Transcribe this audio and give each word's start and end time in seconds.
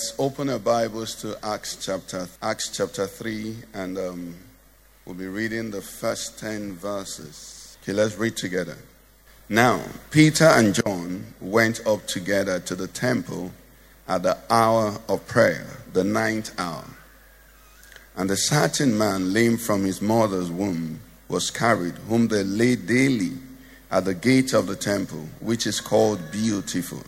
Let's 0.00 0.18
open 0.18 0.48
our 0.48 0.58
Bibles 0.58 1.14
to 1.16 1.36
Acts 1.44 1.76
chapter 1.84 2.26
Acts 2.40 2.74
chapter 2.74 3.06
three, 3.06 3.54
and 3.74 3.98
um, 3.98 4.34
we'll 5.04 5.14
be 5.14 5.26
reading 5.26 5.70
the 5.70 5.82
first 5.82 6.38
ten 6.38 6.72
verses. 6.72 7.76
Okay, 7.82 7.92
let's 7.92 8.16
read 8.16 8.34
together. 8.34 8.78
Now, 9.50 9.82
Peter 10.10 10.46
and 10.46 10.74
John 10.74 11.34
went 11.38 11.86
up 11.86 12.06
together 12.06 12.60
to 12.60 12.74
the 12.74 12.86
temple 12.86 13.52
at 14.08 14.22
the 14.22 14.38
hour 14.48 14.98
of 15.06 15.26
prayer, 15.26 15.66
the 15.92 16.02
ninth 16.02 16.58
hour. 16.58 16.86
And 18.16 18.30
a 18.30 18.38
certain 18.38 18.96
man, 18.96 19.34
lame 19.34 19.58
from 19.58 19.84
his 19.84 20.00
mother's 20.00 20.50
womb, 20.50 21.00
was 21.28 21.50
carried, 21.50 21.96
whom 22.08 22.28
they 22.28 22.42
laid 22.42 22.86
daily 22.86 23.32
at 23.90 24.06
the 24.06 24.14
gate 24.14 24.54
of 24.54 24.66
the 24.66 24.76
temple, 24.76 25.26
which 25.40 25.66
is 25.66 25.78
called 25.78 26.32
Beautiful 26.32 27.02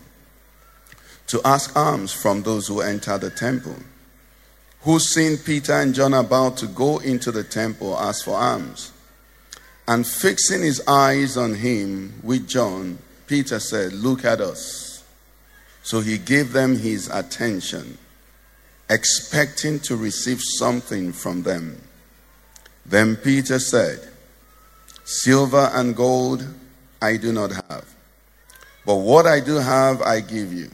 to 1.33 1.41
ask 1.43 1.75
alms 1.75 2.13
from 2.13 2.43
those 2.43 2.67
who 2.67 2.81
enter 2.81 3.17
the 3.17 3.31
temple. 3.31 3.75
Who 4.81 4.99
seen 4.99 5.37
Peter 5.37 5.73
and 5.73 5.95
John 5.95 6.13
about 6.13 6.57
to 6.57 6.67
go 6.67 6.99
into 6.99 7.31
the 7.31 7.43
temple 7.43 7.97
asked 7.97 8.25
for 8.25 8.35
alms. 8.35 8.91
And 9.87 10.05
fixing 10.05 10.61
his 10.61 10.87
eyes 10.87 11.35
on 11.35 11.55
him 11.55 12.19
with 12.21 12.47
John, 12.47 12.99
Peter 13.25 13.59
said, 13.59 13.93
Look 13.93 14.23
at 14.25 14.41
us. 14.41 15.03
So 15.81 16.01
he 16.01 16.19
gave 16.19 16.53
them 16.53 16.77
his 16.77 17.09
attention, 17.09 17.97
expecting 18.87 19.79
to 19.79 19.95
receive 19.95 20.39
something 20.39 21.13
from 21.13 21.41
them. 21.41 21.81
Then 22.85 23.15
Peter 23.15 23.57
said, 23.57 24.07
Silver 25.03 25.71
and 25.73 25.95
gold 25.95 26.45
I 27.01 27.17
do 27.17 27.31
not 27.31 27.49
have, 27.49 27.91
but 28.85 28.97
what 28.97 29.25
I 29.25 29.39
do 29.39 29.55
have 29.55 29.99
I 30.03 30.19
give 30.19 30.53
you. 30.53 30.69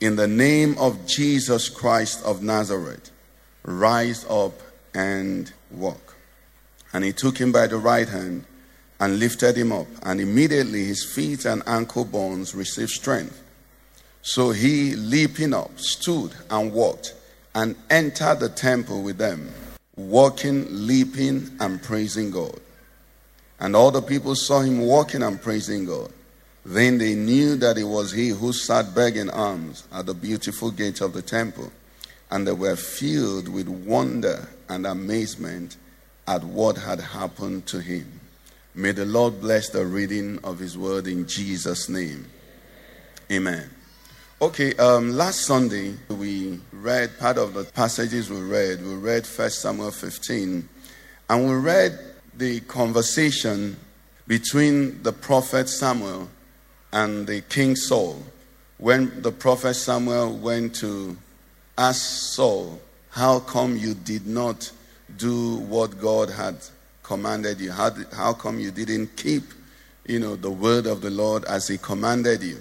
In 0.00 0.16
the 0.16 0.26
name 0.26 0.78
of 0.78 1.06
Jesus 1.06 1.68
Christ 1.68 2.24
of 2.24 2.42
Nazareth, 2.42 3.10
rise 3.64 4.24
up 4.30 4.54
and 4.94 5.52
walk. 5.70 6.16
And 6.94 7.04
he 7.04 7.12
took 7.12 7.36
him 7.36 7.52
by 7.52 7.66
the 7.66 7.76
right 7.76 8.08
hand 8.08 8.46
and 8.98 9.18
lifted 9.18 9.56
him 9.56 9.72
up, 9.72 9.86
and 10.02 10.18
immediately 10.18 10.84
his 10.84 11.04
feet 11.04 11.44
and 11.44 11.62
ankle 11.66 12.06
bones 12.06 12.54
received 12.54 12.90
strength. 12.90 13.42
So 14.22 14.52
he, 14.52 14.94
leaping 14.96 15.52
up, 15.52 15.78
stood 15.78 16.32
and 16.48 16.72
walked 16.72 17.14
and 17.54 17.76
entered 17.90 18.40
the 18.40 18.48
temple 18.48 19.02
with 19.02 19.18
them, 19.18 19.52
walking, 19.96 20.66
leaping, 20.70 21.50
and 21.60 21.82
praising 21.82 22.30
God. 22.30 22.58
And 23.58 23.76
all 23.76 23.90
the 23.90 24.00
people 24.00 24.34
saw 24.34 24.60
him 24.60 24.80
walking 24.80 25.22
and 25.22 25.40
praising 25.42 25.84
God. 25.84 26.10
Then 26.64 26.98
they 26.98 27.14
knew 27.14 27.56
that 27.56 27.78
it 27.78 27.84
was 27.84 28.12
he 28.12 28.28
who 28.28 28.52
sat 28.52 28.94
begging 28.94 29.30
alms 29.30 29.84
at 29.92 30.06
the 30.06 30.14
beautiful 30.14 30.70
gate 30.70 31.00
of 31.00 31.12
the 31.14 31.22
temple, 31.22 31.72
and 32.30 32.46
they 32.46 32.52
were 32.52 32.76
filled 32.76 33.48
with 33.48 33.68
wonder 33.68 34.48
and 34.68 34.86
amazement 34.86 35.76
at 36.28 36.44
what 36.44 36.76
had 36.76 37.00
happened 37.00 37.66
to 37.66 37.80
him. 37.80 38.20
May 38.74 38.92
the 38.92 39.04
Lord 39.04 39.40
bless 39.40 39.70
the 39.70 39.84
reading 39.84 40.38
of 40.44 40.58
his 40.58 40.78
word 40.78 41.06
in 41.06 41.26
Jesus' 41.26 41.88
name. 41.88 42.26
Amen. 43.32 43.68
Okay, 44.42 44.74
um, 44.76 45.16
last 45.16 45.40
Sunday 45.40 45.94
we 46.08 46.60
read 46.72 47.18
part 47.18 47.36
of 47.36 47.54
the 47.54 47.64
passages 47.64 48.30
we 48.30 48.40
read. 48.40 48.82
We 48.82 48.94
read 48.94 49.26
1 49.26 49.50
Samuel 49.50 49.90
15, 49.90 50.68
and 51.30 51.48
we 51.48 51.54
read 51.54 51.98
the 52.36 52.60
conversation 52.60 53.76
between 54.26 55.02
the 55.02 55.12
prophet 55.12 55.68
Samuel 55.68 56.28
and 56.92 57.26
the 57.26 57.40
king 57.42 57.76
Saul. 57.76 58.22
When 58.78 59.22
the 59.22 59.32
prophet 59.32 59.74
Samuel 59.74 60.36
went 60.36 60.74
to 60.76 61.16
ask 61.76 62.00
Saul, 62.34 62.80
How 63.10 63.40
come 63.40 63.76
you 63.76 63.94
did 63.94 64.26
not 64.26 64.70
do 65.16 65.56
what 65.56 66.00
God 66.00 66.30
had 66.30 66.56
commanded 67.02 67.60
you? 67.60 67.72
How, 67.72 67.90
how 68.12 68.32
come 68.32 68.58
you 68.60 68.70
didn't 68.70 69.16
keep, 69.16 69.44
you 70.06 70.18
know, 70.18 70.36
the 70.36 70.50
word 70.50 70.86
of 70.86 71.00
the 71.00 71.10
Lord 71.10 71.44
as 71.44 71.68
he 71.68 71.78
commanded 71.78 72.42
you? 72.42 72.58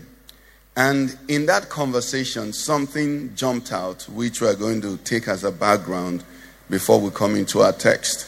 And 0.76 1.18
in 1.28 1.46
that 1.48 1.70
conversation, 1.70 2.54
something 2.54 3.36
jumped 3.36 3.74
out, 3.74 4.04
which 4.10 4.42
we're 4.42 4.56
going 4.56 4.82
to 4.82 4.98
take 4.98 5.28
as 5.28 5.44
a 5.44 5.52
background 5.52 6.24
before 6.70 7.00
we 7.00 7.10
come 7.10 7.36
into 7.36 7.62
our 7.62 7.74
text. 7.74 8.26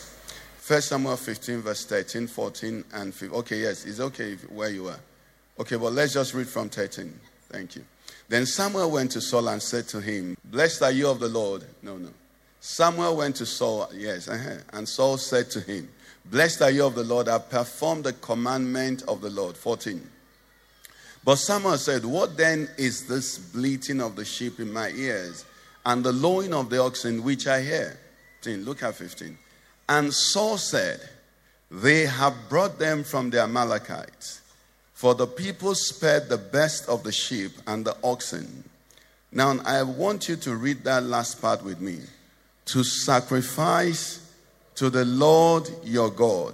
First 0.57 0.89
Samuel 0.89 1.17
15, 1.17 1.61
verse 1.61 1.85
13, 1.85 2.27
14, 2.27 2.83
and 2.93 3.13
15. 3.13 3.39
Okay, 3.39 3.59
yes, 3.61 3.85
it's 3.85 3.99
okay 3.99 4.35
where 4.49 4.69
you 4.69 4.87
are. 4.87 4.99
Okay, 5.59 5.75
well, 5.75 5.91
let's 5.91 6.13
just 6.13 6.33
read 6.33 6.47
from 6.47 6.69
13. 6.69 7.13
Thank 7.49 7.75
you. 7.75 7.83
Then 8.29 8.45
Samuel 8.45 8.89
went 8.91 9.11
to 9.11 9.21
Saul 9.21 9.49
and 9.49 9.61
said 9.61 9.87
to 9.89 9.99
him, 9.99 10.37
Blessed 10.45 10.81
are 10.83 10.91
you 10.91 11.09
of 11.09 11.19
the 11.19 11.27
Lord. 11.27 11.65
No, 11.83 11.97
no. 11.97 12.09
Samuel 12.61 13.17
went 13.17 13.35
to 13.37 13.45
Saul, 13.45 13.89
yes, 13.93 14.27
uh-huh. 14.27 14.57
and 14.73 14.87
Saul 14.87 15.17
said 15.17 15.49
to 15.51 15.59
him, 15.61 15.89
Blessed 16.25 16.61
are 16.61 16.71
you 16.71 16.85
of 16.85 16.95
the 16.95 17.03
Lord. 17.03 17.27
I 17.27 17.39
performed 17.39 18.03
the 18.03 18.13
commandment 18.13 19.03
of 19.07 19.21
the 19.21 19.29
Lord. 19.29 19.57
14. 19.57 20.01
But 21.23 21.35
Samuel 21.37 21.77
said, 21.77 22.05
What 22.05 22.37
then 22.37 22.69
is 22.77 23.07
this 23.07 23.37
bleating 23.37 24.01
of 24.01 24.15
the 24.15 24.25
sheep 24.25 24.59
in 24.59 24.71
my 24.71 24.89
ears 24.89 25.45
and 25.85 26.03
the 26.03 26.13
lowing 26.13 26.53
of 26.53 26.69
the 26.69 26.81
oxen 26.81 27.23
which 27.23 27.47
I 27.47 27.61
hear? 27.61 27.99
15. 28.41 28.65
Look 28.65 28.83
at 28.83 28.95
15. 28.95 29.37
And 29.89 30.13
Saul 30.13 30.57
said, 30.57 30.99
They 31.69 32.05
have 32.05 32.35
brought 32.49 32.79
them 32.79 33.03
from 33.03 33.29
the 33.29 33.41
Amalekites, 33.41 34.40
for 35.01 35.15
the 35.15 35.25
people 35.25 35.73
spared 35.73 36.29
the 36.29 36.37
best 36.37 36.87
of 36.87 37.01
the 37.01 37.11
sheep 37.11 37.53
and 37.65 37.83
the 37.83 37.97
oxen. 38.03 38.63
Now, 39.31 39.57
I 39.65 39.81
want 39.81 40.29
you 40.29 40.35
to 40.35 40.55
read 40.55 40.83
that 40.83 41.01
last 41.01 41.41
part 41.41 41.65
with 41.65 41.81
me. 41.81 42.01
To 42.65 42.83
sacrifice 42.83 44.31
to 44.75 44.91
the 44.91 45.03
Lord 45.03 45.67
your 45.83 46.11
God, 46.11 46.53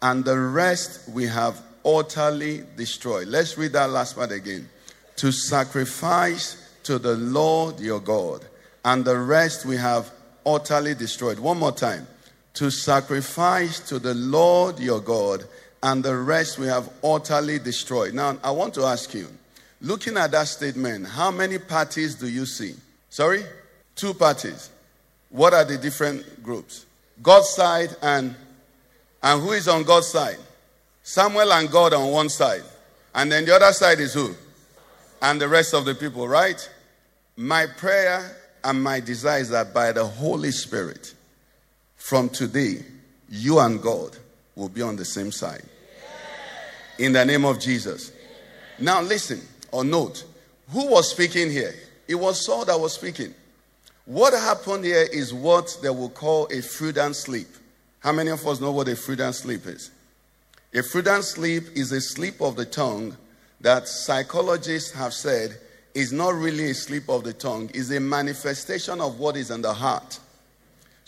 and 0.00 0.24
the 0.24 0.38
rest 0.38 1.08
we 1.08 1.26
have 1.26 1.60
utterly 1.84 2.62
destroyed. 2.76 3.26
Let's 3.26 3.58
read 3.58 3.72
that 3.72 3.90
last 3.90 4.14
part 4.14 4.30
again. 4.30 4.68
To 5.16 5.32
sacrifice 5.32 6.64
to 6.84 7.00
the 7.00 7.16
Lord 7.16 7.80
your 7.80 7.98
God, 7.98 8.44
and 8.84 9.04
the 9.04 9.18
rest 9.18 9.66
we 9.66 9.76
have 9.76 10.08
utterly 10.46 10.94
destroyed. 10.94 11.40
One 11.40 11.58
more 11.58 11.72
time. 11.72 12.06
To 12.54 12.70
sacrifice 12.70 13.80
to 13.88 13.98
the 13.98 14.14
Lord 14.14 14.78
your 14.78 15.00
God, 15.00 15.42
and 15.82 16.04
the 16.04 16.16
rest 16.16 16.58
we 16.58 16.66
have 16.66 16.88
utterly 17.02 17.58
destroyed. 17.58 18.14
Now, 18.14 18.38
I 18.42 18.50
want 18.50 18.74
to 18.74 18.84
ask 18.84 19.12
you, 19.14 19.26
looking 19.80 20.16
at 20.16 20.30
that 20.30 20.48
statement, 20.48 21.06
how 21.06 21.30
many 21.30 21.58
parties 21.58 22.14
do 22.14 22.28
you 22.28 22.46
see? 22.46 22.74
Sorry? 23.10 23.44
Two 23.96 24.14
parties. 24.14 24.70
What 25.30 25.54
are 25.54 25.64
the 25.64 25.78
different 25.78 26.42
groups? 26.42 26.86
God's 27.22 27.50
side 27.50 27.96
and 28.02 28.34
and 29.22 29.40
who 29.40 29.52
is 29.52 29.68
on 29.68 29.84
God's 29.84 30.08
side? 30.08 30.38
Samuel 31.02 31.52
and 31.52 31.70
God 31.70 31.92
on 31.94 32.10
one 32.10 32.28
side. 32.28 32.62
And 33.14 33.30
then 33.30 33.44
the 33.44 33.54
other 33.54 33.72
side 33.72 34.00
is 34.00 34.14
who? 34.14 34.34
And 35.20 35.40
the 35.40 35.48
rest 35.48 35.74
of 35.74 35.84
the 35.84 35.94
people, 35.94 36.26
right? 36.26 36.68
My 37.36 37.66
prayer 37.66 38.36
and 38.64 38.82
my 38.82 39.00
desire 39.00 39.40
is 39.40 39.50
that 39.50 39.72
by 39.72 39.92
the 39.92 40.04
Holy 40.04 40.50
Spirit, 40.50 41.14
from 41.96 42.28
today, 42.28 42.84
you 43.28 43.60
and 43.60 43.80
God 43.80 44.16
will 44.56 44.68
be 44.68 44.82
on 44.82 44.96
the 44.96 45.04
same 45.04 45.30
side. 45.30 45.62
In 47.02 47.12
the 47.12 47.24
name 47.24 47.44
of 47.44 47.58
Jesus. 47.58 48.12
Now, 48.78 49.02
listen 49.02 49.40
or 49.72 49.82
note 49.82 50.22
who 50.70 50.86
was 50.86 51.10
speaking 51.10 51.50
here? 51.50 51.74
It 52.06 52.14
was 52.14 52.46
Saul 52.46 52.64
that 52.66 52.78
was 52.78 52.92
speaking. 52.92 53.34
What 54.04 54.32
happened 54.34 54.84
here 54.84 55.08
is 55.12 55.34
what 55.34 55.76
they 55.82 55.90
will 55.90 56.10
call 56.10 56.46
a 56.52 56.62
Freudian 56.62 57.12
sleep. 57.12 57.48
How 57.98 58.12
many 58.12 58.30
of 58.30 58.46
us 58.46 58.60
know 58.60 58.70
what 58.70 58.86
a 58.86 58.94
Freudian 58.94 59.32
sleep 59.32 59.66
is? 59.66 59.90
A 60.72 60.84
Freudian 60.84 61.24
sleep 61.24 61.64
is 61.74 61.90
a 61.90 62.00
sleep 62.00 62.40
of 62.40 62.54
the 62.54 62.66
tongue 62.66 63.16
that 63.60 63.88
psychologists 63.88 64.92
have 64.92 65.12
said 65.12 65.58
is 65.94 66.12
not 66.12 66.34
really 66.34 66.70
a 66.70 66.74
sleep 66.74 67.08
of 67.08 67.24
the 67.24 67.32
tongue, 67.32 67.68
is 67.74 67.90
a 67.90 67.98
manifestation 67.98 69.00
of 69.00 69.18
what 69.18 69.36
is 69.36 69.50
in 69.50 69.60
the 69.60 69.74
heart. 69.74 70.20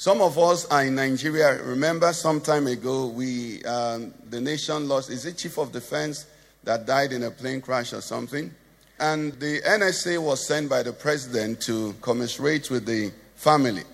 Some 0.05 0.21
of 0.21 0.37
us 0.39 0.67
are 0.67 0.85
in 0.85 0.97
Nigeria. 0.97 1.63
Remember, 1.63 2.13
some 2.13 2.39
time 2.39 2.67
ago, 2.67 3.07
we 3.07 3.65
um, 3.65 4.13
the 4.29 4.39
nation 4.39 4.87
lost. 4.87 5.09
Is 5.09 5.25
it 5.25 5.39
chief 5.39 5.57
of 5.57 5.73
defense 5.73 6.27
that 6.63 6.85
died 6.85 7.13
in 7.15 7.23
a 7.23 7.31
plane 7.31 7.63
crash 7.63 7.95
or 7.95 8.03
something? 8.03 8.53
And 9.01 9.33
the 9.41 9.63
NSA 9.63 10.23
was 10.23 10.47
sent 10.47 10.69
by 10.69 10.83
the 10.83 10.93
president 10.93 11.63
to 11.63 11.95
commiserate 12.03 12.71
with 12.71 12.85
the 12.85 13.13
family. 13.35 13.85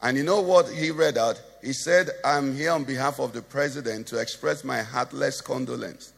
And 0.00 0.16
you 0.16 0.22
know 0.22 0.40
what 0.40 0.66
he 0.70 0.92
read 0.92 1.18
out? 1.18 1.38
He 1.62 1.74
said, 1.74 2.08
I'm 2.24 2.56
here 2.56 2.70
on 2.70 2.84
behalf 2.84 3.20
of 3.20 3.34
the 3.34 3.42
president 3.42 4.06
to 4.06 4.18
express 4.18 4.64
my 4.64 4.80
heartless 4.80 5.42
condolence. 5.42 6.14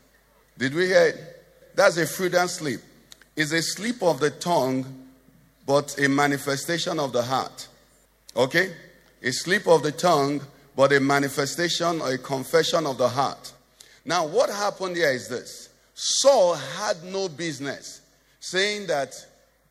Did 0.57 0.73
we 0.73 0.87
hear 0.87 1.07
it? 1.09 1.45
That's 1.75 1.97
a 1.97 2.07
Freudian 2.07 2.47
sleep. 2.47 2.79
It's 3.35 3.51
a 3.51 3.61
sleep 3.61 4.05
of 4.05 4.21
the 4.21 4.31
tongue, 4.31 4.87
but 5.67 5.99
a 5.99 6.09
manifestation 6.09 7.01
of 7.01 7.13
the 7.13 7.25
heart. 7.25 7.67
Okay? 8.37 8.73
A 9.23 9.33
slip 9.33 9.67
of 9.67 9.83
the 9.83 9.93
tongue, 9.93 10.41
but 10.75 10.93
a 10.93 11.01
manifestation 11.01 12.01
or 12.01 12.13
a 12.13 12.19
confession 12.19 12.87
of 12.87 12.99
the 12.99 13.09
heart. 13.09 13.53
Now, 14.05 14.27
what 14.27 14.51
happened 14.51 14.97
here 14.97 15.13
is 15.13 15.29
this 15.29 15.69
Saul 15.95 16.55
had 16.55 17.05
no 17.05 17.29
business 17.29 18.01
saying 18.41 18.89
that 18.89 19.15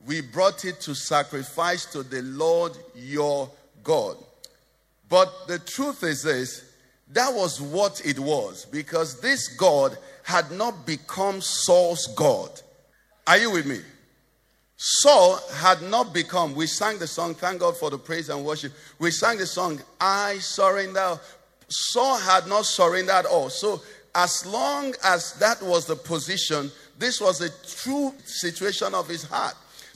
we 0.05 0.21
brought 0.21 0.65
it 0.65 0.79
to 0.81 0.95
sacrifice 0.95 1.85
to 1.87 2.03
the 2.03 2.21
Lord 2.21 2.77
your 2.95 3.49
God. 3.83 4.17
But 5.09 5.47
the 5.47 5.59
truth 5.59 6.03
is 6.03 6.23
this 6.23 6.63
that 7.11 7.33
was 7.33 7.59
what 7.59 8.01
it 8.05 8.17
was 8.17 8.65
because 8.65 9.19
this 9.19 9.49
God 9.49 9.97
had 10.23 10.49
not 10.51 10.85
become 10.85 11.41
Saul's 11.41 12.07
God. 12.15 12.49
Are 13.27 13.37
you 13.37 13.51
with 13.51 13.65
me? 13.65 13.81
Saul 14.83 15.39
had 15.53 15.83
not 15.83 16.11
become, 16.11 16.55
we 16.55 16.65
sang 16.65 16.97
the 16.97 17.05
song, 17.05 17.35
thank 17.35 17.59
God 17.59 17.77
for 17.77 17.91
the 17.91 17.99
praise 17.99 18.29
and 18.29 18.43
worship. 18.43 18.73
We 18.97 19.11
sang 19.11 19.37
the 19.37 19.45
song, 19.45 19.79
I 19.99 20.39
surrender. 20.39 21.19
Saul 21.67 22.17
had 22.17 22.47
not 22.47 22.65
surrendered 22.65 23.13
at 23.13 23.25
all. 23.27 23.51
So, 23.51 23.83
as 24.15 24.43
long 24.43 24.95
as 25.03 25.33
that 25.33 25.61
was 25.61 25.85
the 25.85 25.95
position, 25.95 26.71
this 26.97 27.21
was 27.21 27.41
a 27.41 27.49
true 27.83 28.11
situation 28.25 28.95
of 28.95 29.07
his 29.07 29.23
heart. 29.23 29.53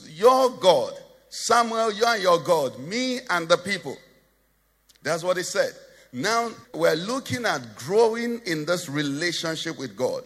Your 0.08 0.50
God, 0.50 0.92
Samuel, 1.30 1.92
you 1.92 2.04
are 2.04 2.18
your 2.18 2.38
God, 2.38 2.78
me 2.78 3.18
and 3.28 3.48
the 3.48 3.56
people. 3.56 3.96
That's 5.02 5.24
what 5.24 5.36
he 5.36 5.42
said. 5.42 5.72
Now 6.12 6.50
we're 6.72 6.94
looking 6.94 7.44
at 7.44 7.74
growing 7.74 8.40
in 8.46 8.64
this 8.64 8.88
relationship 8.88 9.80
with 9.80 9.96
God. 9.96 10.22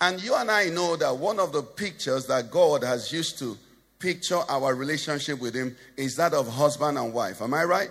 And 0.00 0.22
you 0.22 0.34
and 0.34 0.50
I 0.50 0.70
know 0.70 0.96
that 0.96 1.14
one 1.14 1.38
of 1.38 1.52
the 1.52 1.62
pictures 1.62 2.24
that 2.28 2.50
God 2.50 2.82
has 2.82 3.12
used 3.12 3.38
to 3.40 3.58
picture 3.98 4.40
our 4.48 4.74
relationship 4.74 5.40
with 5.40 5.54
Him 5.54 5.76
is 5.96 6.16
that 6.16 6.34
of 6.34 6.48
husband 6.48 6.98
and 6.98 7.12
wife. 7.12 7.42
Am 7.42 7.54
I 7.54 7.64
right? 7.64 7.90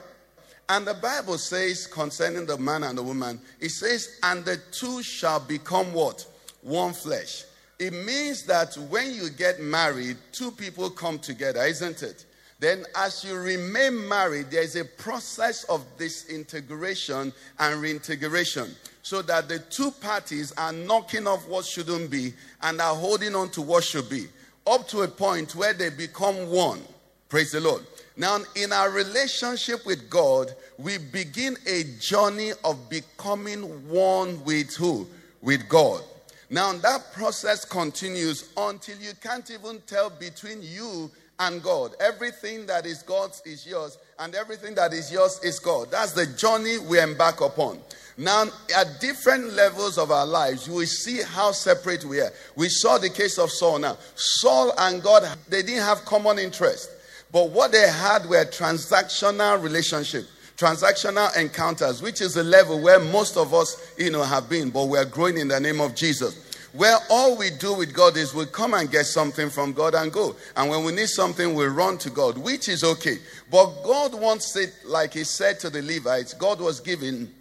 And 0.69 0.85
the 0.85 0.93
Bible 0.95 1.37
says 1.37 1.87
concerning 1.87 2.45
the 2.45 2.57
man 2.57 2.83
and 2.83 2.97
the 2.97 3.03
woman, 3.03 3.39
it 3.59 3.69
says, 3.69 4.19
and 4.23 4.43
the 4.43 4.57
two 4.71 5.01
shall 5.01 5.39
become 5.39 5.93
what? 5.93 6.25
One 6.61 6.93
flesh. 6.93 7.45
It 7.79 7.93
means 7.93 8.43
that 8.43 8.75
when 8.89 9.13
you 9.13 9.29
get 9.29 9.61
married, 9.61 10.17
two 10.31 10.51
people 10.51 10.89
come 10.89 11.19
together, 11.19 11.63
isn't 11.63 12.03
it? 12.03 12.25
Then, 12.59 12.85
as 12.95 13.23
you 13.23 13.35
remain 13.35 14.07
married, 14.07 14.49
there 14.49 14.63
is 14.63 14.75
a 14.75 14.83
process 14.83 15.63
of 15.65 15.85
disintegration 15.97 17.31
and 17.59 17.81
reintegration 17.81 18.75
so 19.03 19.21
that 19.21 19.47
the 19.47 19.59
two 19.59 19.91
parties 19.91 20.51
are 20.57 20.73
knocking 20.73 21.27
off 21.27 21.47
what 21.47 21.65
shouldn't 21.65 22.09
be 22.09 22.33
and 22.63 22.81
are 22.81 22.95
holding 22.95 23.35
on 23.35 23.49
to 23.51 23.61
what 23.61 23.83
should 23.83 24.09
be 24.09 24.25
up 24.67 24.87
to 24.89 25.01
a 25.01 25.07
point 25.07 25.55
where 25.55 25.73
they 25.73 25.89
become 25.89 26.49
one. 26.49 26.81
Praise 27.29 27.51
the 27.51 27.59
Lord. 27.59 27.85
Now, 28.15 28.39
in 28.55 28.71
our 28.71 28.89
relationship 28.89 29.85
with 29.85 30.09
God, 30.09 30.53
we 30.77 30.97
begin 30.97 31.55
a 31.67 31.83
journey 31.99 32.51
of 32.63 32.89
becoming 32.89 33.61
one 33.89 34.43
with 34.43 34.75
who? 34.75 35.07
With 35.41 35.67
God. 35.69 36.01
Now, 36.49 36.73
that 36.73 37.13
process 37.13 37.65
continues 37.65 38.49
until 38.57 38.97
you 38.97 39.11
can't 39.21 39.49
even 39.51 39.81
tell 39.85 40.09
between 40.09 40.63
you 40.63 41.11
and 41.39 41.61
God. 41.61 41.95
Everything 41.99 42.65
that 42.65 42.85
is 42.85 43.03
God's 43.03 43.41
is 43.45 43.67
yours, 43.67 43.97
and 44.19 44.33
everything 44.33 44.73
that 44.75 44.93
is 44.93 45.11
yours 45.11 45.39
is 45.43 45.59
God. 45.59 45.91
That's 45.91 46.13
the 46.13 46.25
journey 46.25 46.79
we 46.79 46.99
embark 46.99 47.41
upon. 47.41 47.79
Now, 48.17 48.45
at 48.75 48.99
different 48.99 49.53
levels 49.53 49.99
of 49.99 50.09
our 50.09 50.25
lives, 50.25 50.67
we 50.67 50.87
see 50.87 51.21
how 51.21 51.51
separate 51.51 52.03
we 52.03 52.19
are. 52.19 52.31
We 52.55 52.67
saw 52.67 52.97
the 52.97 53.11
case 53.11 53.37
of 53.37 53.51
Saul 53.51 53.77
now. 53.77 53.97
Saul 54.15 54.73
and 54.77 55.03
God, 55.03 55.23
they 55.47 55.61
didn't 55.61 55.83
have 55.83 56.03
common 56.05 56.39
interest. 56.39 56.89
But 57.31 57.51
what 57.51 57.71
they 57.71 57.87
had 57.87 58.25
were 58.27 58.43
transactional 58.45 59.61
relationship, 59.61 60.25
transactional 60.55 61.35
encounters, 61.37 62.01
which 62.01 62.21
is 62.21 62.37
a 62.37 62.43
level 62.43 62.79
where 62.81 62.99
most 62.99 63.37
of 63.37 63.53
us, 63.53 63.93
you 63.99 64.09
know, 64.09 64.23
have 64.23 64.49
been, 64.49 64.71
but 64.71 64.85
we're 64.85 65.05
growing 65.05 65.37
in 65.37 65.47
the 65.49 65.59
name 65.59 65.79
of 65.79 65.93
Jesus. 65.93 66.46
Where 66.77 66.97
all 67.09 67.35
we 67.35 67.49
do 67.49 67.73
with 67.73 67.91
God 67.91 68.17
is 68.17 68.35
we 68.35 68.45
come 68.45 68.75
and 68.75 68.91
get 68.91 69.07
something 69.07 69.49
from 69.49 69.73
God 69.73 69.95
and 69.95 70.13
go. 70.13 70.35
And 70.55 70.69
when 70.69 70.83
we 70.83 70.91
need 70.91 71.07
something, 71.07 71.55
we 71.55 71.65
run 71.65 71.97
to 71.97 72.11
God, 72.11 72.37
which 72.37 72.69
is 72.69 72.83
okay. 72.83 73.17
But 73.49 73.81
God 73.81 74.13
wants 74.13 74.55
it 74.55 74.71
like 74.85 75.15
He 75.15 75.23
said 75.23 75.59
to 75.61 75.71
the 75.71 75.81
Levites. 75.81 76.35
God 76.35 76.61
was 76.61 76.79
giving, 76.79 77.31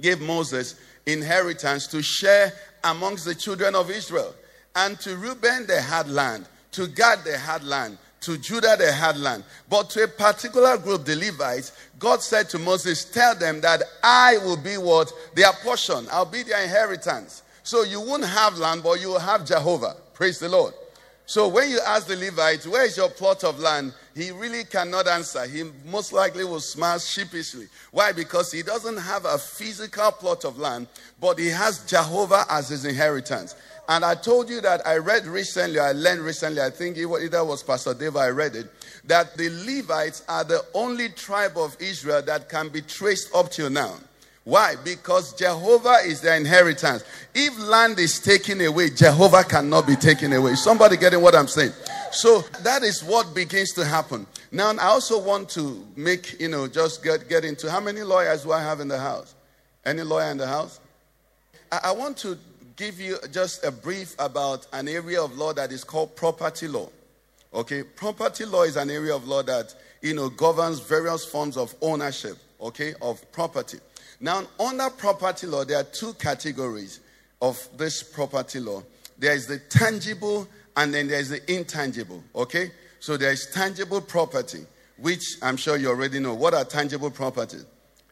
gave 0.00 0.20
Moses 0.20 0.80
inheritance 1.06 1.88
to 1.88 2.00
share 2.02 2.52
amongst 2.84 3.24
the 3.24 3.34
children 3.34 3.74
of 3.74 3.90
Israel. 3.90 4.32
And 4.76 5.00
to 5.00 5.16
Reuben, 5.16 5.66
they 5.66 5.82
had 5.82 6.08
land. 6.08 6.46
To 6.72 6.86
Gad, 6.86 7.24
they 7.24 7.36
had 7.36 7.64
land. 7.64 7.98
To 8.20 8.38
Judah, 8.38 8.76
they 8.78 8.92
had 8.92 9.16
land. 9.16 9.42
But 9.68 9.90
to 9.90 10.04
a 10.04 10.08
particular 10.08 10.78
group, 10.78 11.04
the 11.04 11.16
Levites, 11.16 11.72
God 11.98 12.22
said 12.22 12.48
to 12.50 12.60
Moses, 12.60 13.04
Tell 13.06 13.34
them 13.34 13.60
that 13.62 13.82
I 14.04 14.38
will 14.38 14.56
be 14.56 14.78
what? 14.78 15.12
Their 15.34 15.52
portion. 15.64 16.06
I'll 16.12 16.24
be 16.24 16.44
their 16.44 16.62
inheritance. 16.62 17.42
So 17.68 17.82
you 17.82 18.00
won't 18.00 18.24
have 18.24 18.56
land, 18.56 18.82
but 18.82 18.98
you 18.98 19.08
will 19.08 19.18
have 19.18 19.44
Jehovah. 19.44 19.94
Praise 20.14 20.38
the 20.38 20.48
Lord. 20.48 20.72
So 21.26 21.48
when 21.48 21.68
you 21.68 21.78
ask 21.86 22.06
the 22.06 22.16
Levites, 22.16 22.66
Where 22.66 22.86
is 22.86 22.96
your 22.96 23.10
plot 23.10 23.44
of 23.44 23.60
land? 23.60 23.92
He 24.14 24.30
really 24.30 24.64
cannot 24.64 25.06
answer. 25.06 25.44
He 25.44 25.64
most 25.84 26.14
likely 26.14 26.44
will 26.44 26.60
smile 26.60 26.98
sheepishly. 26.98 27.66
Why? 27.90 28.12
Because 28.12 28.50
he 28.50 28.62
doesn't 28.62 28.96
have 28.96 29.26
a 29.26 29.36
physical 29.36 30.10
plot 30.12 30.46
of 30.46 30.58
land, 30.58 30.86
but 31.20 31.38
he 31.38 31.48
has 31.48 31.84
Jehovah 31.84 32.46
as 32.48 32.70
his 32.70 32.86
inheritance. 32.86 33.54
And 33.86 34.02
I 34.02 34.14
told 34.14 34.48
you 34.48 34.62
that 34.62 34.86
I 34.86 34.96
read 34.96 35.26
recently, 35.26 35.78
I 35.78 35.92
learned 35.92 36.22
recently, 36.22 36.62
I 36.62 36.70
think 36.70 36.96
it 36.96 37.04
was 37.04 37.62
Pastor 37.62 37.92
Dave, 37.92 38.16
I 38.16 38.28
read 38.28 38.56
it, 38.56 38.72
that 39.04 39.36
the 39.36 39.50
Levites 39.50 40.24
are 40.26 40.42
the 40.42 40.64
only 40.72 41.10
tribe 41.10 41.58
of 41.58 41.76
Israel 41.80 42.22
that 42.22 42.48
can 42.48 42.70
be 42.70 42.80
traced 42.80 43.34
up 43.34 43.50
till 43.50 43.68
now. 43.68 43.92
Why? 44.48 44.76
Because 44.82 45.34
Jehovah 45.34 45.98
is 46.06 46.22
their 46.22 46.34
inheritance. 46.34 47.04
If 47.34 47.58
land 47.58 47.98
is 47.98 48.18
taken 48.18 48.62
away, 48.62 48.88
Jehovah 48.88 49.44
cannot 49.44 49.86
be 49.86 49.94
taken 49.94 50.32
away. 50.32 50.54
Somebody 50.54 50.96
getting 50.96 51.20
what 51.20 51.34
I'm 51.34 51.48
saying? 51.48 51.72
So 52.12 52.40
that 52.62 52.82
is 52.82 53.04
what 53.04 53.34
begins 53.34 53.74
to 53.74 53.84
happen. 53.84 54.26
Now, 54.50 54.70
I 54.70 54.86
also 54.86 55.22
want 55.22 55.50
to 55.50 55.86
make, 55.96 56.40
you 56.40 56.48
know, 56.48 56.66
just 56.66 57.04
get, 57.04 57.28
get 57.28 57.44
into 57.44 57.70
how 57.70 57.78
many 57.78 58.00
lawyers 58.00 58.44
do 58.44 58.52
I 58.52 58.62
have 58.62 58.80
in 58.80 58.88
the 58.88 58.98
house? 58.98 59.34
Any 59.84 60.00
lawyer 60.00 60.30
in 60.30 60.38
the 60.38 60.46
house? 60.46 60.80
I, 61.70 61.80
I 61.84 61.92
want 61.92 62.16
to 62.18 62.38
give 62.76 62.98
you 62.98 63.18
just 63.30 63.62
a 63.66 63.70
brief 63.70 64.16
about 64.18 64.66
an 64.72 64.88
area 64.88 65.22
of 65.22 65.36
law 65.36 65.52
that 65.52 65.72
is 65.72 65.84
called 65.84 66.16
property 66.16 66.68
law. 66.68 66.88
Okay, 67.52 67.82
property 67.82 68.46
law 68.46 68.62
is 68.62 68.76
an 68.78 68.88
area 68.88 69.14
of 69.14 69.28
law 69.28 69.42
that 69.42 69.74
you 70.00 70.14
know 70.14 70.30
governs 70.30 70.80
various 70.80 71.22
forms 71.22 71.58
of 71.58 71.74
ownership. 71.82 72.38
Okay, 72.62 72.94
of 73.02 73.30
property. 73.30 73.78
Now, 74.20 74.44
under 74.58 74.90
property 74.90 75.46
law, 75.46 75.64
there 75.64 75.78
are 75.78 75.84
two 75.84 76.12
categories 76.14 77.00
of 77.40 77.68
this 77.76 78.02
property 78.02 78.60
law. 78.60 78.82
There 79.16 79.32
is 79.32 79.46
the 79.46 79.58
tangible, 79.58 80.48
and 80.76 80.92
then 80.92 81.08
there 81.08 81.20
is 81.20 81.30
the 81.30 81.52
intangible. 81.52 82.22
Okay, 82.34 82.70
so 83.00 83.16
there 83.16 83.32
is 83.32 83.48
tangible 83.52 84.00
property, 84.00 84.66
which 84.96 85.22
I'm 85.42 85.56
sure 85.56 85.76
you 85.76 85.88
already 85.88 86.18
know. 86.18 86.34
What 86.34 86.54
are 86.54 86.64
tangible 86.64 87.10
properties? 87.10 87.64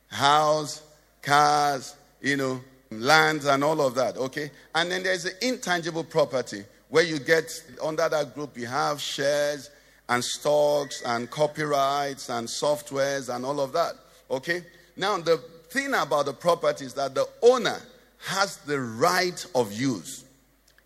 House, 0.08 0.82
cars, 1.22 1.96
you 2.20 2.36
know, 2.36 2.60
lands 2.90 3.46
and 3.46 3.64
all 3.64 3.80
of 3.80 3.94
that, 3.96 4.16
okay? 4.16 4.50
And 4.74 4.90
then 4.90 5.02
there's 5.02 5.24
the 5.24 5.46
intangible 5.46 6.04
property 6.04 6.64
where 6.88 7.04
you 7.04 7.18
get 7.18 7.50
under 7.82 8.08
that 8.08 8.34
group 8.34 8.56
you 8.56 8.66
have 8.66 9.00
shares 9.00 9.70
and 10.08 10.24
stocks 10.24 11.02
and 11.04 11.28
copyrights 11.30 12.28
and 12.28 12.46
softwares 12.46 13.34
and 13.34 13.44
all 13.44 13.60
of 13.60 13.72
that, 13.72 13.94
okay? 14.30 14.62
Now 14.96 15.18
the 15.18 15.42
thing 15.76 15.92
about 15.92 16.24
the 16.24 16.32
property 16.32 16.86
is 16.86 16.94
that 16.94 17.14
the 17.14 17.28
owner 17.42 17.78
has 18.18 18.56
the 18.58 18.80
right 18.80 19.46
of 19.54 19.72
use. 19.72 20.24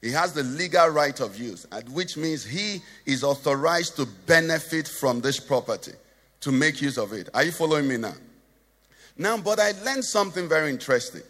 He 0.03 0.11
has 0.11 0.33
the 0.33 0.43
legal 0.43 0.89
right 0.89 1.19
of 1.21 1.39
use, 1.39 1.65
which 1.93 2.17
means 2.17 2.45
he 2.45 2.81
is 3.07 3.23
authorized 3.23 3.97
to 3.97 4.07
benefit 4.27 4.89
from 4.89 5.21
this 5.21 5.39
property, 5.39 5.93
to 6.41 6.51
make 6.51 6.83
use 6.83 6.99
of 6.99 7.13
it. 7.13 7.29
Are 7.35 7.45
you 7.45 7.53
following 7.53 7.87
me 7.87 7.99
now? 7.99 8.15
Now, 9.17 9.37
but 9.37 9.61
I 9.61 9.73
learned 9.85 10.05
something 10.05 10.49
very 10.49 10.71
interesting. 10.71 11.23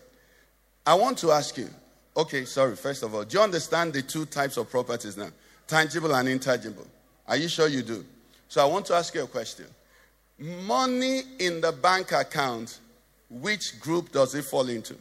I 0.87 0.95
want 0.95 1.19
to 1.19 1.33
ask 1.33 1.59
you, 1.59 1.69
okay, 2.17 2.45
sorry, 2.47 2.77
first 2.77 3.03
of 3.03 3.15
all, 3.15 3.25
do 3.25 3.37
you 3.37 3.45
understand 3.45 3.93
the 3.93 4.03
two 4.03 4.25
types 4.25 4.57
of 4.57 4.71
properties 4.71 5.17
now? 5.17 5.31
Tangible 5.67 6.15
and 6.15 6.29
intangible. 6.29 6.87
Are 7.29 7.37
you 7.37 7.49
sure 7.49 7.69
you 7.69 7.83
do? 7.83 8.07
So 8.49 8.63
I 8.63 8.65
want 8.65 8.87
to 8.87 8.95
ask 8.95 9.15
you 9.15 9.25
a 9.25 9.27
question. 9.27 9.67
Money 10.39 11.23
in 11.41 11.61
the 11.61 11.73
bank 11.73 12.13
account, 12.13 12.79
which 13.31 13.81
group 13.81 14.13
does 14.13 14.35
it 14.35 14.45
fall 14.45 14.69
into? 14.69 14.97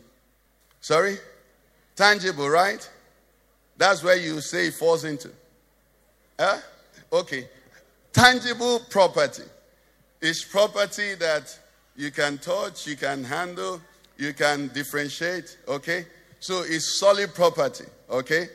Sorry? 0.81 1.17
Tangible, 1.95 2.47
right? 2.47 2.87
That's 3.77 4.03
where 4.03 4.17
you 4.17 4.39
say 4.41 4.67
it 4.67 4.75
falls 4.75 5.03
into. 5.03 5.29
Huh? 6.39 6.57
Okay. 7.11 7.49
Tangible 8.13 8.79
property 8.89 9.43
is 10.21 10.43
property 10.43 11.15
that 11.15 11.57
you 11.95 12.11
can 12.11 12.37
touch, 12.37 12.87
you 12.87 12.95
can 12.95 13.23
handle, 13.23 13.81
you 14.17 14.33
can 14.33 14.69
differentiate. 14.69 15.57
Okay? 15.67 16.05
So 16.39 16.63
it's 16.65 16.99
solid 16.99 17.33
property. 17.33 17.85
Okay? 18.09 18.49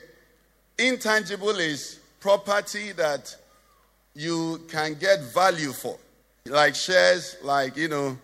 Intangible 0.78 1.58
is 1.58 1.98
property 2.20 2.92
that 2.92 3.34
you 4.14 4.62
can 4.68 4.94
get 4.94 5.20
value 5.34 5.72
for, 5.72 5.98
like 6.46 6.74
shares, 6.74 7.36
like, 7.42 7.76
you 7.76 7.88
know, 7.88 8.16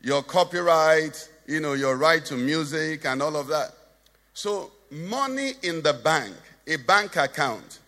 your 0.00 0.22
copyright, 0.22 1.28
you 1.46 1.60
know, 1.60 1.72
your 1.72 1.96
right 1.96 2.24
to 2.26 2.34
music 2.34 3.04
and 3.04 3.22
all 3.22 3.36
of 3.36 3.48
that. 3.48 3.72
So, 4.34 4.70
money 4.90 5.52
in 5.62 5.82
the 5.82 5.92
bank, 5.92 6.34
a 6.66 6.76
bank 6.76 7.16
account, 7.16 7.80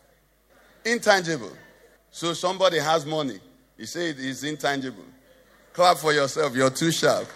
intangible. 0.84 1.52
So, 2.10 2.32
somebody 2.32 2.78
has 2.78 3.06
money. 3.06 3.38
You 3.78 3.86
say 3.86 4.10
it 4.10 4.18
is 4.18 4.44
intangible. 4.44 5.04
Clap 5.72 5.98
for 5.98 6.12
yourself, 6.12 6.54
you're 6.54 6.70
too 6.70 6.90
sharp. 6.90 7.28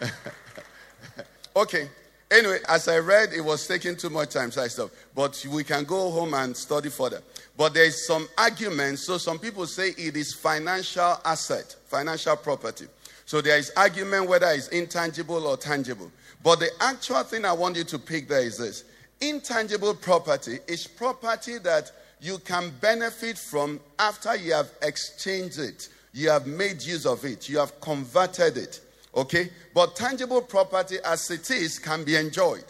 okay. 1.56 1.88
Anyway, 2.30 2.58
as 2.68 2.88
I 2.88 2.98
read, 2.98 3.32
it 3.32 3.40
was 3.40 3.66
taking 3.66 3.96
too 3.96 4.10
much 4.10 4.34
time, 4.34 4.50
so 4.50 4.62
I 4.62 4.68
stopped. 4.68 4.94
But 5.14 5.46
we 5.50 5.64
can 5.64 5.84
go 5.84 6.10
home 6.10 6.34
and 6.34 6.54
study 6.54 6.90
further. 6.90 7.22
But 7.56 7.72
there 7.72 7.84
is 7.84 8.06
some 8.06 8.28
arguments. 8.36 9.06
So 9.06 9.16
some 9.16 9.38
people 9.38 9.66
say 9.66 9.88
it 9.96 10.14
is 10.14 10.34
financial 10.34 11.18
asset, 11.24 11.74
financial 11.86 12.36
property. 12.36 12.86
So 13.28 13.42
there 13.42 13.58
is 13.58 13.70
argument 13.76 14.26
whether 14.26 14.46
it's 14.46 14.68
intangible 14.68 15.46
or 15.46 15.58
tangible. 15.58 16.10
But 16.42 16.60
the 16.60 16.70
actual 16.80 17.22
thing 17.24 17.44
I 17.44 17.52
want 17.52 17.76
you 17.76 17.84
to 17.84 17.98
pick 17.98 18.26
there 18.26 18.40
is 18.40 18.56
this: 18.56 18.84
intangible 19.20 19.94
property 19.94 20.60
is 20.66 20.86
property 20.86 21.58
that 21.58 21.92
you 22.22 22.38
can 22.38 22.72
benefit 22.80 23.36
from 23.36 23.80
after 23.98 24.34
you 24.34 24.54
have 24.54 24.70
exchanged 24.80 25.58
it, 25.58 25.90
you 26.14 26.30
have 26.30 26.46
made 26.46 26.80
use 26.80 27.04
of 27.04 27.22
it, 27.26 27.50
you 27.50 27.58
have 27.58 27.78
converted 27.82 28.56
it. 28.56 28.80
Okay? 29.14 29.50
But 29.74 29.94
tangible 29.94 30.40
property 30.40 30.96
as 31.04 31.30
it 31.30 31.50
is 31.50 31.78
can 31.78 32.04
be 32.04 32.16
enjoyed. 32.16 32.64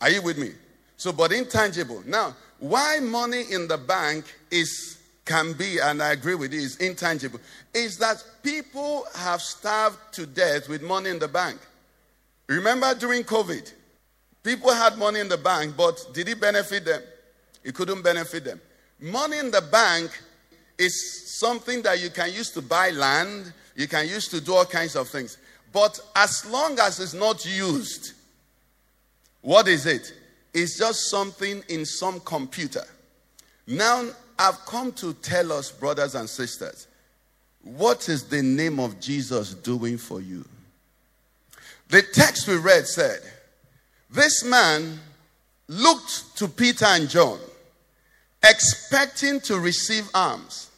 Are 0.00 0.10
you 0.10 0.22
with 0.22 0.38
me? 0.38 0.52
So, 0.96 1.12
but 1.12 1.32
intangible. 1.32 2.04
Now, 2.06 2.36
why 2.60 3.00
money 3.00 3.42
in 3.50 3.66
the 3.66 3.76
bank 3.76 4.24
is 4.52 4.97
can 5.28 5.52
be, 5.52 5.78
and 5.78 6.02
I 6.02 6.12
agree 6.12 6.34
with 6.34 6.52
you, 6.52 6.60
is 6.60 6.76
intangible, 6.78 7.38
is 7.74 7.98
that 7.98 8.24
people 8.42 9.06
have 9.14 9.42
starved 9.42 9.98
to 10.12 10.26
death 10.26 10.68
with 10.68 10.82
money 10.82 11.10
in 11.10 11.18
the 11.18 11.28
bank. 11.28 11.58
Remember 12.48 12.94
during 12.94 13.22
COVID, 13.24 13.70
people 14.42 14.72
had 14.72 14.96
money 14.96 15.20
in 15.20 15.28
the 15.28 15.36
bank, 15.36 15.76
but 15.76 16.02
did 16.14 16.28
it 16.28 16.40
benefit 16.40 16.86
them? 16.86 17.02
It 17.62 17.74
couldn't 17.74 18.02
benefit 18.02 18.44
them. 18.44 18.58
Money 19.00 19.38
in 19.38 19.50
the 19.50 19.60
bank 19.60 20.10
is 20.78 21.38
something 21.38 21.82
that 21.82 22.00
you 22.00 22.08
can 22.08 22.32
use 22.32 22.50
to 22.52 22.62
buy 22.62 22.90
land, 22.90 23.52
you 23.76 23.86
can 23.86 24.08
use 24.08 24.28
to 24.28 24.40
do 24.40 24.54
all 24.54 24.64
kinds 24.64 24.96
of 24.96 25.08
things. 25.08 25.36
But 25.72 26.00
as 26.16 26.46
long 26.50 26.78
as 26.80 26.98
it's 27.00 27.12
not 27.12 27.44
used, 27.44 28.14
what 29.42 29.68
is 29.68 29.84
it? 29.84 30.10
It's 30.54 30.78
just 30.78 31.10
something 31.10 31.62
in 31.68 31.84
some 31.84 32.20
computer. 32.20 32.84
Now, 33.66 34.06
I've 34.38 34.64
come 34.66 34.92
to 34.92 35.14
tell 35.14 35.52
us, 35.52 35.70
brothers 35.70 36.14
and 36.14 36.28
sisters, 36.28 36.86
what 37.62 38.08
is 38.08 38.24
the 38.24 38.42
name 38.42 38.78
of 38.78 39.00
Jesus 39.00 39.54
doing 39.54 39.98
for 39.98 40.20
you? 40.20 40.44
The 41.88 42.02
text 42.02 42.46
we 42.46 42.56
read 42.56 42.86
said, 42.86 43.20
This 44.10 44.44
man 44.44 45.00
looked 45.66 46.36
to 46.36 46.48
Peter 46.48 46.84
and 46.84 47.08
John, 47.08 47.38
expecting 48.42 49.40
to 49.40 49.58
receive 49.58 50.08
alms. 50.14 50.70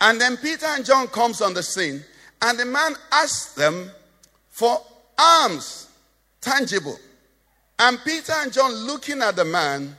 And 0.00 0.20
then 0.20 0.36
Peter 0.36 0.66
and 0.66 0.84
John 0.84 1.06
comes 1.06 1.40
on 1.40 1.54
the 1.54 1.62
scene, 1.62 2.02
and 2.42 2.58
the 2.58 2.64
man 2.64 2.94
asks 3.12 3.54
them 3.54 3.90
for 4.50 4.82
alms, 5.18 5.88
tangible. 6.40 6.98
And 7.78 7.98
Peter 8.04 8.32
and 8.36 8.52
John, 8.52 8.72
looking 8.72 9.22
at 9.22 9.36
the 9.36 9.44
man, 9.44 9.96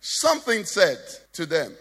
something 0.00 0.64
said 0.64 0.98
to 1.32 1.46
them, 1.46 1.74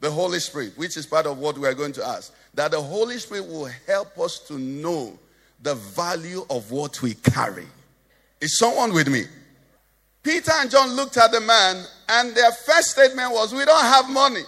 the 0.00 0.10
Holy 0.10 0.38
Spirit, 0.38 0.72
which 0.76 0.96
is 0.96 1.06
part 1.06 1.26
of 1.26 1.38
what 1.38 1.58
we 1.58 1.66
are 1.66 1.74
going 1.74 1.92
to 1.92 2.06
ask, 2.06 2.32
that 2.54 2.70
the 2.70 2.80
Holy 2.80 3.18
Spirit 3.18 3.46
will 3.46 3.68
help 3.86 4.18
us 4.18 4.38
to 4.40 4.58
know 4.58 5.18
the 5.62 5.74
value 5.74 6.46
of 6.50 6.70
what 6.70 7.02
we 7.02 7.14
carry. 7.14 7.66
Is 8.40 8.56
someone 8.58 8.92
with 8.92 9.08
me? 9.08 9.24
Peter 10.22 10.52
and 10.54 10.70
John 10.70 10.94
looked 10.94 11.16
at 11.16 11.32
the 11.32 11.40
man, 11.40 11.84
and 12.08 12.34
their 12.34 12.52
first 12.52 12.90
statement 12.90 13.32
was, 13.32 13.52
We 13.52 13.64
don't 13.64 13.84
have 13.84 14.10
money. 14.10 14.42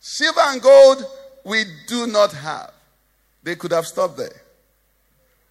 Silver 0.00 0.40
and 0.40 0.60
gold 0.60 1.04
we 1.44 1.64
do 1.86 2.06
not 2.06 2.32
have. 2.32 2.72
They 3.42 3.54
could 3.54 3.72
have 3.72 3.86
stopped 3.86 4.16
there. 4.16 4.42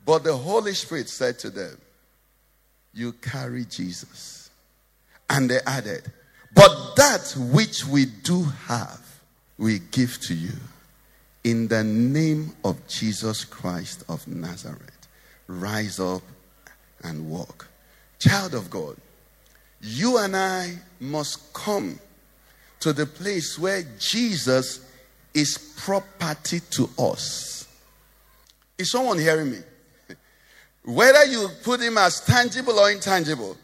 But 0.05 0.23
the 0.23 0.35
Holy 0.35 0.73
Spirit 0.73 1.07
said 1.07 1.39
to 1.39 1.49
them, 1.49 1.77
You 2.93 3.13
carry 3.13 3.65
Jesus. 3.65 4.49
And 5.29 5.49
they 5.49 5.59
added, 5.65 6.11
But 6.53 6.95
that 6.95 7.33
which 7.37 7.85
we 7.85 8.05
do 8.05 8.43
have, 8.65 9.02
we 9.57 9.79
give 9.91 10.19
to 10.21 10.33
you. 10.33 10.53
In 11.43 11.67
the 11.67 11.83
name 11.83 12.53
of 12.63 12.87
Jesus 12.87 13.43
Christ 13.43 14.03
of 14.07 14.27
Nazareth, 14.27 15.07
rise 15.47 15.99
up 15.99 16.21
and 17.03 17.29
walk. 17.29 17.67
Child 18.19 18.53
of 18.53 18.69
God, 18.69 18.95
you 19.81 20.17
and 20.17 20.35
I 20.35 20.77
must 20.99 21.53
come 21.53 21.99
to 22.79 22.93
the 22.93 23.05
place 23.05 23.59
where 23.59 23.83
Jesus 23.99 24.85
is 25.33 25.73
property 25.77 26.61
to 26.71 26.89
us. 26.97 27.67
Is 28.77 28.91
someone 28.91 29.19
hearing 29.19 29.51
me? 29.51 29.59
Whether 30.85 31.25
you 31.25 31.47
put 31.63 31.81
him 31.81 31.97
as 31.97 32.21
tangible 32.21 32.79
or 32.79 32.91
intangible, 32.91 33.57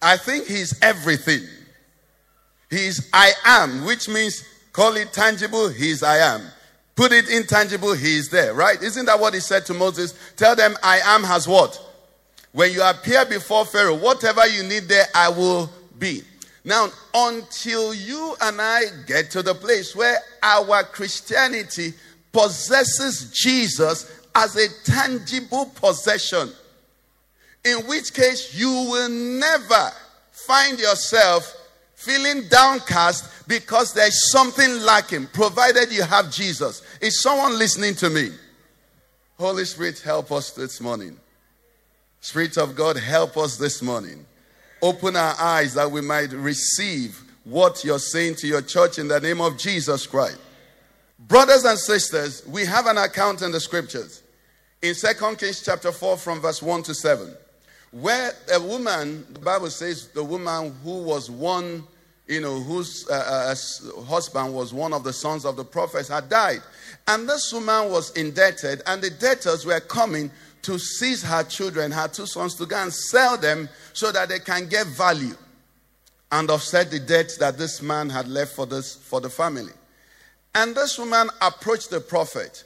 I 0.00 0.16
think 0.16 0.46
he's 0.46 0.78
everything. 0.80 1.42
He's 2.70 3.08
I 3.12 3.32
am, 3.44 3.84
which 3.84 4.08
means 4.08 4.44
call 4.78 4.96
it 4.96 5.12
tangible, 5.12 5.68
he's 5.68 6.04
I 6.04 6.18
am. 6.18 6.40
Put 6.94 7.10
it 7.10 7.28
intangible, 7.28 7.94
he's 7.94 8.28
there, 8.28 8.54
right? 8.54 8.80
Isn't 8.80 9.06
that 9.06 9.18
what 9.18 9.34
he 9.34 9.40
said 9.40 9.66
to 9.66 9.74
Moses? 9.74 10.14
Tell 10.36 10.54
them 10.54 10.76
I 10.84 11.00
am 11.02 11.24
has 11.24 11.48
what? 11.48 11.84
When 12.52 12.70
you 12.70 12.80
appear 12.84 13.24
before 13.24 13.64
Pharaoh, 13.64 13.96
whatever 13.96 14.46
you 14.46 14.62
need 14.62 14.84
there, 14.84 15.06
I 15.12 15.30
will 15.30 15.68
be. 15.98 16.22
Now, 16.64 16.90
until 17.12 17.92
you 17.92 18.36
and 18.40 18.60
I 18.60 18.82
get 19.04 19.32
to 19.32 19.42
the 19.42 19.52
place 19.52 19.96
where 19.96 20.18
our 20.44 20.84
Christianity 20.84 21.94
possesses 22.30 23.32
Jesus 23.32 24.28
as 24.36 24.54
a 24.54 24.68
tangible 24.84 25.72
possession, 25.74 26.52
in 27.64 27.78
which 27.88 28.14
case 28.14 28.54
you 28.54 28.70
will 28.70 29.08
never 29.08 29.90
find 30.30 30.78
yourself 30.78 31.57
feeling 31.98 32.46
downcast 32.48 33.48
because 33.48 33.92
there's 33.92 34.30
something 34.30 34.80
lacking, 34.82 35.26
provided 35.26 35.90
you 35.90 36.04
have 36.04 36.30
Jesus. 36.30 36.80
Is 37.00 37.20
someone 37.20 37.58
listening 37.58 37.96
to 37.96 38.08
me? 38.08 38.30
Holy 39.36 39.64
Spirit, 39.64 39.98
help 39.98 40.30
us 40.30 40.52
this 40.52 40.80
morning. 40.80 41.16
Spirit 42.20 42.56
of 42.56 42.76
God, 42.76 42.96
help 42.96 43.36
us 43.36 43.56
this 43.56 43.82
morning. 43.82 44.24
Open 44.80 45.16
our 45.16 45.34
eyes 45.40 45.74
that 45.74 45.90
we 45.90 46.00
might 46.00 46.30
receive 46.30 47.20
what 47.42 47.84
you're 47.84 47.98
saying 47.98 48.36
to 48.36 48.46
your 48.46 48.62
church 48.62 49.00
in 49.00 49.08
the 49.08 49.18
name 49.18 49.40
of 49.40 49.58
Jesus 49.58 50.06
Christ. 50.06 50.38
Brothers 51.18 51.64
and 51.64 51.76
sisters, 51.76 52.46
we 52.46 52.64
have 52.64 52.86
an 52.86 52.98
account 52.98 53.42
in 53.42 53.50
the 53.50 53.58
scriptures 53.58 54.22
in 54.82 54.94
Second 54.94 55.38
Kings 55.38 55.62
chapter 55.64 55.90
4 55.90 56.16
from 56.16 56.40
verse 56.40 56.62
1 56.62 56.84
to 56.84 56.94
7, 56.94 57.34
where 57.90 58.32
a 58.52 58.60
woman, 58.60 59.26
the 59.32 59.40
Bible 59.40 59.70
says, 59.70 60.08
the 60.08 60.22
woman 60.22 60.74
who 60.84 61.02
was 61.02 61.30
one, 61.30 61.84
you 62.26 62.40
know, 62.40 62.60
whose 62.60 63.08
uh, 63.08 63.14
uh, 63.14 64.02
husband 64.04 64.54
was 64.54 64.74
one 64.74 64.92
of 64.92 65.04
the 65.04 65.12
sons 65.12 65.44
of 65.44 65.56
the 65.56 65.64
prophets 65.64 66.08
had 66.08 66.28
died. 66.28 66.60
And 67.06 67.28
this 67.28 67.52
woman 67.52 67.90
was 67.90 68.10
indebted, 68.16 68.82
and 68.86 69.00
the 69.00 69.10
debtors 69.10 69.64
were 69.64 69.80
coming 69.80 70.30
to 70.62 70.78
seize 70.78 71.22
her 71.22 71.42
children, 71.44 71.90
her 71.90 72.08
two 72.08 72.26
sons, 72.26 72.54
to 72.56 72.66
go 72.66 72.76
and 72.76 72.92
sell 72.92 73.38
them 73.38 73.68
so 73.94 74.12
that 74.12 74.28
they 74.28 74.38
can 74.38 74.68
get 74.68 74.86
value 74.88 75.34
and 76.30 76.50
offset 76.50 76.90
the 76.90 77.00
debt 77.00 77.32
that 77.40 77.56
this 77.56 77.80
man 77.80 78.10
had 78.10 78.28
left 78.28 78.54
for 78.54 78.66
this 78.66 78.94
for 78.94 79.20
the 79.20 79.30
family. 79.30 79.72
And 80.54 80.74
this 80.74 80.98
woman 80.98 81.28
approached 81.40 81.90
the 81.90 82.00
prophet 82.00 82.64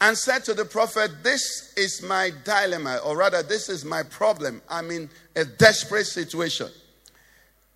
and 0.00 0.16
said 0.16 0.44
to 0.44 0.54
the 0.54 0.64
prophet, 0.64 1.22
This 1.22 1.72
is 1.76 2.02
my 2.02 2.30
dilemma, 2.44 3.00
or 3.04 3.16
rather, 3.16 3.42
this 3.42 3.68
is 3.68 3.84
my 3.84 4.02
problem. 4.02 4.62
I'm 4.68 4.90
in 4.90 5.10
a 5.36 5.44
desperate 5.44 6.06
situation. 6.06 6.68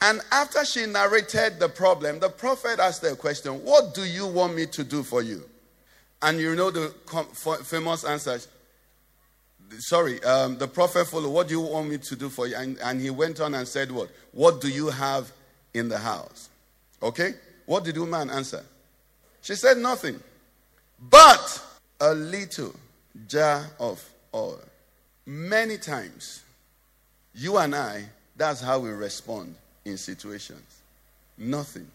And 0.00 0.21
after 0.33 0.64
she 0.64 0.87
narrated 0.87 1.61
the 1.61 1.69
problem, 1.69 2.19
the 2.19 2.29
prophet 2.29 2.81
asked 2.81 3.02
her 3.02 3.12
a 3.12 3.17
question 3.17 3.64
What 3.64 3.95
do 3.95 4.05
you 4.05 4.26
want 4.26 4.55
me 4.55 4.67
to 4.67 4.85
do 4.85 5.02
for 5.02 5.23
you? 5.23 5.49
And 6.21 6.38
you 6.38 6.55
know 6.55 6.71
the 6.71 6.95
famous 7.64 8.05
answer. 8.05 8.38
Sorry, 9.79 10.23
um, 10.23 10.59
the 10.59 10.69
prophet 10.69 11.07
followed, 11.07 11.31
What 11.31 11.49
do 11.49 11.55
you 11.55 11.61
want 11.61 11.88
me 11.88 11.99
to 11.99 12.17
do 12.17 12.29
for 12.29 12.47
you? 12.47 12.57
And, 12.57 12.79
and 12.79 13.00
he 13.00 13.11
went 13.11 13.41
on 13.41 13.55
and 13.55 13.67
said, 13.67 13.91
What? 13.91 14.11
What 14.33 14.61
do 14.61 14.69
you 14.69 14.88
have 14.88 15.33
in 15.75 15.88
the 15.88 15.99
house? 15.99 16.50
Okay? 17.02 17.35
What 17.67 17.85
did 17.85 17.97
the 17.97 18.00
woman 18.00 18.31
answer? 18.31 18.64
She 19.41 19.55
said, 19.55 19.79
Nothing. 19.79 20.21
But 21.00 21.64
a 22.03 22.15
little 22.15 22.75
jar 23.29 23.65
of 23.79 24.05
oil. 24.35 24.61
Many 25.25 25.79
times, 25.79 26.43
you 27.33 27.57
and 27.59 27.77
I, 27.77 28.07
that's 28.37 28.61
how 28.61 28.81
we 28.81 28.91
respond 28.91 29.55
in 29.85 29.97
situations. 29.97 30.83
Nothing. 31.39 31.87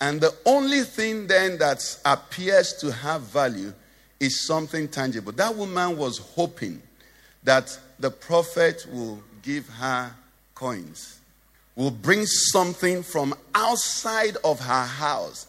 And 0.00 0.20
the 0.20 0.32
only 0.46 0.82
thing 0.82 1.26
then 1.26 1.58
that 1.58 1.82
appears 2.04 2.72
to 2.74 2.92
have 2.92 3.22
value 3.22 3.74
is 4.20 4.46
something 4.46 4.86
tangible. 4.86 5.32
That 5.32 5.56
woman 5.56 5.96
was 5.96 6.18
hoping 6.18 6.80
that 7.42 7.76
the 7.98 8.12
prophet 8.12 8.86
will 8.92 9.20
give 9.42 9.68
her 9.70 10.12
coins, 10.54 11.18
will 11.74 11.90
bring 11.90 12.26
something 12.26 13.02
from 13.02 13.34
outside 13.56 14.36
of 14.44 14.60
her 14.60 14.84
house 14.84 15.48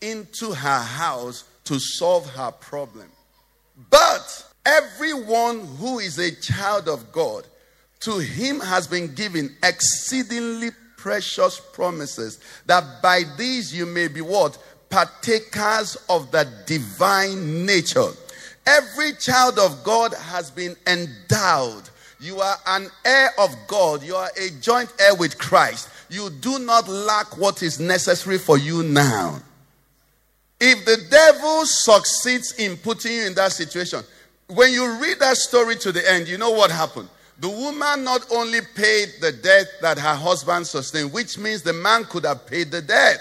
into 0.00 0.52
her 0.52 0.80
house 0.80 1.44
to 1.64 1.78
solve 1.78 2.26
her 2.30 2.52
problem. 2.52 3.10
But 3.88 4.46
everyone 4.66 5.66
who 5.78 5.98
is 5.98 6.18
a 6.18 6.34
child 6.34 6.88
of 6.88 7.12
God, 7.12 7.46
to 8.00 8.18
him 8.18 8.60
has 8.60 8.86
been 8.86 9.14
given 9.14 9.56
exceedingly 9.62 10.70
precious 10.96 11.60
promises, 11.72 12.40
that 12.66 13.02
by 13.02 13.22
these 13.38 13.74
you 13.74 13.86
may 13.86 14.08
be 14.08 14.20
what? 14.20 14.58
Partakers 14.90 15.96
of 16.08 16.30
the 16.30 16.46
divine 16.66 17.64
nature. 17.64 18.10
Every 18.66 19.12
child 19.14 19.58
of 19.58 19.82
God 19.82 20.12
has 20.14 20.50
been 20.50 20.76
endowed. 20.86 21.88
You 22.20 22.40
are 22.40 22.56
an 22.66 22.88
heir 23.04 23.30
of 23.38 23.54
God. 23.66 24.02
You 24.02 24.16
are 24.16 24.30
a 24.38 24.50
joint 24.60 24.92
heir 25.00 25.14
with 25.14 25.38
Christ. 25.38 25.88
You 26.10 26.28
do 26.28 26.58
not 26.58 26.86
lack 26.88 27.38
what 27.38 27.62
is 27.62 27.80
necessary 27.80 28.36
for 28.36 28.58
you 28.58 28.82
now. 28.82 29.40
If 30.60 30.84
the 30.84 30.98
devil 31.10 31.64
succeeds 31.64 32.52
in 32.52 32.76
putting 32.76 33.12
you 33.12 33.26
in 33.26 33.34
that 33.34 33.52
situation, 33.52 34.00
when 34.48 34.72
you 34.72 35.00
read 35.00 35.18
that 35.20 35.36
story 35.36 35.76
to 35.76 35.92
the 35.92 36.12
end, 36.12 36.28
you 36.28 36.36
know 36.36 36.50
what 36.50 36.70
happened. 36.70 37.08
The 37.38 37.48
woman 37.48 38.04
not 38.04 38.30
only 38.30 38.60
paid 38.74 39.14
the 39.22 39.32
debt 39.32 39.66
that 39.80 39.98
her 39.98 40.14
husband 40.14 40.66
sustained, 40.66 41.12
which 41.12 41.38
means 41.38 41.62
the 41.62 41.72
man 41.72 42.04
could 42.04 42.26
have 42.26 42.46
paid 42.46 42.70
the 42.70 42.82
debt, 42.82 43.18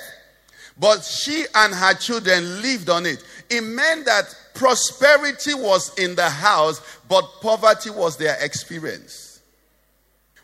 but 0.77 1.03
she 1.03 1.45
and 1.55 1.73
her 1.73 1.93
children 1.93 2.61
lived 2.61 2.89
on 2.89 3.05
it. 3.05 3.23
It 3.49 3.61
meant 3.61 4.05
that 4.05 4.35
prosperity 4.53 5.53
was 5.53 5.97
in 5.97 6.15
the 6.15 6.29
house, 6.29 6.81
but 7.07 7.23
poverty 7.41 7.89
was 7.89 8.17
their 8.17 8.37
experience. 8.43 9.41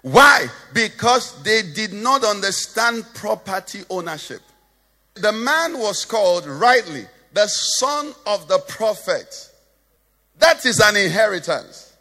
Why? 0.02 0.48
Because 0.74 1.42
they 1.44 1.62
did 1.62 1.92
not 1.92 2.24
understand 2.24 3.06
property 3.14 3.84
ownership. 3.90 4.42
The 5.16 5.32
man 5.32 5.80
was 5.80 6.04
called 6.04 6.46
rightly 6.46 7.06
the 7.34 7.48
son 7.48 8.14
of 8.26 8.48
the 8.48 8.60
prophet. 8.60 9.50
That 10.40 10.66
is 10.66 10.80
an 10.80 10.98
inheritance. 10.98 11.94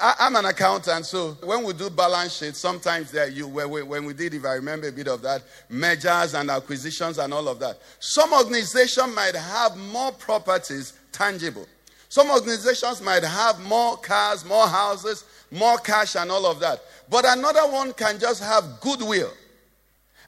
I, 0.00 0.26
am 0.26 0.36
an 0.36 0.46
accountant, 0.46 1.06
so 1.06 1.32
when 1.44 1.62
we 1.62 1.74
do 1.74 1.88
balance 1.88 2.38
sheets, 2.38 2.58
sometimes 2.58 3.12
there 3.12 3.28
you 3.28 3.46
when 3.46 4.04
we 4.04 4.14
did, 4.14 4.34
if 4.34 4.44
I 4.44 4.54
remember 4.54 4.88
a 4.88 4.92
bit 4.92 5.06
of 5.06 5.22
that, 5.22 5.42
mergers 5.68 6.34
and 6.34 6.50
acquisitions 6.50 7.18
and 7.18 7.32
all 7.32 7.46
of 7.46 7.60
that. 7.60 7.78
Some 8.00 8.32
organization 8.32 9.14
might 9.14 9.36
have 9.36 9.76
more 9.76 10.10
properties 10.10 10.94
tangible. 11.12 11.68
Some 12.08 12.30
organizations 12.30 13.00
might 13.00 13.22
have 13.22 13.60
more 13.60 13.96
cars, 13.98 14.44
more 14.44 14.66
houses, 14.66 15.24
more 15.50 15.78
cash, 15.78 16.16
and 16.16 16.30
all 16.30 16.46
of 16.46 16.58
that. 16.60 16.80
But 17.08 17.24
another 17.26 17.70
one 17.70 17.92
can 17.92 18.18
just 18.18 18.42
have 18.42 18.80
goodwill. 18.80 19.30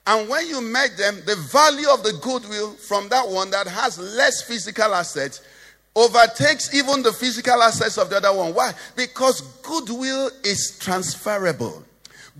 And 0.06 0.28
when 0.28 0.46
you 0.48 0.60
make 0.60 0.96
them, 0.96 1.22
the 1.24 1.36
value 1.36 1.88
of 1.90 2.02
the 2.02 2.12
goodwill 2.20 2.72
from 2.72 3.08
that 3.08 3.26
one 3.26 3.50
that 3.50 3.66
has 3.66 3.98
less 3.98 4.42
physical 4.42 4.94
assets 4.94 5.40
overtakes 5.96 6.74
even 6.74 7.02
the 7.02 7.12
physical 7.12 7.62
assets 7.62 7.98
of 7.98 8.10
the 8.10 8.16
other 8.16 8.34
one. 8.34 8.54
Why? 8.54 8.72
Because 8.96 9.40
goodwill 9.62 10.30
is 10.42 10.78
transferable, 10.78 11.82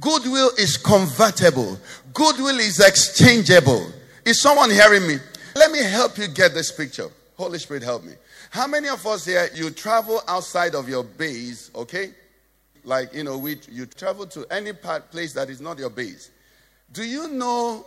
goodwill 0.01 0.51
is 0.59 0.77
convertible, 0.77 1.79
goodwill 2.13 2.59
is 2.59 2.81
exchangeable. 2.81 3.87
Is 4.25 4.41
someone 4.41 4.71
hearing 4.71 5.07
me? 5.07 5.19
Let 5.55 5.71
me 5.71 5.83
help 5.83 6.19
you 6.19 6.29
get 6.29 6.55
this 6.55 6.73
picture. 6.73 7.09
Holy 7.37 7.59
Spirit, 7.59 7.83
help 7.83 8.05
me. 8.05 8.13
How 8.51 8.67
many 8.67 8.89
of 8.89 9.07
us 9.07 9.27
here 9.27 9.49
you 9.55 9.71
travel 9.71 10.23
outside 10.29 10.75
of 10.75 10.89
your 10.89 11.05
base, 11.05 11.71
okay? 11.75 12.13
Like, 12.85 13.13
you 13.15 13.25
know, 13.25 13.39
we, 13.39 13.59
you 13.71 13.87
travel 13.87 14.27
to 14.29 14.47
any 14.51 14.73
part, 14.73 15.11
place 15.11 15.33
that 15.35 15.51
is 15.51 15.61
not 15.61 15.79
your 15.79 15.91
base. 15.91 16.31
Do 16.95 17.03
you 17.03 17.27
know 17.27 17.85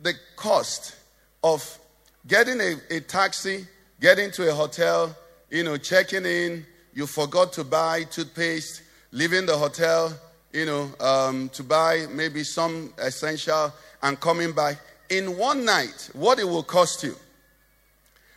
the 0.00 0.14
cost 0.34 0.96
of 1.44 1.78
getting 2.26 2.60
a, 2.60 2.74
a 2.90 2.98
taxi, 2.98 3.64
getting 4.00 4.32
to 4.32 4.50
a 4.50 4.52
hotel, 4.52 5.16
you 5.48 5.62
know, 5.62 5.76
checking 5.76 6.26
in, 6.26 6.66
you 6.92 7.06
forgot 7.06 7.52
to 7.52 7.62
buy 7.62 8.02
toothpaste, 8.02 8.82
leaving 9.12 9.46
the 9.46 9.56
hotel, 9.56 10.12
you 10.52 10.66
know, 10.66 10.90
um, 10.98 11.48
to 11.50 11.62
buy 11.62 12.06
maybe 12.10 12.42
some 12.42 12.92
essential 12.98 13.72
and 14.02 14.18
coming 14.18 14.50
back 14.50 14.78
in 15.08 15.38
one 15.38 15.64
night, 15.64 16.10
what 16.14 16.40
it 16.40 16.48
will 16.48 16.64
cost 16.64 17.04
you? 17.04 17.14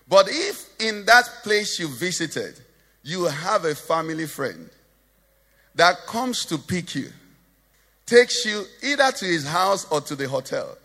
But 0.07 0.27
if 0.29 0.69
in 0.79 1.03
that 1.05 1.27
place 1.41 1.79
you 1.79 1.87
visited, 1.87 2.59
you 3.01 3.23
have 3.23 3.65
a 3.65 3.73
family 3.73 4.27
friend 4.27 4.69
that 5.73 6.05
comes 6.05 6.45
to 6.45 6.59
pick 6.59 6.93
you, 6.93 7.09
takes 8.11 8.45
you 8.45 8.65
either 8.83 9.09
to 9.09 9.25
his 9.25 9.47
house 9.47 9.89
or 9.89 10.01
to 10.01 10.17
the 10.17 10.27
hotel, 10.27 10.77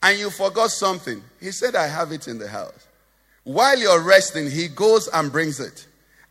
and 0.00 0.16
you 0.16 0.30
forgot 0.30 0.70
something, 0.70 1.20
he 1.40 1.50
said, 1.50 1.74
I 1.74 1.88
have 1.88 2.12
it 2.12 2.28
in 2.28 2.38
the 2.38 2.46
house. 2.46 2.86
While 3.42 3.76
you're 3.76 4.00
resting, 4.00 4.48
he 4.48 4.68
goes 4.68 5.08
and 5.08 5.32
brings 5.32 5.58
it 5.58 5.86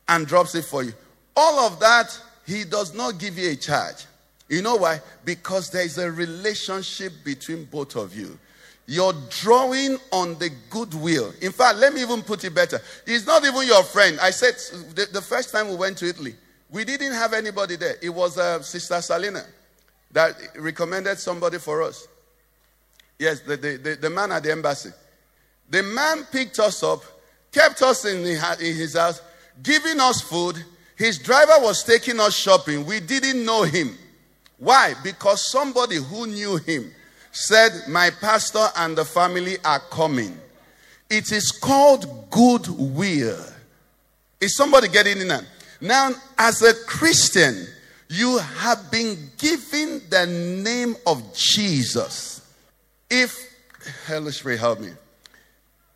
and 0.07 0.25
drops 0.25 0.55
it 0.55 0.63
for 0.63 0.83
you. 0.83 0.93
All 1.35 1.59
of 1.59 1.81
that, 1.81 2.17
he 2.47 2.63
does 2.63 2.95
not 2.95 3.19
give 3.19 3.37
you 3.37 3.51
a 3.51 3.55
charge. 3.57 4.05
You 4.47 4.61
know 4.61 4.77
why? 4.77 5.01
Because 5.25 5.69
there 5.69 5.83
is 5.83 5.97
a 5.97 6.09
relationship 6.09 7.11
between 7.25 7.65
both 7.65 7.97
of 7.97 8.15
you. 8.15 8.39
You're 8.87 9.13
drawing 9.41 9.97
on 10.13 10.37
the 10.39 10.49
goodwill. 10.69 11.33
In 11.41 11.51
fact, 11.51 11.79
let 11.79 11.93
me 11.93 12.01
even 12.01 12.21
put 12.21 12.45
it 12.45 12.55
better. 12.55 12.79
He's 13.05 13.25
not 13.25 13.43
even 13.43 13.67
your 13.67 13.83
friend. 13.83 14.17
I 14.21 14.29
said 14.29 14.53
the, 14.95 15.07
the 15.11 15.21
first 15.21 15.51
time 15.51 15.67
we 15.67 15.75
went 15.75 15.97
to 15.97 16.07
Italy, 16.07 16.35
we 16.69 16.85
didn't 16.85 17.13
have 17.13 17.33
anybody 17.33 17.75
there. 17.75 17.95
It 18.01 18.09
was 18.09 18.37
uh, 18.37 18.61
Sister 18.61 19.01
Salina 19.01 19.43
that 20.15 20.33
recommended 20.57 21.19
somebody 21.19 21.59
for 21.59 21.81
us. 21.81 22.07
Yes, 23.19 23.41
the, 23.41 23.57
the, 23.57 23.75
the, 23.75 23.95
the, 23.95 24.09
man 24.09 24.31
at 24.31 24.43
the 24.43 24.51
embassy. 24.51 24.91
The 25.69 25.83
man 25.83 26.23
picked 26.31 26.57
us 26.59 26.83
up, 26.83 27.03
kept 27.51 27.81
us 27.81 28.05
in, 28.05 28.23
the, 28.23 28.57
in 28.61 28.75
his 28.77 28.95
house, 28.95 29.21
giving 29.61 29.99
us 29.99 30.21
food. 30.21 30.55
His 30.95 31.19
driver 31.19 31.55
was 31.59 31.83
taking 31.83 32.21
us 32.21 32.33
shopping. 32.33 32.85
We 32.85 33.01
didn't 33.01 33.43
know 33.43 33.63
him. 33.63 33.97
Why? 34.57 34.93
Because 35.03 35.51
somebody 35.51 35.97
who 35.97 36.27
knew 36.27 36.55
him 36.57 36.93
said, 37.33 37.71
My 37.89 38.09
pastor 38.09 38.67
and 38.77 38.97
the 38.97 39.03
family 39.03 39.57
are 39.65 39.81
coming. 39.81 40.39
It 41.09 41.33
is 41.33 41.51
called 41.51 42.29
goodwill. 42.29 43.43
Is 44.39 44.55
somebody 44.55 44.87
getting 44.87 45.19
in 45.19 45.27
that? 45.27 45.43
Now, 45.81 46.11
as 46.37 46.61
a 46.61 46.73
Christian, 46.85 47.67
you 48.09 48.37
have 48.37 48.91
been 48.91 49.17
given 49.37 50.01
the 50.09 50.25
name 50.63 50.95
of 51.05 51.33
Jesus. 51.33 52.41
If, 53.09 53.37
Holy 54.07 54.31
Spirit, 54.31 54.59
help 54.59 54.79
me. 54.79 54.91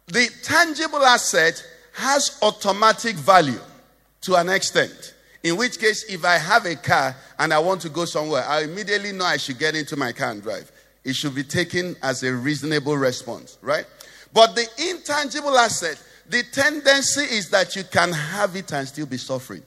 The 0.07 0.29
tangible 0.43 1.03
asset 1.03 1.63
has 1.93 2.39
automatic 2.41 3.15
value 3.15 3.59
to 4.21 4.35
an 4.35 4.49
extent. 4.49 5.13
In 5.43 5.55
which 5.55 5.79
case, 5.79 6.03
if 6.09 6.25
I 6.25 6.37
have 6.37 6.65
a 6.65 6.75
car 6.75 7.15
and 7.37 7.53
I 7.53 7.59
want 7.59 7.81
to 7.81 7.89
go 7.89 8.05
somewhere, 8.05 8.43
I 8.45 8.63
immediately 8.63 9.11
know 9.11 9.25
I 9.25 9.37
should 9.37 9.59
get 9.59 9.75
into 9.75 9.95
my 9.95 10.11
car 10.11 10.31
and 10.31 10.41
drive 10.41 10.71
it 11.03 11.15
should 11.15 11.35
be 11.35 11.43
taken 11.43 11.95
as 12.01 12.23
a 12.23 12.33
reasonable 12.33 12.97
response, 12.97 13.57
right? 13.61 13.85
But 14.33 14.55
the 14.55 14.67
intangible 14.89 15.57
asset, 15.57 16.01
the 16.27 16.43
tendency 16.51 17.21
is 17.21 17.49
that 17.49 17.75
you 17.75 17.83
can 17.83 18.11
have 18.11 18.55
it 18.55 18.71
and 18.71 18.87
still 18.87 19.05
be 19.05 19.17
suffering. 19.17 19.63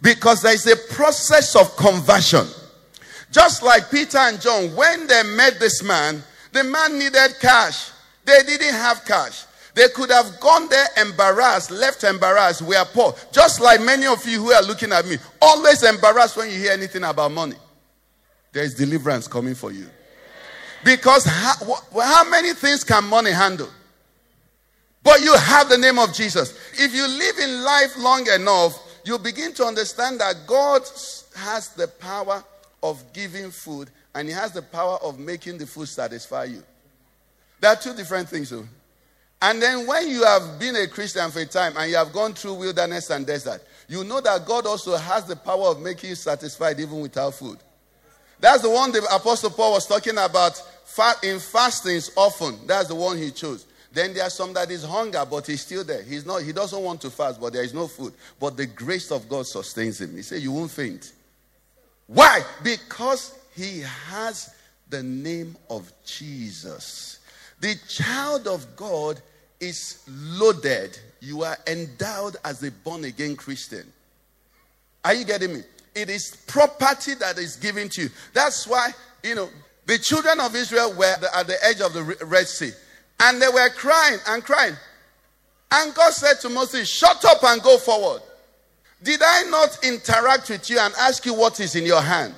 Because 0.00 0.42
there 0.42 0.54
is 0.54 0.66
a 0.66 0.76
process 0.94 1.54
of 1.56 1.76
conversion. 1.76 2.46
Just 3.30 3.62
like 3.62 3.90
Peter 3.90 4.18
and 4.18 4.40
John, 4.40 4.74
when 4.76 5.06
they 5.06 5.22
met 5.22 5.58
this 5.58 5.82
man, 5.82 6.22
the 6.52 6.64
man 6.64 6.98
needed 6.98 7.36
cash. 7.40 7.90
They 8.24 8.42
didn't 8.46 8.74
have 8.74 9.04
cash. 9.04 9.44
They 9.74 9.88
could 9.88 10.10
have 10.10 10.38
gone 10.38 10.68
there 10.68 10.86
embarrassed, 11.00 11.70
left 11.70 12.04
embarrassed, 12.04 12.60
we 12.60 12.76
are 12.76 12.84
poor. 12.84 13.14
Just 13.32 13.60
like 13.60 13.80
many 13.80 14.06
of 14.06 14.26
you 14.26 14.38
who 14.38 14.52
are 14.52 14.62
looking 14.62 14.92
at 14.92 15.06
me, 15.06 15.16
always 15.40 15.82
embarrassed 15.82 16.36
when 16.36 16.50
you 16.50 16.58
hear 16.58 16.72
anything 16.72 17.04
about 17.04 17.32
money. 17.32 17.56
There 18.52 18.62
is 18.62 18.74
deliverance 18.74 19.26
coming 19.26 19.54
for 19.54 19.72
you. 19.72 19.86
Because 20.84 21.24
how, 21.24 21.54
how 22.02 22.28
many 22.28 22.52
things 22.52 22.84
can 22.84 23.04
money 23.04 23.30
handle? 23.30 23.68
But 25.02 25.22
you 25.22 25.34
have 25.34 25.68
the 25.68 25.78
name 25.78 25.98
of 25.98 26.12
Jesus. 26.12 26.56
If 26.74 26.94
you 26.94 27.06
live 27.08 27.38
in 27.38 27.64
life 27.64 27.96
long 27.98 28.26
enough, 28.28 28.78
you 29.04 29.18
begin 29.18 29.52
to 29.54 29.64
understand 29.64 30.20
that 30.20 30.46
God 30.46 30.82
has 31.36 31.70
the 31.76 31.88
power 31.88 32.42
of 32.82 33.02
giving 33.12 33.50
food 33.50 33.90
and 34.14 34.28
He 34.28 34.34
has 34.34 34.52
the 34.52 34.62
power 34.62 34.98
of 35.02 35.18
making 35.18 35.58
the 35.58 35.66
food 35.66 35.88
satisfy 35.88 36.44
you. 36.44 36.62
There 37.60 37.70
are 37.70 37.76
two 37.76 37.94
different 37.94 38.28
things. 38.28 38.50
Though. 38.50 38.66
And 39.40 39.60
then 39.60 39.86
when 39.86 40.08
you 40.08 40.24
have 40.24 40.58
been 40.58 40.76
a 40.76 40.86
Christian 40.86 41.30
for 41.30 41.40
a 41.40 41.46
time 41.46 41.76
and 41.76 41.90
you 41.90 41.96
have 41.96 42.12
gone 42.12 42.32
through 42.32 42.54
wilderness 42.54 43.10
and 43.10 43.26
desert, 43.26 43.62
you 43.88 44.04
know 44.04 44.20
that 44.20 44.46
God 44.46 44.66
also 44.66 44.96
has 44.96 45.24
the 45.24 45.36
power 45.36 45.66
of 45.68 45.80
making 45.80 46.10
you 46.10 46.16
satisfied 46.16 46.78
even 46.78 47.00
without 47.00 47.34
food. 47.34 47.58
That's 48.38 48.62
the 48.62 48.70
one 48.70 48.92
the 48.92 49.02
Apostle 49.14 49.50
Paul 49.50 49.72
was 49.72 49.86
talking 49.86 50.18
about 50.18 50.60
in 51.22 51.38
fastings 51.38 52.10
often. 52.16 52.66
That's 52.66 52.88
the 52.88 52.94
one 52.94 53.16
he 53.16 53.30
chose. 53.30 53.66
Then 53.92 54.14
there 54.14 54.24
are 54.24 54.30
some 54.30 54.54
that 54.54 54.70
is 54.70 54.84
hunger, 54.84 55.24
but 55.28 55.46
he's 55.46 55.60
still 55.60 55.84
there. 55.84 56.02
He's 56.02 56.24
not, 56.24 56.42
he 56.42 56.52
doesn't 56.52 56.82
want 56.82 57.00
to 57.02 57.10
fast, 57.10 57.40
but 57.40 57.52
there 57.52 57.62
is 57.62 57.74
no 57.74 57.86
food. 57.86 58.14
But 58.40 58.56
the 58.56 58.66
grace 58.66 59.10
of 59.10 59.28
God 59.28 59.46
sustains 59.46 60.00
him. 60.00 60.16
He 60.16 60.22
said, 60.22 60.40
You 60.40 60.52
won't 60.52 60.70
faint. 60.70 61.12
Why? 62.06 62.40
Because 62.62 63.38
he 63.54 63.80
has 64.08 64.54
the 64.88 65.02
name 65.02 65.56
of 65.68 65.92
Jesus. 66.04 67.20
The 67.60 67.76
child 67.86 68.48
of 68.48 68.76
God 68.76 69.20
is 69.60 70.02
loaded. 70.08 70.98
You 71.20 71.44
are 71.44 71.58
endowed 71.66 72.36
as 72.44 72.62
a 72.62 72.70
born 72.70 73.04
again 73.04 73.36
Christian. 73.36 73.92
Are 75.04 75.14
you 75.14 75.24
getting 75.24 75.54
me? 75.54 75.60
It 75.94 76.08
is 76.08 76.36
property 76.46 77.14
that 77.14 77.38
is 77.38 77.56
given 77.56 77.88
to 77.90 78.02
you. 78.02 78.08
That's 78.32 78.66
why, 78.66 78.90
you 79.22 79.34
know, 79.34 79.50
the 79.84 79.98
children 79.98 80.40
of 80.40 80.56
Israel 80.56 80.94
were 80.94 81.14
at 81.34 81.46
the 81.46 81.56
edge 81.62 81.80
of 81.80 81.92
the 81.92 82.02
Red 82.24 82.48
Sea 82.48 82.72
and 83.22 83.40
they 83.40 83.48
were 83.48 83.68
crying 83.70 84.18
and 84.28 84.42
crying. 84.42 84.74
And 85.70 85.94
God 85.94 86.12
said 86.12 86.40
to 86.40 86.48
Moses, 86.48 86.90
Shut 86.90 87.24
up 87.24 87.42
and 87.44 87.62
go 87.62 87.78
forward. 87.78 88.20
Did 89.02 89.20
I 89.24 89.44
not 89.48 89.78
interact 89.84 90.50
with 90.50 90.68
you 90.68 90.78
and 90.78 90.92
ask 90.98 91.24
you 91.24 91.34
what 91.34 91.58
is 91.60 91.76
in 91.76 91.86
your 91.86 92.02
hand? 92.02 92.34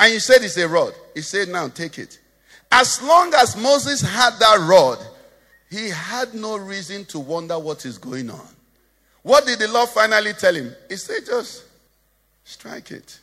And 0.00 0.12
you 0.12 0.18
said 0.18 0.42
it's 0.42 0.56
a 0.56 0.66
rod. 0.66 0.94
He 1.14 1.20
said, 1.20 1.48
Now 1.48 1.68
take 1.68 1.98
it. 1.98 2.18
As 2.70 3.02
long 3.02 3.32
as 3.34 3.56
Moses 3.56 4.00
had 4.00 4.38
that 4.38 4.66
rod, 4.68 4.98
he 5.70 5.90
had 5.90 6.34
no 6.34 6.56
reason 6.56 7.04
to 7.06 7.18
wonder 7.18 7.58
what 7.58 7.84
is 7.84 7.98
going 7.98 8.30
on. 8.30 8.48
What 9.22 9.46
did 9.46 9.58
the 9.58 9.68
Lord 9.68 9.90
finally 9.90 10.32
tell 10.32 10.54
him? 10.54 10.74
He 10.88 10.96
said, 10.96 11.26
Just 11.26 11.64
strike 12.44 12.90
it. 12.90 13.18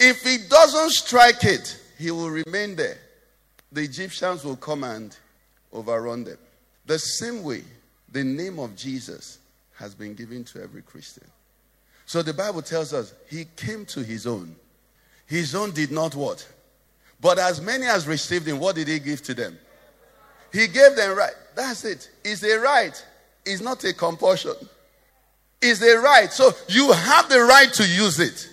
If 0.00 0.22
he 0.22 0.38
doesn't 0.48 0.90
strike 0.90 1.44
it, 1.44 1.78
he 1.98 2.10
will 2.10 2.30
remain 2.30 2.76
there. 2.76 2.98
The 3.72 3.82
Egyptians 3.82 4.42
will 4.44 4.56
come 4.56 4.84
and 4.84 5.16
overrun 5.76 6.24
them. 6.24 6.38
The 6.86 6.98
same 6.98 7.42
way, 7.42 7.62
the 8.10 8.24
name 8.24 8.58
of 8.58 8.74
Jesus 8.76 9.38
has 9.74 9.94
been 9.94 10.14
given 10.14 10.44
to 10.44 10.62
every 10.62 10.82
Christian. 10.82 11.26
So 12.06 12.22
the 12.22 12.32
Bible 12.32 12.62
tells 12.62 12.92
us 12.92 13.12
he 13.28 13.46
came 13.56 13.84
to 13.86 14.02
his 14.02 14.26
own. 14.26 14.54
His 15.26 15.54
own 15.54 15.72
did 15.72 15.90
not 15.90 16.14
what? 16.14 16.46
But 17.20 17.38
as 17.38 17.60
many 17.60 17.86
as 17.86 18.06
received 18.06 18.46
him, 18.46 18.58
what 18.58 18.76
did 18.76 18.88
he 18.88 18.98
give 18.98 19.22
to 19.22 19.34
them? 19.34 19.58
He 20.52 20.68
gave 20.68 20.94
them 20.96 21.16
right. 21.16 21.34
That's 21.54 21.84
it. 21.84 22.10
It's 22.24 22.42
a 22.42 22.58
right. 22.58 23.04
It's 23.44 23.60
not 23.60 23.82
a 23.84 23.92
compulsion. 23.92 24.54
It's 25.60 25.82
a 25.82 25.98
right. 25.98 26.32
So 26.32 26.52
you 26.68 26.92
have 26.92 27.28
the 27.28 27.40
right 27.40 27.72
to 27.74 27.86
use 27.86 28.20
it. 28.20 28.48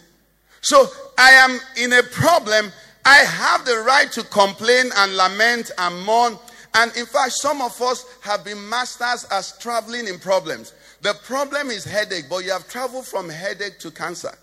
So 0.62 0.88
I 1.18 1.32
am 1.32 1.60
in 1.78 1.94
a 1.94 2.04
problem. 2.04 2.72
I 3.06 3.18
have 3.18 3.66
the 3.66 3.84
right 3.86 4.12
to 4.14 4.24
complain 4.24 4.86
and 4.96 5.16
lament 5.16 5.72
and 5.78 6.06
mourn. 6.06 6.38
And 6.76 6.96
in 6.98 7.06
fact, 7.06 7.34
some 7.34 7.62
of 7.62 7.80
us 7.82 8.06
have 8.22 8.44
been 8.44 8.70
masters 8.70 9.26
as 9.32 9.58
traveling 9.60 10.08
in 10.08 10.18
problems. 10.20 10.74
The 11.02 11.14
problem 11.26 11.70
is 11.70 11.84
headache, 11.84 12.26
but 12.30 12.44
you 12.44 12.52
have 12.52 12.68
traveled 12.68 13.06
from 13.06 13.30
headache 13.30 13.78
to 13.80 13.92
cancer. 13.92 14.34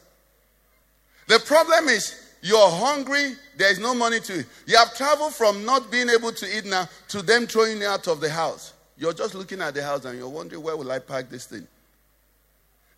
The 1.27 1.41
problem 1.41 1.89
is 1.89 2.29
you're 2.43 2.71
hungry, 2.71 3.33
there's 3.57 3.79
no 3.79 3.95
money 3.95 4.21
to 4.21 4.41
eat. 4.41 4.47
You 4.67 4.77
have 4.77 4.95
traveled 4.95 5.35
from 5.35 5.65
not 5.65 5.91
being 5.91 6.09
able 6.09 6.33
to 6.33 6.59
eat 6.59 6.65
now 6.65 6.89
to 7.09 7.23
them 7.23 7.47
throwing 7.47 7.81
you 7.81 7.87
out 7.87 8.09
of 8.09 8.21
the 8.21 8.31
house. 8.31 8.75
You're 8.97 9.13
just 9.13 9.35
looking 9.35 9.61
at 9.61 9.75
the 9.75 9.83
house 9.83 10.05
and 10.05 10.19
you're 10.19 10.29
wondering, 10.29 10.63
where 10.63 10.77
will 10.77 10.91
I 10.91 10.99
park 10.99 11.31
this 11.31 11.47
thing? 11.47 11.67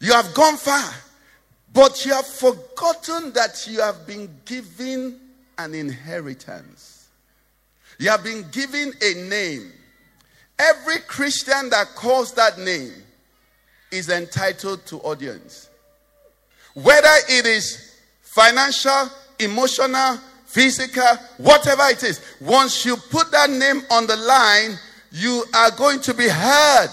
You 0.01 0.13
have 0.13 0.35
gone 0.35 0.57
far, 0.57 0.93
but 1.73 2.05
you 2.05 2.13
have 2.13 2.27
forgotten 2.27 3.33
that 3.33 3.67
you 3.69 3.81
have 3.81 4.07
been 4.07 4.29
given 4.45 5.21
an 5.59 5.75
inheritance. 5.75 7.02
You 8.03 8.11
have 8.11 8.25
been 8.25 8.45
given 8.51 8.93
a 9.01 9.15
name. 9.29 9.71
Every 10.59 10.99
Christian 11.07 11.71
that 11.71 11.95
calls 11.95 12.33
that 12.35 12.59
name 12.59 12.93
is 13.93 14.09
entitled 14.09 14.85
to 14.87 14.97
audience. 15.03 15.71
Whether 16.75 17.15
it 17.29 17.47
is 17.47 17.95
financial, 18.23 19.09
emotional, 19.39 20.19
physical, 20.47 21.17
whatever 21.39 21.85
it 21.91 22.03
is, 22.03 22.21
once 22.41 22.85
you 22.85 22.97
put 22.97 23.31
that 23.31 23.49
name 23.51 23.83
on 23.89 24.09
the 24.09 24.17
line, 24.17 24.77
you 25.13 25.45
are 25.55 25.71
going 25.71 26.01
to 26.01 26.13
be 26.13 26.29
heard. 26.29 26.91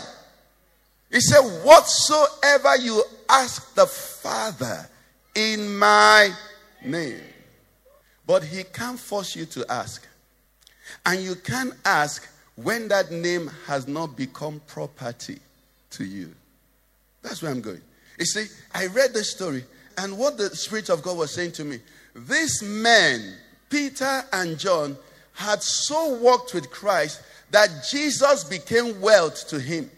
He 1.10 1.22
said, 1.22 1.42
Whatsoever 1.64 2.78
you 2.78 3.02
ask 3.28 3.74
the 3.74 3.88
Father 3.88 4.88
in 5.34 5.76
my 5.76 6.30
name. 6.86 7.24
But 8.28 8.44
he 8.44 8.64
can't 8.64 9.00
force 9.00 9.36
you 9.36 9.46
to 9.48 9.66
ask. 9.72 10.06
And 11.06 11.22
you 11.22 11.36
can't 11.36 11.74
ask 11.86 12.28
when 12.56 12.88
that 12.90 13.12
name 13.12 13.50
has 13.68 13.88
not 13.88 14.18
become 14.18 14.62
property 14.68 15.40
to 15.92 16.04
you. 16.04 16.34
That's 17.22 17.42
where 17.42 17.52
I'm 17.52 17.62
going. 17.62 17.82
You 18.18 18.26
see, 18.26 18.46
I 18.74 18.88
read 18.88 19.14
the 19.14 19.24
story, 19.24 19.64
and 19.98 20.18
what 20.18 20.38
the 20.38 20.50
Spirit 20.56 20.90
of 20.90 21.02
God 21.02 21.18
was 21.18 21.34
saying 21.34 21.54
to 21.54 21.64
me 21.64 21.80
these 22.16 22.62
men, 22.64 23.36
Peter 23.70 24.24
and 24.34 24.58
John, 24.58 24.98
had 25.34 25.64
so 25.64 26.18
walked 26.18 26.54
with 26.54 26.70
Christ 26.70 27.22
that 27.52 27.70
Jesus 27.90 28.44
became 28.44 29.00
wealth 29.00 29.48
to 29.50 29.60
him. 29.60 29.90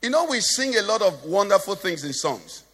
You 0.00 0.10
know, 0.10 0.24
we 0.24 0.40
sing 0.40 0.76
a 0.76 0.82
lot 0.82 1.02
of 1.02 1.24
wonderful 1.24 1.74
things 1.74 2.04
in 2.04 2.12
songs. 2.12 2.64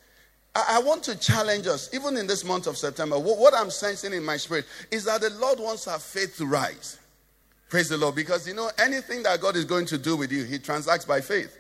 I, 0.55 0.77
I 0.77 0.83
want 0.83 1.03
to 1.05 1.19
challenge 1.19 1.67
us, 1.67 1.93
even 1.93 2.17
in 2.17 2.27
this 2.27 2.45
month 2.45 2.67
of 2.67 2.77
September. 2.77 3.19
What, 3.19 3.39
what 3.39 3.55
I'm 3.55 3.71
sensing 3.71 4.13
in 4.13 4.25
my 4.25 4.37
spirit 4.37 4.67
is 4.91 5.05
that 5.05 5.21
the 5.21 5.31
Lord 5.31 5.59
wants 5.59 5.89
our 5.89 5.99
faith 5.99 6.37
to 6.39 6.47
rise. 6.47 6.99
Praise 7.71 7.89
the 7.89 7.97
Lord. 7.97 8.17
Because 8.17 8.47
you 8.47 8.55
know, 8.55 8.71
anything 8.79 9.23
that 9.23 9.41
God 9.41 9.57
is 9.57 9.65
going 9.65 9.87
to 9.87 9.97
do 9.97 10.17
with 10.17 10.31
you, 10.31 10.45
He 10.45 10.59
transacts 10.59 11.07
by 11.07 11.21
faith. 11.23 11.57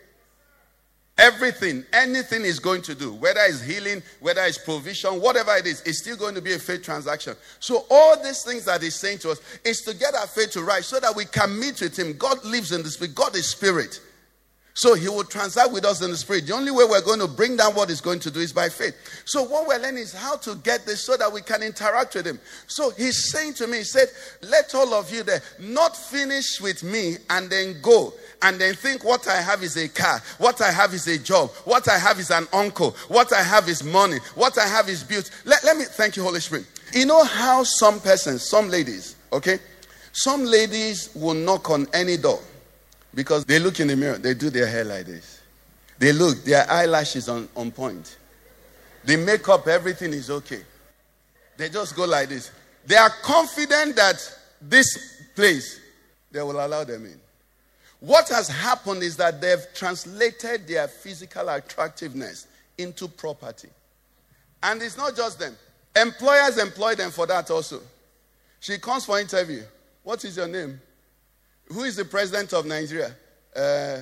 Everything, 1.17 1.85
anything 1.93 2.43
is 2.43 2.59
going 2.59 2.81
to 2.83 2.95
do, 2.95 3.13
whether 3.13 3.41
it's 3.45 3.63
healing, 3.63 4.03
whether 4.21 4.43
it's 4.43 4.57
provision, 4.57 5.21
whatever 5.21 5.55
it 5.55 5.67
is, 5.67 5.83
it's 5.83 5.99
still 5.99 6.17
going 6.17 6.35
to 6.35 6.41
be 6.41 6.55
a 6.55 6.59
faith 6.59 6.83
transaction. 6.83 7.37
So, 7.59 7.85
all 7.91 8.23
these 8.23 8.43
things 8.43 8.65
that 8.65 8.83
He's 8.83 8.95
saying 8.97 9.19
to 9.19 9.31
us 9.31 9.41
is 9.65 9.83
to 9.83 9.95
get 9.95 10.15
our 10.15 10.27
faith 10.27 10.53
to 10.53 10.63
rise 10.63 10.87
so 10.87 10.99
that 10.99 11.15
we 11.15 11.27
can 11.27 11.59
meet 11.59 11.81
with 11.81 11.99
Him. 11.99 12.17
God 12.17 12.45
lives 12.45 12.73
in 12.73 12.83
the 12.83 12.91
Spirit, 12.91 13.15
God 13.15 13.37
is 13.37 13.49
Spirit. 13.49 14.01
So 14.75 14.95
he 14.95 15.09
will 15.09 15.25
transact 15.25 15.73
with 15.73 15.85
us 15.85 16.01
in 16.01 16.11
the 16.11 16.17
spirit. 16.17 16.47
The 16.47 16.55
only 16.55 16.71
way 16.71 16.85
we're 16.89 17.03
going 17.03 17.19
to 17.21 17.27
bring 17.27 17.57
down 17.57 17.75
what 17.75 17.89
he's 17.89 18.01
going 18.01 18.21
to 18.21 18.31
do 18.31 18.41
is 18.41 18.53
by 18.53 18.69
faith. 18.69 18.95
So 19.25 19.43
what 19.43 19.67
we're 19.67 19.79
learning 19.79 20.03
is 20.03 20.13
how 20.13 20.37
to 20.39 20.55
get 20.57 20.87
this 20.87 21.05
so 21.05 21.17
that 21.17 21.33
we 21.33 21.43
can 21.43 21.63
interact 21.63 22.15
with 22.15 22.27
him. 22.27 22.39
So 22.67 22.91
he's 22.91 23.31
saying 23.31 23.55
to 23.55 23.67
me, 23.67 23.79
he 23.79 23.85
said, 23.85 24.09
let 24.43 24.75
all 24.75 24.95
of 24.95 25.13
you 25.13 25.23
there 25.23 25.43
not 25.59 25.97
finish 25.97 26.61
with 26.61 26.85
me 26.85 27.17
and 27.31 27.51
then 27.51 27.81
go 27.83 28.15
and 28.43 28.61
then 28.61 28.75
think 28.75 29.05
what 29.05 29.27
I 29.29 29.41
have 29.43 29.63
is 29.63 29.77
a 29.77 29.89
car, 29.89 30.23
what 30.39 30.61
I 30.61 30.71
have 30.71 30.95
is 30.95 31.07
a 31.09 31.19
job, 31.19 31.51
what 31.65 31.89
I 31.89 31.99
have 31.99 32.19
is 32.19 32.31
an 32.31 32.47
uncle, 32.53 32.93
what 33.09 33.33
I 33.33 33.43
have 33.43 33.69
is 33.69 33.83
money, 33.83 34.19
what 34.35 34.57
I 34.57 34.67
have 34.67 34.89
is 34.89 35.03
beauty. 35.03 35.31
Let, 35.45 35.63
let 35.65 35.77
me 35.77 35.85
thank 35.85 36.17
you, 36.17 36.23
Holy 36.23 36.41
Spirit. 36.41 36.65
You 36.95 37.07
know 37.07 37.25
how 37.25 37.65
some 37.65 38.01
persons, 38.01 38.49
some 38.49 38.69
ladies, 38.69 39.17
okay, 39.33 39.59
some 40.13 40.45
ladies 40.45 41.11
will 41.15 41.35
knock 41.35 41.71
on 41.71 41.87
any 41.93 42.17
door 42.17 42.41
because 43.15 43.45
they 43.45 43.59
look 43.59 43.81
in 43.81 43.89
the 43.89 43.97
mirror, 43.97 44.19
they 44.19 44.35
do 44.35 44.51
their 44.51 44.67
hair 44.67 44.85
like 44.85 45.07
this. 45.07 45.41
They 45.99 46.13
look, 46.13 46.45
their 46.45 46.69
eyelashes 46.71 47.29
on, 47.29 47.49
on 47.57 47.71
point. 47.71 48.17
The 49.05 49.17
makeup, 49.17 49.67
everything 49.67 50.13
is 50.13 50.31
okay. 50.31 50.63
They 51.57 51.69
just 51.69 51.97
go 51.97 52.05
like 52.05 52.29
this. 52.29 52.51
They 52.87 52.97
are 52.97 53.11
confident 53.23 53.97
that 53.97 54.17
this 54.63 55.23
place, 55.35 55.81
they 56.31 56.41
will 56.43 56.65
allow 56.65 56.85
them 56.85 57.05
in. 57.05 57.21
What 58.01 58.29
has 58.31 58.49
happened 58.49 59.03
is 59.03 59.17
that 59.19 59.41
they've 59.41 59.67
translated 59.75 60.67
their 60.67 60.89
physical 60.89 61.49
attractiveness 61.51 62.47
into 62.79 63.09
property. 63.09 63.69
And 64.63 64.81
it's 64.83 64.97
not 64.97 65.15
just 65.17 65.39
them. 65.39 65.55
Employers 65.95 66.57
employ 66.59 66.95
them 66.95 67.11
for 67.11 67.27
that 67.27 67.51
also. 67.51 67.81
She 68.61 68.79
comes 68.79 69.05
for 69.05 69.21
interview. 69.21 69.63
What 70.03 70.25
is 70.25 70.37
your 70.37 70.49
name? 70.49 70.81
Who 71.73 71.85
is 71.85 71.97
the 71.97 72.05
president 72.05 72.53
of 72.53 72.67
Nigeria? 72.67 73.15
Uh, 73.55 73.99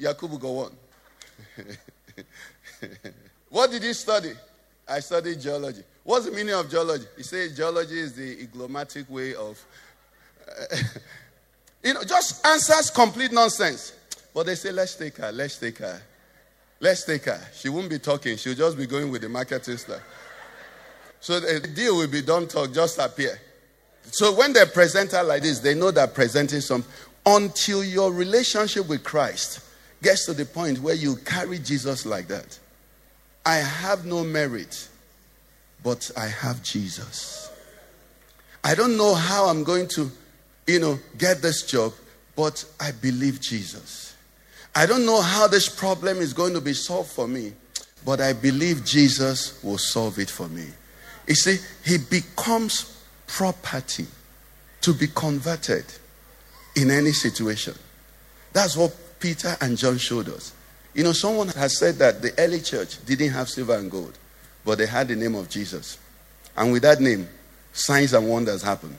Yakubu 0.00 0.38
Gowon. 0.38 0.72
what 3.48 3.70
did 3.70 3.82
he 3.82 3.92
study? 3.92 4.32
I 4.88 5.00
studied 5.00 5.40
geology. 5.40 5.82
What's 6.02 6.26
the 6.26 6.32
meaning 6.32 6.54
of 6.54 6.68
geology? 6.68 7.04
He 7.16 7.22
says 7.22 7.56
geology 7.56 8.00
is 8.00 8.14
the 8.14 8.42
iglomatic 8.42 9.08
way 9.08 9.34
of. 9.34 9.62
Uh, 10.48 10.76
you 11.84 11.94
know, 11.94 12.02
just 12.02 12.44
answers 12.44 12.90
complete 12.90 13.32
nonsense. 13.32 13.92
But 14.34 14.46
they 14.46 14.54
say, 14.54 14.72
let's 14.72 14.96
take 14.96 15.16
her, 15.18 15.30
let's 15.30 15.58
take 15.58 15.78
her. 15.78 16.02
Let's 16.80 17.04
take 17.04 17.24
her. 17.26 17.40
She 17.54 17.68
won't 17.68 17.88
be 17.88 18.00
talking, 18.00 18.36
she'll 18.36 18.54
just 18.54 18.76
be 18.76 18.86
going 18.86 19.10
with 19.10 19.22
the 19.22 19.28
marketing 19.28 19.76
stuff. 19.76 20.00
So 21.20 21.38
the 21.38 21.60
deal 21.60 21.96
will 21.96 22.08
be 22.08 22.22
don't 22.22 22.50
talk, 22.50 22.72
just 22.72 22.98
appear. 22.98 23.38
So 24.10 24.34
when 24.34 24.52
they 24.52 24.64
present 24.66 25.12
her 25.12 25.22
like 25.22 25.42
this, 25.42 25.60
they 25.60 25.74
know 25.74 25.92
they're 25.92 26.08
presenting 26.08 26.60
some. 26.60 26.84
Until 27.24 27.84
your 27.84 28.12
relationship 28.12 28.88
with 28.88 29.04
Christ 29.04 29.60
gets 30.02 30.26
to 30.26 30.34
the 30.34 30.44
point 30.44 30.80
where 30.80 30.94
you 30.94 31.16
carry 31.16 31.58
Jesus 31.58 32.04
like 32.04 32.28
that. 32.28 32.58
I 33.46 33.56
have 33.56 34.04
no 34.04 34.24
merit, 34.24 34.88
but 35.82 36.10
I 36.16 36.26
have 36.26 36.62
Jesus. 36.62 37.50
I 38.64 38.74
don't 38.74 38.96
know 38.96 39.14
how 39.14 39.46
I'm 39.46 39.64
going 39.64 39.88
to, 39.88 40.10
you 40.66 40.80
know, 40.80 40.98
get 41.18 41.42
this 41.42 41.62
job, 41.62 41.92
but 42.36 42.64
I 42.80 42.92
believe 42.92 43.40
Jesus. 43.40 44.14
I 44.74 44.86
don't 44.86 45.04
know 45.04 45.20
how 45.20 45.48
this 45.48 45.68
problem 45.68 46.18
is 46.18 46.32
going 46.32 46.54
to 46.54 46.60
be 46.60 46.72
solved 46.72 47.10
for 47.10 47.28
me, 47.28 47.52
but 48.04 48.20
I 48.20 48.32
believe 48.32 48.84
Jesus 48.84 49.62
will 49.62 49.78
solve 49.78 50.18
it 50.18 50.30
for 50.30 50.48
me. 50.48 50.66
You 51.26 51.34
see, 51.34 51.58
he 51.84 51.98
becomes 51.98 53.04
property 53.26 54.06
to 54.80 54.94
be 54.94 55.06
converted 55.08 55.84
in 56.76 56.90
any 56.90 57.12
situation. 57.12 57.74
That's 58.52 58.76
what 58.76 58.94
Peter 59.20 59.56
and 59.60 59.76
John 59.76 59.98
showed 59.98 60.28
us. 60.28 60.52
You 60.94 61.04
know, 61.04 61.12
someone 61.12 61.48
has 61.48 61.78
said 61.78 61.96
that 61.96 62.20
the 62.20 62.32
early 62.38 62.60
church 62.60 63.04
didn't 63.06 63.30
have 63.30 63.48
silver 63.48 63.74
and 63.76 63.90
gold, 63.90 64.18
but 64.64 64.78
they 64.78 64.86
had 64.86 65.08
the 65.08 65.16
name 65.16 65.34
of 65.34 65.48
Jesus. 65.48 65.98
And 66.56 66.72
with 66.72 66.82
that 66.82 67.00
name, 67.00 67.28
signs 67.72 68.12
and 68.12 68.28
wonders 68.28 68.62
happen. 68.62 68.96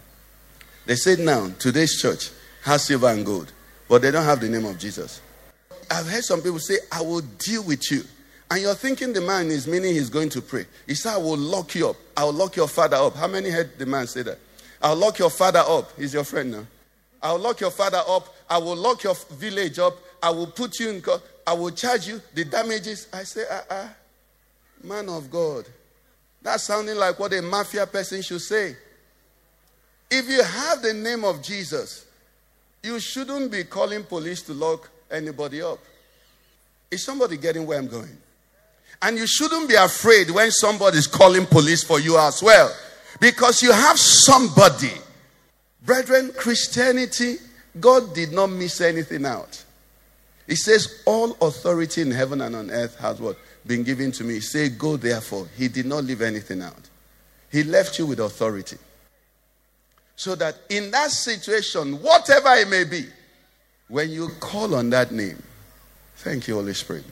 They 0.85 0.95
said 0.95 1.19
now, 1.19 1.51
today's 1.59 2.01
church 2.01 2.31
has 2.63 2.83
silver 2.83 3.07
and 3.07 3.25
gold, 3.25 3.51
but 3.87 4.01
they 4.01 4.11
don't 4.11 4.25
have 4.25 4.39
the 4.39 4.49
name 4.49 4.65
of 4.65 4.79
Jesus. 4.79 5.21
I've 5.91 6.07
heard 6.07 6.23
some 6.23 6.41
people 6.41 6.59
say, 6.59 6.77
I 6.91 7.01
will 7.01 7.21
deal 7.21 7.63
with 7.63 7.91
you. 7.91 8.03
And 8.49 8.61
you're 8.61 8.75
thinking 8.75 9.13
the 9.13 9.21
man 9.21 9.47
is 9.47 9.67
meaning 9.67 9.93
he's 9.93 10.09
going 10.09 10.29
to 10.29 10.41
pray. 10.41 10.65
He 10.87 10.95
said, 10.95 11.13
I 11.13 11.17
will 11.17 11.37
lock 11.37 11.75
you 11.75 11.89
up. 11.89 11.95
I 12.15 12.23
will 12.23 12.33
lock 12.33 12.55
your 12.55 12.67
father 12.67 12.97
up. 12.97 13.15
How 13.15 13.27
many 13.27 13.49
heard 13.49 13.77
the 13.77 13.85
man 13.85 14.07
say 14.07 14.23
that? 14.23 14.39
I'll 14.81 14.95
lock 14.95 15.19
your 15.19 15.29
father 15.29 15.63
up. 15.65 15.91
He's 15.97 16.13
your 16.13 16.23
friend 16.23 16.51
now. 16.51 16.65
I'll 17.23 17.39
lock 17.39 17.61
your 17.61 17.71
father 17.71 18.01
up. 18.05 18.27
I 18.49 18.57
will 18.57 18.75
lock 18.75 19.03
your 19.03 19.15
village 19.31 19.79
up. 19.79 19.97
I 20.21 20.29
will 20.29 20.47
put 20.47 20.79
you 20.79 20.89
in 20.89 21.01
court. 21.01 21.21
I 21.47 21.53
will 21.53 21.71
charge 21.71 22.07
you 22.07 22.21
the 22.33 22.43
damages. 22.43 23.07
I 23.13 23.23
say, 23.23 23.43
ah, 23.49 23.63
uh, 23.69 23.87
man 24.83 25.07
of 25.09 25.31
God. 25.31 25.65
That's 26.41 26.63
sounding 26.63 26.97
like 26.97 27.17
what 27.17 27.33
a 27.33 27.41
mafia 27.41 27.87
person 27.87 28.21
should 28.21 28.41
say. 28.41 28.75
If 30.11 30.29
you 30.29 30.43
have 30.43 30.81
the 30.81 30.93
name 30.93 31.23
of 31.23 31.41
Jesus, 31.41 32.05
you 32.83 32.99
shouldn't 32.99 33.51
be 33.51 33.63
calling 33.63 34.03
police 34.03 34.41
to 34.43 34.53
lock 34.53 34.89
anybody 35.09 35.61
up. 35.61 35.79
Is 36.91 37.05
somebody 37.05 37.37
getting 37.37 37.65
where 37.65 37.79
I'm 37.79 37.87
going? 37.87 38.17
And 39.01 39.17
you 39.17 39.25
shouldn't 39.25 39.69
be 39.69 39.75
afraid 39.75 40.29
when 40.29 40.51
somebody's 40.51 41.07
calling 41.07 41.45
police 41.45 41.83
for 41.83 41.99
you 41.99 42.17
as 42.19 42.43
well. 42.43 42.73
Because 43.19 43.61
you 43.61 43.71
have 43.71 43.97
somebody. 43.97 44.91
Brethren, 45.85 46.31
Christianity, 46.37 47.35
God 47.79 48.13
did 48.13 48.31
not 48.31 48.47
miss 48.47 48.79
anything 48.81 49.25
out. 49.25 49.63
He 50.47 50.55
says, 50.55 51.01
All 51.05 51.35
authority 51.41 52.01
in 52.01 52.11
heaven 52.11 52.41
and 52.41 52.55
on 52.55 52.71
earth 52.71 52.97
has 52.99 53.19
what? 53.19 53.37
Been 53.65 53.83
given 53.83 54.11
to 54.13 54.23
me. 54.23 54.39
Say, 54.39 54.69
Go 54.69 54.97
therefore. 54.97 55.47
He 55.57 55.67
did 55.67 55.85
not 55.85 56.03
leave 56.03 56.21
anything 56.21 56.61
out. 56.61 56.89
He 57.51 57.63
left 57.63 57.99
you 57.99 58.05
with 58.05 58.19
authority. 58.19 58.77
So 60.15 60.35
that 60.35 60.55
in 60.69 60.91
that 60.91 61.11
situation, 61.11 62.01
whatever 62.01 62.49
it 62.53 62.69
may 62.69 62.83
be, 62.83 63.05
when 63.87 64.09
you 64.09 64.29
call 64.39 64.75
on 64.75 64.89
that 64.91 65.11
name, 65.11 65.41
thank 66.17 66.47
you, 66.47 66.55
Holy 66.55 66.73
Spirit. 66.73 67.03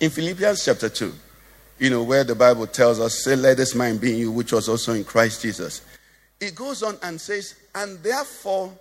In 0.00 0.10
Philippians 0.10 0.64
chapter 0.64 0.88
2, 0.88 1.12
you 1.78 1.90
know, 1.90 2.02
where 2.02 2.24
the 2.24 2.34
Bible 2.34 2.66
tells 2.66 3.00
us, 3.00 3.24
say, 3.24 3.36
let 3.36 3.56
this 3.56 3.74
mind 3.74 4.00
be 4.00 4.12
in 4.12 4.18
you, 4.18 4.32
which 4.32 4.52
was 4.52 4.68
also 4.68 4.92
in 4.94 5.04
Christ 5.04 5.42
Jesus. 5.42 5.82
It 6.42 6.56
goes 6.56 6.82
on 6.82 6.98
and 7.04 7.20
says, 7.20 7.54
and 7.72 8.02
therefore, 8.02 8.72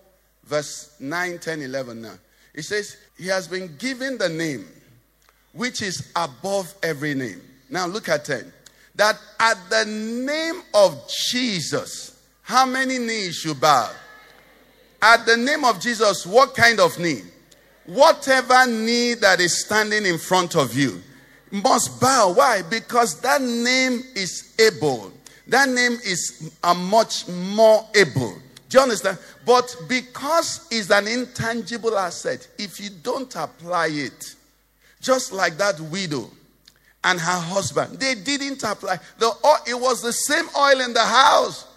verse 0.45 0.95
9, 0.99 1.37
10, 1.37 1.61
11 1.61 2.01
now, 2.01 2.15
it 2.55 2.63
says, 2.63 2.97
He 3.19 3.27
has 3.27 3.47
been 3.47 3.75
given 3.77 4.17
the 4.17 4.29
name 4.29 4.67
which 5.53 5.83
is 5.83 6.11
above 6.15 6.73
every 6.81 7.13
name. 7.13 7.39
Now 7.69 7.85
look 7.85 8.09
at 8.09 8.25
10. 8.25 8.51
That 8.95 9.15
at 9.39 9.57
the 9.69 9.85
name 9.85 10.63
of 10.73 11.07
Jesus, 11.29 12.19
how 12.41 12.65
many 12.65 12.97
knees 12.97 13.35
should 13.35 13.61
bow? 13.61 13.91
At 14.99 15.27
the 15.27 15.37
name 15.37 15.63
of 15.63 15.79
Jesus, 15.79 16.25
what 16.25 16.55
kind 16.55 16.79
of 16.79 16.97
knee? 16.97 17.21
Whatever 17.85 18.65
knee 18.65 19.13
that 19.13 19.39
is 19.39 19.63
standing 19.63 20.07
in 20.07 20.17
front 20.17 20.55
of 20.55 20.75
you 20.75 20.99
must 21.51 22.01
bow. 22.01 22.33
Why? 22.33 22.63
Because 22.63 23.21
that 23.21 23.39
name 23.39 24.01
is 24.15 24.55
able. 24.59 25.13
That 25.51 25.67
name 25.67 25.99
is 26.05 26.49
a 26.63 26.73
much 26.73 27.27
more 27.27 27.85
able. 27.93 28.33
Do 28.69 28.77
you 28.77 28.79
understand? 28.79 29.17
But 29.45 29.75
because 29.89 30.65
it's 30.71 30.89
an 30.91 31.09
intangible 31.09 31.97
asset, 31.97 32.47
if 32.57 32.79
you 32.79 32.89
don't 33.03 33.35
apply 33.35 33.87
it, 33.87 34.35
just 35.01 35.33
like 35.33 35.57
that 35.57 35.77
widow 35.77 36.29
and 37.03 37.19
her 37.19 37.39
husband, 37.41 37.99
they 37.99 38.15
didn't 38.15 38.63
apply 38.63 38.97
the 39.19 39.25
oil, 39.43 39.57
it 39.67 39.73
was 39.73 40.01
the 40.01 40.13
same 40.13 40.45
oil 40.57 40.79
in 40.79 40.93
the 40.93 41.03
house. 41.03 41.67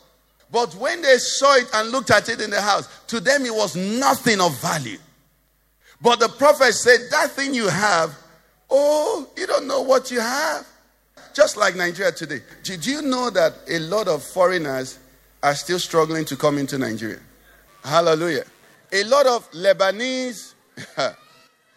But 0.52 0.72
when 0.76 1.02
they 1.02 1.18
saw 1.18 1.56
it 1.56 1.68
and 1.74 1.90
looked 1.90 2.12
at 2.12 2.28
it 2.28 2.40
in 2.40 2.50
the 2.50 2.60
house, 2.60 2.88
to 3.08 3.18
them 3.18 3.44
it 3.44 3.52
was 3.52 3.74
nothing 3.74 4.40
of 4.40 4.56
value. 4.60 4.98
But 6.00 6.20
the 6.20 6.28
prophet 6.28 6.74
said, 6.74 7.08
That 7.10 7.32
thing 7.32 7.52
you 7.52 7.66
have, 7.66 8.16
oh, 8.70 9.28
you 9.36 9.48
don't 9.48 9.66
know 9.66 9.82
what 9.82 10.12
you 10.12 10.20
have. 10.20 10.64
Just 11.34 11.56
like 11.56 11.74
Nigeria 11.74 12.12
today. 12.12 12.40
Did 12.62 12.86
you 12.86 13.02
know 13.02 13.30
that 13.30 13.54
a 13.68 13.78
lot 13.80 14.08
of 14.08 14.22
foreigners 14.22 14.98
are 15.42 15.54
still 15.54 15.78
struggling 15.78 16.24
to 16.26 16.36
come 16.36 16.58
into 16.58 16.78
Nigeria? 16.78 17.20
Hallelujah. 17.82 18.44
A 18.92 19.04
lot 19.04 19.26
of 19.26 19.50
Lebanese, 19.50 20.54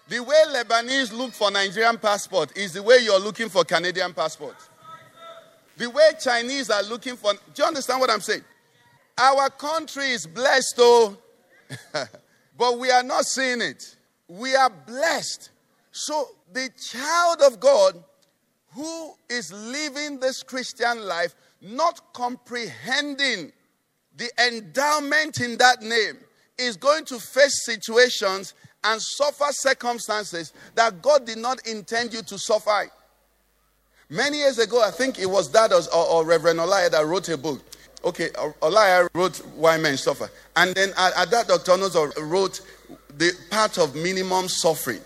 the 0.08 0.24
way 0.24 0.44
Lebanese 0.54 1.12
look 1.12 1.34
for 1.34 1.50
Nigerian 1.52 1.98
passport 1.98 2.56
is 2.56 2.74
the 2.74 2.84
way 2.84 3.00
you're 3.02 3.20
looking 3.20 3.50
for 3.50 3.64
Canadian 3.64 4.14
passport. 4.14 4.56
The 5.76 5.90
way 5.90 6.12
Chinese 6.20 6.70
are 6.70 6.84
looking 6.84 7.16
for, 7.16 7.34
do 7.34 7.40
you 7.58 7.66
understand 7.66 8.00
what 8.00 8.10
I'm 8.10 8.22
saying? 8.22 8.44
Our 9.18 9.50
country 9.50 10.10
is 10.12 10.28
blessed, 10.28 10.76
though, 10.78 11.18
oh. 11.96 12.06
but 12.58 12.78
we 12.80 12.92
are 12.92 13.04
not 13.04 13.26
seeing 13.26 13.62
it. 13.62 13.96
We 14.28 14.56
are 14.56 14.70
blessed. 14.70 15.50
So 15.92 16.30
the 16.54 16.70
child 16.92 17.42
of 17.42 17.60
God 17.60 18.04
who 18.78 19.16
is 19.28 19.52
living 19.52 20.20
this 20.20 20.44
Christian 20.44 21.08
life, 21.08 21.34
not 21.62 22.14
comprehending 22.14 23.52
the 24.16 24.30
endowment 24.48 25.42
in 25.42 25.58
that 25.58 25.82
name, 25.82 26.20
is 26.60 26.78
going 26.78 27.04
to 27.06 27.18
face 27.18 27.66
situations 27.66 28.54
and 28.84 29.02
suffer 29.02 29.48
circumstances 29.50 30.54
that 30.76 31.02
God 31.02 31.26
did 31.26 31.40
not 31.40 31.68
intend 31.68 32.14
you 32.14 32.22
to 32.22 32.38
suffer. 32.38 32.92
Many 34.12 34.38
years 34.38 34.60
ago, 34.60 34.84
I 34.84 34.92
think 34.92 35.18
it 35.18 35.26
was 35.26 35.52
that 35.54 35.74
or, 35.74 35.82
or 35.92 36.24
Reverend 36.24 36.60
Olaya 36.60 36.92
that 36.92 37.04
wrote 37.04 37.30
a 37.30 37.38
book. 37.38 37.64
Okay, 38.06 38.30
Olaya 38.62 39.08
wrote 39.16 39.38
Why 39.56 39.78
Men 39.78 39.98
Suffer. 39.98 40.30
And 40.56 40.76
then 40.76 40.90
at, 40.98 41.32
that, 41.32 41.48
Dr. 41.48 41.72
Onozo 41.72 42.12
wrote 42.30 42.62
the 43.18 43.32
part 43.50 43.80
of 43.80 43.96
minimum 43.96 44.48
suffering. 44.48 45.02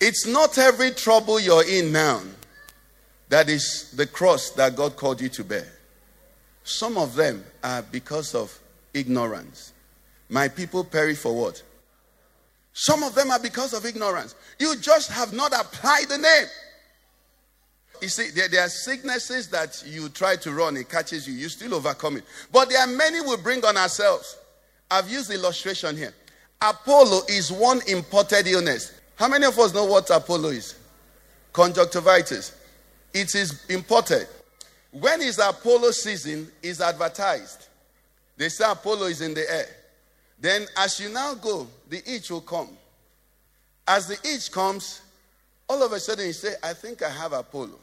It's 0.00 0.26
not 0.26 0.56
every 0.56 0.92
trouble 0.92 1.38
you're 1.38 1.68
in 1.68 1.92
now 1.92 2.22
that 3.28 3.48
is 3.48 3.90
the 3.92 4.06
cross 4.06 4.50
that 4.50 4.76
God 4.76 4.96
called 4.96 5.20
you 5.20 5.28
to 5.30 5.44
bear. 5.44 5.66
Some 6.64 6.96
of 6.96 7.14
them 7.14 7.44
are 7.62 7.82
because 7.82 8.34
of 8.34 8.56
ignorance. 8.94 9.72
My 10.28 10.48
people 10.48 10.84
perish 10.84 11.18
for 11.18 11.34
what? 11.34 11.62
Some 12.72 13.02
of 13.02 13.14
them 13.14 13.30
are 13.30 13.38
because 13.38 13.72
of 13.72 13.86
ignorance. 13.86 14.34
You 14.58 14.76
just 14.76 15.10
have 15.12 15.32
not 15.32 15.52
applied 15.52 16.06
the 16.08 16.18
name. 16.18 16.46
You 18.02 18.08
see, 18.08 18.30
there, 18.30 18.48
there, 18.48 18.64
are 18.64 18.68
sicknesses 18.68 19.48
that 19.48 19.82
you 19.86 20.08
try 20.10 20.36
to 20.36 20.52
run, 20.52 20.76
it 20.76 20.88
catches 20.88 21.26
you, 21.26 21.34
you 21.34 21.48
still 21.48 21.74
overcome 21.74 22.18
it. 22.18 22.24
But 22.52 22.68
there 22.68 22.80
are 22.80 22.86
many 22.86 23.20
we 23.22 23.36
bring 23.38 23.64
on 23.64 23.76
ourselves. 23.76 24.36
I've 24.90 25.10
used 25.10 25.30
illustration 25.30 25.96
here. 25.96 26.12
Apollo 26.60 27.22
is 27.28 27.50
one 27.50 27.80
imported 27.88 28.46
illness. 28.46 28.92
How 29.16 29.28
many 29.28 29.46
of 29.46 29.58
us 29.58 29.72
know 29.72 29.84
what 29.84 30.10
Apollo 30.10 30.50
is? 30.50 30.74
Conjunctivitis. 31.52 32.55
It 33.16 33.34
is 33.34 33.64
imported. 33.70 34.28
When 34.90 35.22
is 35.22 35.38
Apollo 35.38 35.92
season 35.92 36.48
is 36.62 36.82
advertised. 36.82 37.68
They 38.36 38.50
say 38.50 38.70
Apollo 38.70 39.06
is 39.06 39.22
in 39.22 39.32
the 39.32 39.50
air. 39.50 39.68
Then 40.38 40.66
as 40.76 41.00
you 41.00 41.08
now 41.08 41.32
go, 41.32 41.66
the 41.88 42.02
itch 42.06 42.30
will 42.30 42.42
come. 42.42 42.68
As 43.88 44.06
the 44.06 44.18
itch 44.22 44.52
comes, 44.52 45.00
all 45.66 45.82
of 45.82 45.92
a 45.92 45.98
sudden 45.98 46.26
you 46.26 46.34
say, 46.34 46.56
I 46.62 46.74
think 46.74 47.02
I 47.02 47.08
have 47.08 47.32
Apollo. 47.32 47.78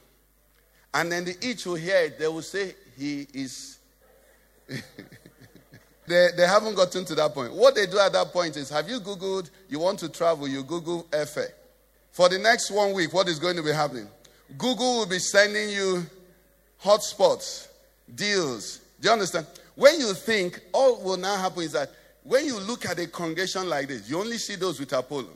And 0.93 1.11
then 1.11 1.25
the 1.25 1.35
itch 1.41 1.65
will 1.65 1.75
hear 1.75 1.97
it. 1.97 2.19
They 2.19 2.27
will 2.27 2.43
say, 2.43 2.75
he 2.95 3.25
is. 3.33 3.79
they, 4.67 6.27
they 6.37 6.45
haven't 6.45 6.75
gotten 6.75 7.05
to 7.05 7.15
that 7.15 7.33
point. 7.33 7.53
What 7.53 7.73
they 7.73 7.87
do 7.87 7.97
at 7.97 8.13
that 8.13 8.31
point 8.31 8.55
is, 8.55 8.69
have 8.69 8.87
you 8.87 8.99
Googled, 8.99 9.49
you 9.67 9.79
want 9.79 9.97
to 9.97 10.09
travel, 10.09 10.47
you 10.47 10.63
Google 10.63 11.05
airfare. 11.09 11.53
For 12.11 12.29
the 12.29 12.37
next 12.37 12.69
one 12.69 12.93
week, 12.93 13.11
what 13.11 13.27
is 13.27 13.39
going 13.39 13.55
to 13.55 13.63
be 13.63 13.71
happening? 13.71 14.07
Google 14.57 14.99
will 14.99 15.05
be 15.05 15.19
sending 15.19 15.69
you 15.69 16.05
hotspots, 16.83 17.67
deals. 18.13 18.79
Do 18.99 19.07
you 19.07 19.13
understand? 19.13 19.47
When 19.75 19.99
you 19.99 20.13
think, 20.13 20.59
all 20.71 21.01
will 21.01 21.17
now 21.17 21.37
happen 21.37 21.63
is 21.63 21.71
that 21.71 21.89
when 22.23 22.45
you 22.45 22.59
look 22.59 22.85
at 22.85 22.99
a 22.99 23.07
congregation 23.07 23.67
like 23.67 23.87
this, 23.87 24.09
you 24.09 24.19
only 24.19 24.37
see 24.37 24.55
those 24.55 24.79
with 24.79 24.93
Apollo. 24.93 25.29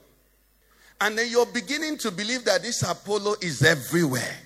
And 1.01 1.17
then 1.17 1.29
you're 1.29 1.45
beginning 1.45 1.97
to 1.99 2.11
believe 2.11 2.43
that 2.45 2.61
this 2.61 2.81
Apollo 2.83 3.35
is 3.41 3.63
everywhere. 3.63 4.37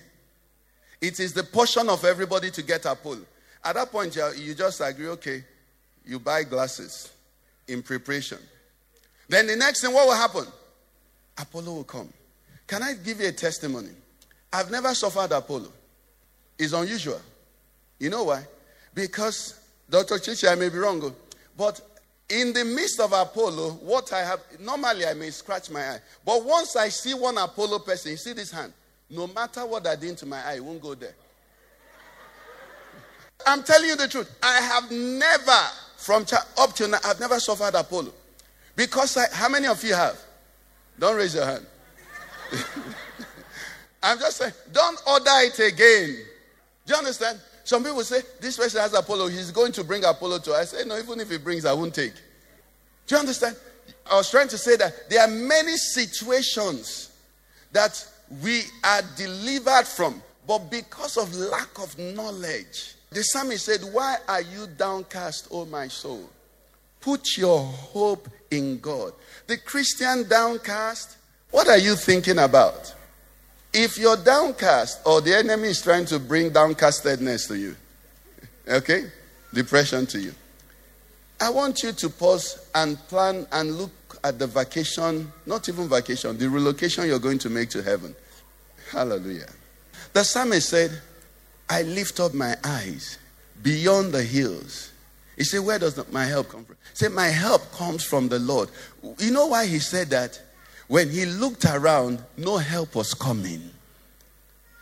It 1.00 1.18
is 1.20 1.32
the 1.32 1.44
portion 1.44 1.88
of 1.88 2.04
everybody 2.04 2.50
to 2.50 2.62
get 2.62 2.84
Apollo. 2.84 3.22
At 3.64 3.74
that 3.74 3.90
point, 3.90 4.16
you 4.38 4.54
just 4.54 4.80
agree, 4.80 5.08
okay, 5.08 5.44
you 6.04 6.18
buy 6.18 6.42
glasses 6.44 7.10
in 7.68 7.82
preparation. 7.82 8.38
Then 9.28 9.46
the 9.46 9.56
next 9.56 9.82
thing, 9.82 9.94
what 9.94 10.06
will 10.06 10.14
happen? 10.14 10.46
Apollo 11.38 11.72
will 11.72 11.84
come. 11.84 12.12
Can 12.66 12.82
I 12.82 12.94
give 12.94 13.20
you 13.20 13.28
a 13.28 13.32
testimony? 13.32 13.90
I've 14.52 14.70
never 14.70 14.94
suffered 14.94 15.32
Apollo. 15.32 15.72
It's 16.58 16.72
unusual. 16.72 17.20
You 17.98 18.10
know 18.10 18.24
why? 18.24 18.44
Because, 18.94 19.60
Dr. 19.88 20.18
Chichi, 20.18 20.46
I 20.46 20.54
may 20.54 20.68
be 20.68 20.78
wrong, 20.78 21.00
oh, 21.02 21.14
but 21.56 21.80
in 22.28 22.52
the 22.52 22.64
midst 22.64 23.00
of 23.00 23.12
Apollo, 23.12 23.72
what 23.82 24.12
I 24.12 24.20
have, 24.20 24.40
normally 24.58 25.06
I 25.06 25.14
may 25.14 25.30
scratch 25.30 25.70
my 25.70 25.80
eye. 25.80 25.98
But 26.24 26.44
once 26.44 26.76
I 26.76 26.88
see 26.88 27.14
one 27.14 27.38
Apollo 27.38 27.80
person, 27.80 28.12
you 28.12 28.16
see 28.16 28.32
this 28.32 28.50
hand, 28.50 28.72
no 29.10 29.26
matter 29.26 29.66
what 29.66 29.86
I 29.86 29.96
did 29.96 30.16
to 30.18 30.26
my 30.26 30.44
eye, 30.44 30.54
it 30.54 30.64
won't 30.64 30.80
go 30.80 30.94
there. 30.94 31.14
I'm 33.46 33.62
telling 33.62 33.88
you 33.88 33.96
the 33.96 34.08
truth. 34.08 34.34
I 34.42 34.60
have 34.60 34.90
never, 34.90 35.60
from 35.96 36.24
up 36.58 36.74
till 36.74 36.88
now, 36.88 36.98
I've 37.04 37.20
never 37.20 37.38
suffered 37.38 37.74
Apollo. 37.74 38.12
Because 38.74 39.16
I, 39.16 39.24
how 39.32 39.48
many 39.48 39.66
of 39.66 39.82
you 39.84 39.94
have? 39.94 40.18
Don't 40.98 41.16
raise 41.16 41.34
your 41.34 41.44
hand. 41.44 41.66
I'm 44.02 44.18
just 44.18 44.36
saying, 44.38 44.52
don't 44.72 45.00
order 45.06 45.30
it 45.36 45.58
again. 45.58 46.24
Do 46.86 46.92
you 46.92 46.98
understand? 46.98 47.38
Some 47.64 47.84
people 47.84 48.02
say, 48.02 48.22
this 48.40 48.56
person 48.56 48.80
has 48.80 48.94
Apollo, 48.94 49.28
he's 49.28 49.50
going 49.52 49.72
to 49.72 49.84
bring 49.84 50.04
Apollo 50.04 50.40
to. 50.40 50.54
I 50.54 50.64
say, 50.64 50.84
no, 50.84 50.98
even 50.98 51.20
if 51.20 51.30
he 51.30 51.38
brings, 51.38 51.64
I 51.64 51.72
won't 51.72 51.94
take. 51.94 52.14
Do 53.06 53.14
you 53.14 53.20
understand? 53.20 53.56
I 54.10 54.16
was 54.16 54.30
trying 54.30 54.48
to 54.48 54.58
say 54.58 54.76
that 54.76 55.08
there 55.08 55.22
are 55.22 55.30
many 55.30 55.76
situations 55.76 57.10
that 57.70 58.04
we 58.42 58.62
are 58.82 59.02
delivered 59.16 59.86
from, 59.86 60.22
but 60.46 60.70
because 60.70 61.16
of 61.16 61.34
lack 61.34 61.78
of 61.78 61.96
knowledge, 61.98 62.94
the 63.10 63.22
psalmist 63.22 63.66
said, 63.66 63.80
Why 63.92 64.16
are 64.26 64.40
you 64.40 64.66
downcast, 64.66 65.48
O 65.50 65.64
my 65.66 65.88
soul? 65.88 66.28
Put 67.00 67.36
your 67.36 67.60
hope 67.60 68.28
in 68.50 68.78
God. 68.78 69.12
The 69.46 69.58
Christian 69.58 70.28
downcast, 70.28 71.16
what 71.50 71.68
are 71.68 71.78
you 71.78 71.94
thinking 71.94 72.38
about? 72.38 72.94
If 73.72 73.96
you're 73.98 74.16
downcast 74.16 75.00
or 75.06 75.20
the 75.20 75.34
enemy 75.34 75.68
is 75.68 75.80
trying 75.80 76.04
to 76.06 76.18
bring 76.18 76.50
downcastedness 76.50 77.48
to 77.48 77.58
you, 77.58 77.76
okay, 78.68 79.10
depression 79.52 80.06
to 80.06 80.20
you, 80.20 80.34
I 81.40 81.50
want 81.50 81.82
you 81.82 81.92
to 81.92 82.08
pause 82.10 82.68
and 82.74 82.98
plan 83.08 83.46
and 83.50 83.72
look 83.76 83.90
at 84.22 84.38
the 84.38 84.46
vacation, 84.46 85.32
not 85.46 85.68
even 85.68 85.88
vacation, 85.88 86.38
the 86.38 86.48
relocation 86.48 87.06
you're 87.06 87.18
going 87.18 87.38
to 87.38 87.50
make 87.50 87.70
to 87.70 87.82
heaven. 87.82 88.14
Hallelujah. 88.90 89.48
The 90.12 90.22
psalmist 90.22 90.68
said, 90.68 91.00
I 91.68 91.82
lift 91.82 92.20
up 92.20 92.34
my 92.34 92.54
eyes 92.62 93.18
beyond 93.62 94.12
the 94.12 94.22
hills. 94.22 94.92
He 95.36 95.44
said, 95.44 95.60
Where 95.60 95.78
does 95.78 95.98
my 96.12 96.26
help 96.26 96.50
come 96.50 96.64
from? 96.64 96.76
He 96.90 96.96
said, 96.96 97.12
My 97.12 97.28
help 97.28 97.72
comes 97.72 98.04
from 98.04 98.28
the 98.28 98.38
Lord. 98.38 98.68
You 99.18 99.30
know 99.30 99.46
why 99.46 99.66
he 99.66 99.78
said 99.78 100.10
that? 100.10 100.40
When 100.92 101.08
he 101.08 101.24
looked 101.24 101.64
around, 101.64 102.22
no 102.36 102.58
help 102.58 102.96
was 102.96 103.14
coming. 103.14 103.60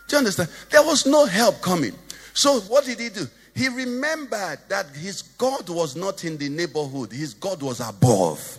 Do 0.08 0.16
you 0.16 0.18
understand? 0.18 0.48
There 0.68 0.82
was 0.82 1.06
no 1.06 1.24
help 1.24 1.62
coming. 1.62 1.92
So 2.34 2.58
what 2.62 2.84
did 2.84 2.98
he 2.98 3.10
do? 3.10 3.28
He 3.54 3.68
remembered 3.68 4.58
that 4.66 4.88
his 4.96 5.22
God 5.22 5.68
was 5.68 5.94
not 5.94 6.24
in 6.24 6.36
the 6.36 6.48
neighborhood, 6.48 7.12
his 7.12 7.32
God 7.34 7.62
was 7.62 7.78
above. 7.78 8.58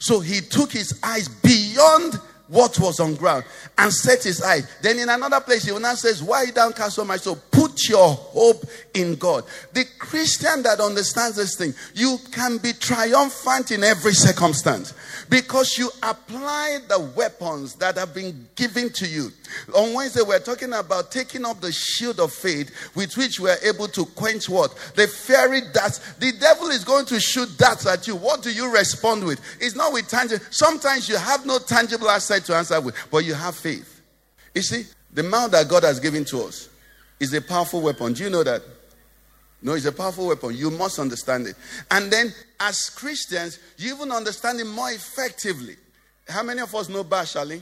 So 0.00 0.18
he 0.18 0.40
took 0.40 0.72
his 0.72 0.98
eyes 1.04 1.28
beyond 1.28 2.18
what 2.50 2.78
was 2.80 2.98
on 2.98 3.14
ground 3.14 3.44
and 3.78 3.92
set 3.92 4.24
his 4.24 4.42
eyes. 4.42 4.68
Then 4.82 4.98
in 4.98 5.08
another 5.08 5.40
place, 5.40 5.64
he 5.64 5.72
will 5.72 5.80
now 5.80 5.94
says, 5.94 6.22
Why 6.22 6.46
downcast 6.46 6.96
so 6.96 7.04
much? 7.04 7.20
So 7.20 7.36
put 7.36 7.88
your 7.88 8.08
hope 8.08 8.64
in 8.92 9.14
God. 9.14 9.44
The 9.72 9.84
Christian 9.98 10.62
that 10.64 10.80
understands 10.80 11.36
this 11.36 11.56
thing, 11.56 11.72
you 11.94 12.18
can 12.32 12.58
be 12.58 12.72
triumphant 12.72 13.70
in 13.70 13.84
every 13.84 14.12
circumstance 14.12 14.94
because 15.28 15.78
you 15.78 15.90
apply 16.02 16.80
the 16.88 16.98
weapons 17.16 17.76
that 17.76 17.96
have 17.96 18.12
been 18.12 18.48
given 18.56 18.90
to 18.90 19.06
you. 19.06 19.30
On 19.74 19.94
Wednesday, 19.94 20.22
we're 20.22 20.40
talking 20.40 20.72
about 20.72 21.12
taking 21.12 21.44
up 21.44 21.60
the 21.60 21.72
shield 21.72 22.18
of 22.18 22.32
faith 22.32 22.70
with 22.94 23.16
which 23.16 23.38
we 23.38 23.50
are 23.50 23.58
able 23.64 23.88
to 23.88 24.04
quench 24.04 24.48
what? 24.48 24.74
The 24.96 25.06
fiery 25.06 25.60
darts. 25.72 25.98
The 26.14 26.32
devil 26.32 26.68
is 26.68 26.84
going 26.84 27.06
to 27.06 27.20
shoot 27.20 27.48
darts 27.56 27.86
at 27.86 28.06
you. 28.06 28.16
What 28.16 28.42
do 28.42 28.52
you 28.52 28.72
respond 28.72 29.24
with? 29.24 29.40
It's 29.60 29.76
not 29.76 29.92
with 29.92 30.08
tangible. 30.08 30.44
Sometimes 30.50 31.08
you 31.08 31.16
have 31.16 31.46
no 31.46 31.58
tangible 31.58 32.08
asset 32.10 32.39
to 32.44 32.54
answer 32.54 32.80
with, 32.80 32.94
but 33.10 33.24
you 33.24 33.34
have 33.34 33.54
faith. 33.54 34.00
You 34.54 34.62
see, 34.62 34.84
the 35.12 35.22
mouth 35.22 35.50
that 35.52 35.68
God 35.68 35.84
has 35.84 36.00
given 36.00 36.24
to 36.26 36.42
us 36.44 36.68
is 37.18 37.32
a 37.34 37.40
powerful 37.40 37.80
weapon. 37.80 38.12
Do 38.12 38.24
you 38.24 38.30
know 38.30 38.42
that? 38.42 38.62
No, 39.62 39.74
it's 39.74 39.84
a 39.84 39.92
powerful 39.92 40.28
weapon. 40.28 40.56
You 40.56 40.70
must 40.70 40.98
understand 40.98 41.46
it. 41.46 41.54
And 41.90 42.10
then, 42.10 42.32
as 42.58 42.88
Christians, 42.88 43.58
you 43.76 43.94
even 43.94 44.10
understand 44.10 44.58
it 44.60 44.66
more 44.66 44.90
effectively. 44.90 45.76
How 46.26 46.42
many 46.42 46.62
of 46.62 46.74
us 46.74 46.88
know 46.88 47.04
Bashali, 47.04 47.60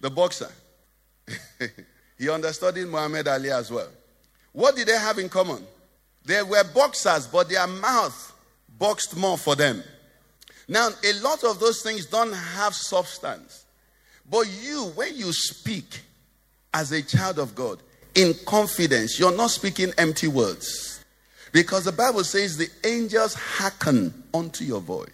the 0.00 0.10
boxer? 0.10 0.50
he 2.18 2.30
understood 2.30 2.76
Muhammad 2.76 3.26
Ali 3.26 3.50
as 3.50 3.70
well. 3.70 3.88
What 4.52 4.76
did 4.76 4.86
they 4.88 4.98
have 4.98 5.18
in 5.18 5.28
common? 5.28 5.66
They 6.24 6.42
were 6.42 6.64
boxers, 6.64 7.26
but 7.26 7.48
their 7.48 7.66
mouth 7.66 8.34
boxed 8.78 9.16
more 9.16 9.36
for 9.36 9.54
them. 9.54 9.82
Now, 10.68 10.88
a 11.04 11.12
lot 11.20 11.44
of 11.44 11.60
those 11.60 11.82
things 11.82 12.06
don't 12.06 12.32
have 12.32 12.74
substance. 12.74 13.65
But 14.30 14.48
you, 14.62 14.92
when 14.94 15.16
you 15.16 15.32
speak 15.32 16.00
as 16.74 16.92
a 16.92 17.02
child 17.02 17.38
of 17.38 17.54
God 17.54 17.82
in 18.14 18.34
confidence, 18.46 19.18
you're 19.18 19.36
not 19.36 19.50
speaking 19.50 19.92
empty 19.98 20.28
words. 20.28 21.04
Because 21.52 21.84
the 21.84 21.92
Bible 21.92 22.24
says 22.24 22.56
the 22.56 22.68
angels 22.84 23.34
hearken 23.34 24.12
unto 24.34 24.64
your 24.64 24.80
voice. 24.80 25.10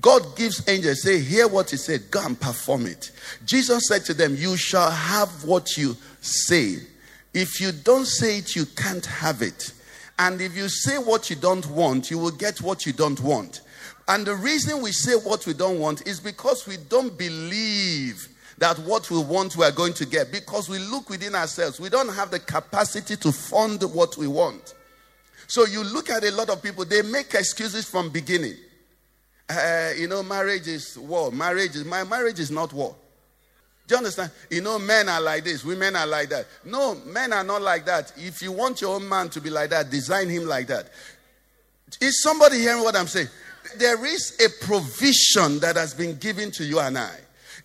God 0.00 0.36
gives 0.36 0.68
angels, 0.68 1.02
say, 1.02 1.18
hear 1.20 1.48
what 1.48 1.70
he 1.70 1.76
said, 1.76 2.10
go 2.10 2.24
and 2.24 2.38
perform 2.38 2.86
it. 2.86 3.10
Jesus 3.44 3.88
said 3.88 4.04
to 4.04 4.14
them, 4.14 4.36
You 4.36 4.56
shall 4.56 4.90
have 4.90 5.44
what 5.44 5.76
you 5.76 5.96
say. 6.20 6.76
If 7.34 7.60
you 7.60 7.72
don't 7.72 8.06
say 8.06 8.38
it, 8.38 8.54
you 8.54 8.66
can't 8.66 9.04
have 9.06 9.42
it. 9.42 9.72
And 10.18 10.40
if 10.40 10.56
you 10.56 10.68
say 10.68 10.98
what 10.98 11.30
you 11.30 11.36
don't 11.36 11.66
want, 11.70 12.10
you 12.10 12.18
will 12.18 12.30
get 12.30 12.60
what 12.60 12.86
you 12.86 12.92
don't 12.92 13.20
want. 13.20 13.60
And 14.08 14.26
the 14.26 14.34
reason 14.34 14.82
we 14.82 14.92
say 14.92 15.14
what 15.14 15.46
we 15.46 15.52
don't 15.52 15.78
want 15.78 16.06
is 16.06 16.20
because 16.20 16.66
we 16.66 16.76
don't 16.88 17.16
believe 17.16 18.28
that 18.58 18.78
what 18.80 19.10
we 19.10 19.18
want 19.18 19.56
we 19.56 19.64
are 19.64 19.72
going 19.72 19.92
to 19.94 20.06
get. 20.06 20.32
Because 20.32 20.68
we 20.68 20.78
look 20.78 21.08
within 21.08 21.34
ourselves, 21.34 21.80
we 21.80 21.88
don't 21.88 22.12
have 22.14 22.30
the 22.30 22.40
capacity 22.40 23.16
to 23.16 23.32
fund 23.32 23.82
what 23.82 24.16
we 24.16 24.26
want. 24.26 24.74
So 25.46 25.64
you 25.64 25.82
look 25.82 26.10
at 26.10 26.24
a 26.24 26.30
lot 26.32 26.50
of 26.50 26.62
people, 26.62 26.84
they 26.84 27.02
make 27.02 27.34
excuses 27.34 27.88
from 27.88 28.10
beginning. 28.10 28.54
Uh, 29.48 29.92
you 29.96 30.08
know, 30.08 30.22
marriage 30.22 30.68
is 30.68 30.98
war. 30.98 31.30
Marriage 31.30 31.74
is 31.74 31.84
my 31.84 32.04
marriage 32.04 32.38
is 32.38 32.50
not 32.50 32.72
war. 32.72 32.94
Do 33.86 33.94
you 33.94 33.98
understand? 33.98 34.30
You 34.50 34.60
know, 34.60 34.78
men 34.78 35.08
are 35.08 35.20
like 35.22 35.44
this, 35.44 35.64
women 35.64 35.96
are 35.96 36.06
like 36.06 36.28
that. 36.28 36.46
No, 36.66 36.96
men 37.06 37.32
are 37.32 37.44
not 37.44 37.62
like 37.62 37.86
that. 37.86 38.12
If 38.18 38.42
you 38.42 38.52
want 38.52 38.82
your 38.82 38.96
own 38.96 39.08
man 39.08 39.30
to 39.30 39.40
be 39.40 39.48
like 39.48 39.70
that, 39.70 39.88
design 39.88 40.28
him 40.28 40.44
like 40.44 40.66
that. 40.66 40.90
Is 42.02 42.22
somebody 42.22 42.58
hearing 42.58 42.82
what 42.82 42.94
I'm 42.94 43.06
saying? 43.06 43.28
There 43.78 44.04
is 44.04 44.38
a 44.44 44.64
provision 44.66 45.60
that 45.60 45.76
has 45.76 45.94
been 45.94 46.18
given 46.18 46.50
to 46.52 46.64
you 46.64 46.80
and 46.80 46.98
I. 46.98 47.18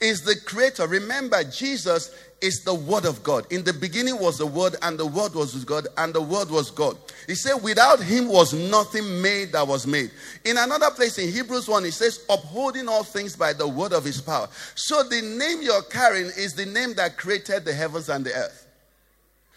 Is 0.03 0.21
the 0.21 0.35
creator. 0.35 0.85
Remember, 0.85 1.41
Jesus 1.45 2.13
is 2.41 2.61
the 2.65 2.73
word 2.73 3.05
of 3.05 3.23
God. 3.23 3.49
In 3.53 3.63
the 3.63 3.71
beginning 3.71 4.19
was 4.19 4.37
the 4.37 4.45
word, 4.45 4.75
and 4.81 4.99
the 4.99 5.05
word 5.05 5.33
was 5.33 5.53
with 5.53 5.65
God, 5.65 5.87
and 5.97 6.13
the 6.13 6.21
word 6.21 6.49
was 6.49 6.71
God. 6.71 6.97
He 7.25 7.35
said, 7.35 7.63
without 7.63 8.01
him 8.03 8.27
was 8.27 8.53
nothing 8.53 9.21
made 9.21 9.53
that 9.53 9.65
was 9.65 9.87
made. 9.87 10.11
In 10.43 10.57
another 10.57 10.91
place 10.91 11.17
in 11.17 11.31
Hebrews 11.31 11.69
1, 11.69 11.85
he 11.85 11.91
says, 11.91 12.25
upholding 12.29 12.89
all 12.89 13.05
things 13.05 13.37
by 13.37 13.53
the 13.53 13.65
word 13.65 13.93
of 13.93 14.03
his 14.03 14.19
power. 14.19 14.49
So 14.75 15.03
the 15.03 15.21
name 15.21 15.61
you're 15.61 15.83
carrying 15.83 16.25
is 16.25 16.53
the 16.53 16.65
name 16.65 16.95
that 16.95 17.15
created 17.15 17.63
the 17.63 17.73
heavens 17.73 18.09
and 18.09 18.25
the 18.25 18.33
earth. 18.33 18.67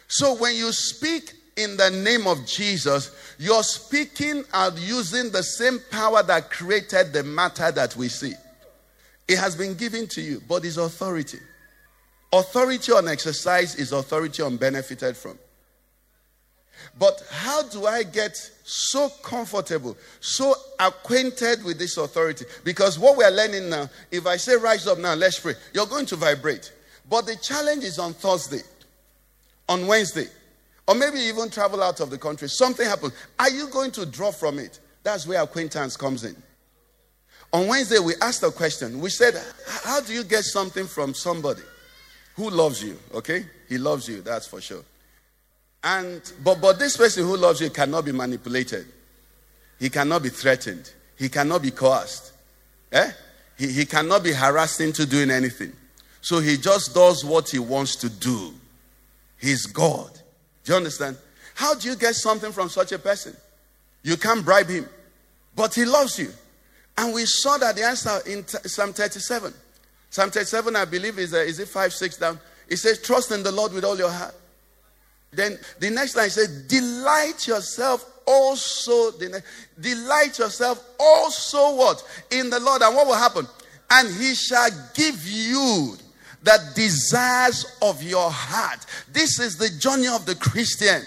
So 0.06 0.36
when 0.36 0.54
you 0.54 0.70
speak 0.70 1.32
in 1.56 1.76
the 1.76 1.90
name 1.90 2.28
of 2.28 2.46
Jesus, 2.46 3.10
you're 3.40 3.64
speaking 3.64 4.44
and 4.54 4.78
using 4.78 5.32
the 5.32 5.42
same 5.42 5.80
power 5.90 6.22
that 6.22 6.52
created 6.52 7.12
the 7.12 7.24
matter 7.24 7.72
that 7.72 7.96
we 7.96 8.06
see. 8.06 8.34
It 9.28 9.38
has 9.38 9.56
been 9.56 9.74
given 9.74 10.06
to 10.08 10.20
you, 10.20 10.42
but 10.48 10.64
it's 10.64 10.76
authority. 10.76 11.38
Authority 12.32 12.92
on 12.92 13.08
exercise 13.08 13.74
is 13.74 13.92
authority 13.92 14.42
on 14.42 14.56
benefited 14.56 15.16
from. 15.16 15.38
But 16.98 17.22
how 17.30 17.62
do 17.62 17.86
I 17.86 18.02
get 18.02 18.36
so 18.64 19.08
comfortable, 19.22 19.96
so 20.20 20.54
acquainted 20.78 21.64
with 21.64 21.78
this 21.78 21.96
authority? 21.96 22.44
Because 22.64 22.98
what 22.98 23.16
we 23.16 23.24
are 23.24 23.30
learning 23.30 23.68
now, 23.68 23.88
if 24.10 24.26
I 24.26 24.36
say 24.36 24.56
rise 24.56 24.86
up 24.86 24.98
now, 24.98 25.14
let's 25.14 25.40
pray, 25.40 25.54
you're 25.72 25.86
going 25.86 26.06
to 26.06 26.16
vibrate. 26.16 26.72
But 27.08 27.26
the 27.26 27.36
challenge 27.36 27.84
is 27.84 27.98
on 27.98 28.12
Thursday, 28.14 28.62
on 29.68 29.86
Wednesday, 29.86 30.26
or 30.86 30.94
maybe 30.94 31.18
even 31.18 31.50
travel 31.50 31.82
out 31.82 32.00
of 32.00 32.10
the 32.10 32.18
country. 32.18 32.48
Something 32.48 32.86
happens. 32.86 33.12
Are 33.38 33.50
you 33.50 33.68
going 33.68 33.90
to 33.92 34.06
draw 34.06 34.30
from 34.30 34.58
it? 34.58 34.78
That's 35.02 35.26
where 35.26 35.42
acquaintance 35.42 35.96
comes 35.96 36.24
in. 36.24 36.36
On 37.52 37.66
Wednesday, 37.68 37.98
we 37.98 38.14
asked 38.20 38.42
a 38.42 38.50
question. 38.50 39.00
We 39.00 39.10
said, 39.10 39.34
How 39.84 40.00
do 40.00 40.12
you 40.12 40.24
get 40.24 40.44
something 40.44 40.86
from 40.86 41.14
somebody 41.14 41.62
who 42.34 42.50
loves 42.50 42.82
you? 42.82 42.98
Okay? 43.14 43.46
He 43.68 43.78
loves 43.78 44.08
you, 44.08 44.22
that's 44.22 44.46
for 44.46 44.60
sure. 44.60 44.82
And 45.82 46.20
but 46.42 46.60
but 46.60 46.78
this 46.78 46.96
person 46.96 47.24
who 47.24 47.36
loves 47.36 47.60
you 47.60 47.70
cannot 47.70 48.04
be 48.04 48.12
manipulated. 48.12 48.86
He 49.78 49.90
cannot 49.90 50.22
be 50.22 50.30
threatened. 50.30 50.90
He 51.16 51.28
cannot 51.28 51.62
be 51.62 51.70
coerced. 51.70 52.32
Eh? 52.92 53.10
He, 53.58 53.68
he 53.68 53.86
cannot 53.86 54.22
be 54.22 54.32
harassed 54.32 54.80
into 54.80 55.06
doing 55.06 55.30
anything. 55.30 55.72
So 56.20 56.40
he 56.40 56.56
just 56.56 56.94
does 56.94 57.24
what 57.24 57.50
he 57.50 57.58
wants 57.58 57.96
to 57.96 58.08
do. 58.08 58.52
He's 59.38 59.66
God. 59.66 60.10
Do 60.64 60.72
you 60.72 60.76
understand? 60.76 61.16
How 61.54 61.74
do 61.74 61.88
you 61.88 61.96
get 61.96 62.14
something 62.14 62.52
from 62.52 62.68
such 62.68 62.92
a 62.92 62.98
person? 62.98 63.36
You 64.02 64.16
can't 64.16 64.44
bribe 64.44 64.68
him, 64.68 64.88
but 65.54 65.74
he 65.74 65.84
loves 65.84 66.18
you. 66.18 66.32
And 66.98 67.14
we 67.14 67.26
saw 67.26 67.58
that 67.58 67.76
the 67.76 67.84
answer 67.84 68.18
in 68.26 68.46
Psalm 68.46 68.92
37. 68.92 69.52
Psalm 70.10 70.30
37, 70.30 70.76
I 70.76 70.84
believe, 70.84 71.18
is, 71.18 71.34
uh, 71.34 71.38
is 71.38 71.58
it 71.58 71.68
5, 71.68 71.92
6 71.92 72.16
down? 72.16 72.40
It 72.68 72.76
says, 72.76 73.02
Trust 73.02 73.32
in 73.32 73.42
the 73.42 73.52
Lord 73.52 73.72
with 73.72 73.84
all 73.84 73.98
your 73.98 74.10
heart. 74.10 74.34
Then 75.30 75.58
the 75.78 75.90
next 75.90 76.16
line 76.16 76.30
says, 76.30 76.66
Delight 76.66 77.46
yourself 77.46 78.04
also. 78.26 79.12
Delight 79.78 80.38
yourself 80.38 80.82
also 80.98 81.76
what? 81.76 82.02
In 82.30 82.48
the 82.48 82.60
Lord. 82.60 82.82
And 82.82 82.94
what 82.94 83.06
will 83.06 83.14
happen? 83.14 83.46
And 83.90 84.08
he 84.14 84.34
shall 84.34 84.70
give 84.94 85.26
you 85.26 85.96
the 86.42 86.58
desires 86.74 87.76
of 87.82 88.02
your 88.02 88.30
heart. 88.30 88.86
This 89.12 89.38
is 89.38 89.58
the 89.58 89.68
journey 89.78 90.08
of 90.08 90.26
the 90.26 90.34
Christian. 90.36 91.02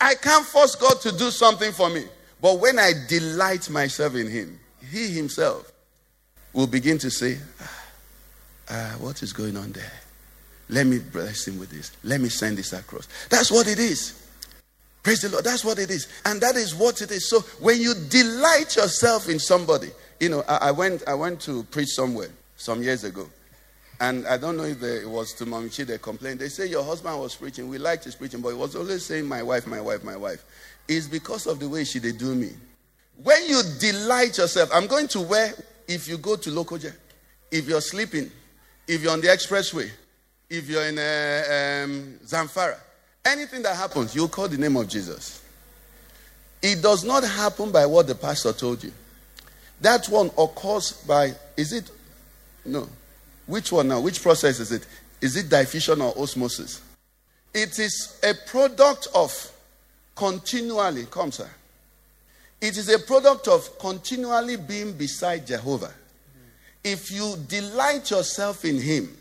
I 0.00 0.14
can't 0.14 0.44
force 0.44 0.74
God 0.74 1.00
to 1.02 1.12
do 1.12 1.30
something 1.30 1.72
for 1.72 1.88
me. 1.88 2.04
But 2.40 2.60
when 2.60 2.78
I 2.78 2.92
delight 3.08 3.70
myself 3.70 4.14
in 4.14 4.28
Him, 4.28 4.58
He 4.90 5.08
Himself 5.08 5.72
will 6.52 6.66
begin 6.66 6.98
to 6.98 7.10
say, 7.10 7.38
ah, 7.60 7.84
ah, 8.70 8.96
What 8.98 9.22
is 9.22 9.32
going 9.32 9.56
on 9.56 9.72
there? 9.72 9.92
Let 10.68 10.86
me 10.86 10.98
bless 10.98 11.46
Him 11.46 11.58
with 11.58 11.70
this. 11.70 11.92
Let 12.02 12.20
me 12.20 12.28
send 12.28 12.58
this 12.58 12.72
across. 12.72 13.08
That's 13.28 13.50
what 13.50 13.68
it 13.68 13.78
is. 13.78 14.22
Praise 15.02 15.20
the 15.20 15.28
Lord. 15.28 15.44
That's 15.44 15.64
what 15.64 15.78
it 15.78 15.90
is. 15.90 16.08
And 16.24 16.40
that 16.40 16.56
is 16.56 16.74
what 16.74 17.00
it 17.00 17.12
is. 17.12 17.30
So 17.30 17.40
when 17.60 17.80
you 17.80 17.94
delight 17.94 18.74
yourself 18.74 19.28
in 19.28 19.38
somebody, 19.38 19.90
you 20.18 20.28
know, 20.28 20.42
I, 20.48 20.56
I 20.56 20.70
went, 20.72 21.04
I 21.06 21.14
went 21.14 21.40
to 21.42 21.62
preach 21.64 21.90
somewhere 21.90 22.30
some 22.56 22.82
years 22.82 23.04
ago. 23.04 23.28
And 24.00 24.26
I 24.26 24.36
don't 24.36 24.56
know 24.56 24.64
if 24.64 24.82
it 24.82 25.08
was 25.08 25.32
to 25.34 25.46
Mamichi 25.46 25.86
they 25.86 25.98
complained. 25.98 26.40
They 26.40 26.48
say 26.48 26.66
your 26.66 26.82
husband 26.82 27.18
was 27.20 27.34
preaching. 27.34 27.68
We 27.68 27.78
liked 27.78 28.04
his 28.04 28.14
preaching, 28.14 28.40
but 28.40 28.48
he 28.48 28.56
was 28.56 28.76
always 28.76 29.04
saying, 29.06 29.26
My 29.26 29.42
wife, 29.42 29.66
my 29.66 29.80
wife, 29.80 30.04
my 30.04 30.16
wife. 30.16 30.44
It's 30.88 31.06
because 31.06 31.46
of 31.46 31.58
the 31.58 31.68
way 31.68 31.84
she 31.84 31.98
did 31.98 32.18
do 32.18 32.34
me. 32.34 32.50
When 33.22 33.48
you 33.48 33.62
delight 33.80 34.38
yourself, 34.38 34.70
I'm 34.72 34.86
going 34.86 35.08
to 35.08 35.20
where 35.20 35.54
if 35.88 36.08
you 36.08 36.18
go 36.18 36.36
to 36.36 36.50
Lokoja, 36.50 36.92
if 37.50 37.68
you're 37.68 37.80
sleeping, 37.80 38.30
if 38.86 39.02
you're 39.02 39.12
on 39.12 39.20
the 39.20 39.28
expressway, 39.28 39.90
if 40.48 40.68
you're 40.68 40.84
in 40.84 40.98
uh, 40.98 41.82
um, 41.84 42.18
Zamfara, 42.24 42.76
anything 43.24 43.62
that 43.62 43.76
happens, 43.76 44.14
you 44.14 44.28
call 44.28 44.48
the 44.48 44.58
name 44.58 44.76
of 44.76 44.88
Jesus. 44.88 45.42
It 46.62 46.82
does 46.82 47.04
not 47.04 47.24
happen 47.24 47.70
by 47.70 47.86
what 47.86 48.06
the 48.06 48.14
pastor 48.14 48.52
told 48.52 48.82
you. 48.84 48.92
That 49.80 50.06
one 50.06 50.30
occurs 50.38 50.92
by, 50.92 51.32
is 51.56 51.72
it? 51.72 51.90
No. 52.64 52.88
Which 53.46 53.72
one 53.72 53.88
now? 53.88 54.00
Which 54.00 54.22
process 54.22 54.58
is 54.60 54.72
it? 54.72 54.86
Is 55.20 55.36
it 55.36 55.48
diffusion 55.48 56.00
or 56.00 56.16
osmosis? 56.18 56.80
It 57.54 57.78
is 57.78 58.18
a 58.22 58.34
product 58.48 59.08
of 59.14 59.52
continually, 60.16 61.06
come 61.10 61.30
sir. 61.30 61.48
It 62.60 62.76
is 62.76 62.88
a 62.88 62.98
product 62.98 63.48
of 63.48 63.78
continually 63.78 64.56
being 64.56 64.94
beside 64.94 65.46
Jehovah. 65.46 65.92
If 66.82 67.10
you 67.10 67.36
delight 67.48 68.10
yourself 68.10 68.64
in 68.64 68.80
Him 68.80 69.14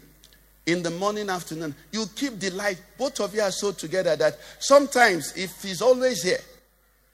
in 0.65 0.81
the 0.81 0.91
morning, 0.91 1.29
afternoon, 1.29 1.75
you 1.91 2.05
keep 2.15 2.39
delight. 2.39 2.81
Both 2.97 3.19
of 3.19 3.35
you 3.35 3.41
are 3.41 3.51
so 3.51 3.71
together 3.71 4.15
that 4.15 4.37
sometimes, 4.59 5.35
if 5.35 5.61
He's 5.61 5.81
always 5.81 6.23
here, 6.23 6.39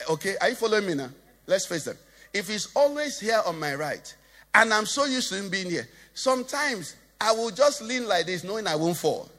okay, 0.09 0.36
are 0.39 0.49
you 0.49 0.55
following 0.55 0.88
me 0.88 0.93
now? 0.93 1.09
Let's 1.47 1.65
face 1.65 1.86
them. 1.86 1.97
If 2.34 2.47
He's 2.47 2.69
always 2.75 3.19
here 3.19 3.41
on 3.45 3.59
my 3.59 3.75
right, 3.75 4.15
and 4.53 4.73
I'm 4.73 4.86
so 4.86 5.05
used 5.05 5.29
to 5.29 5.38
Him 5.38 5.49
being 5.49 5.69
here, 5.69 5.88
sometimes 6.13 6.95
I 7.19 7.32
will 7.32 7.51
just 7.51 7.82
lean 7.82 8.07
like 8.07 8.25
this, 8.27 8.43
knowing 8.43 8.67
I 8.67 8.75
won't 8.75 8.97
fall. 8.97 9.29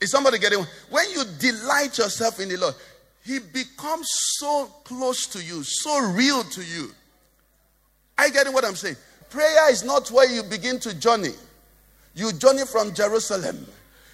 Is 0.00 0.10
somebody 0.10 0.38
getting? 0.38 0.64
When 0.88 1.10
you 1.10 1.24
delight 1.38 1.98
yourself 1.98 2.40
in 2.40 2.48
the 2.48 2.56
Lord, 2.56 2.74
He 3.30 3.38
becomes 3.38 4.08
so 4.38 4.66
close 4.82 5.24
to 5.26 5.40
you, 5.40 5.62
so 5.62 6.10
real 6.10 6.42
to 6.42 6.64
you. 6.64 6.90
Are 8.18 8.26
you 8.26 8.32
getting 8.32 8.52
what 8.52 8.64
I'm 8.64 8.74
saying? 8.74 8.96
Prayer 9.30 9.70
is 9.70 9.84
not 9.84 10.10
where 10.10 10.28
you 10.28 10.42
begin 10.42 10.80
to 10.80 10.98
journey. 10.98 11.34
You 12.16 12.32
journey 12.32 12.64
from 12.66 12.92
Jerusalem. 12.92 13.64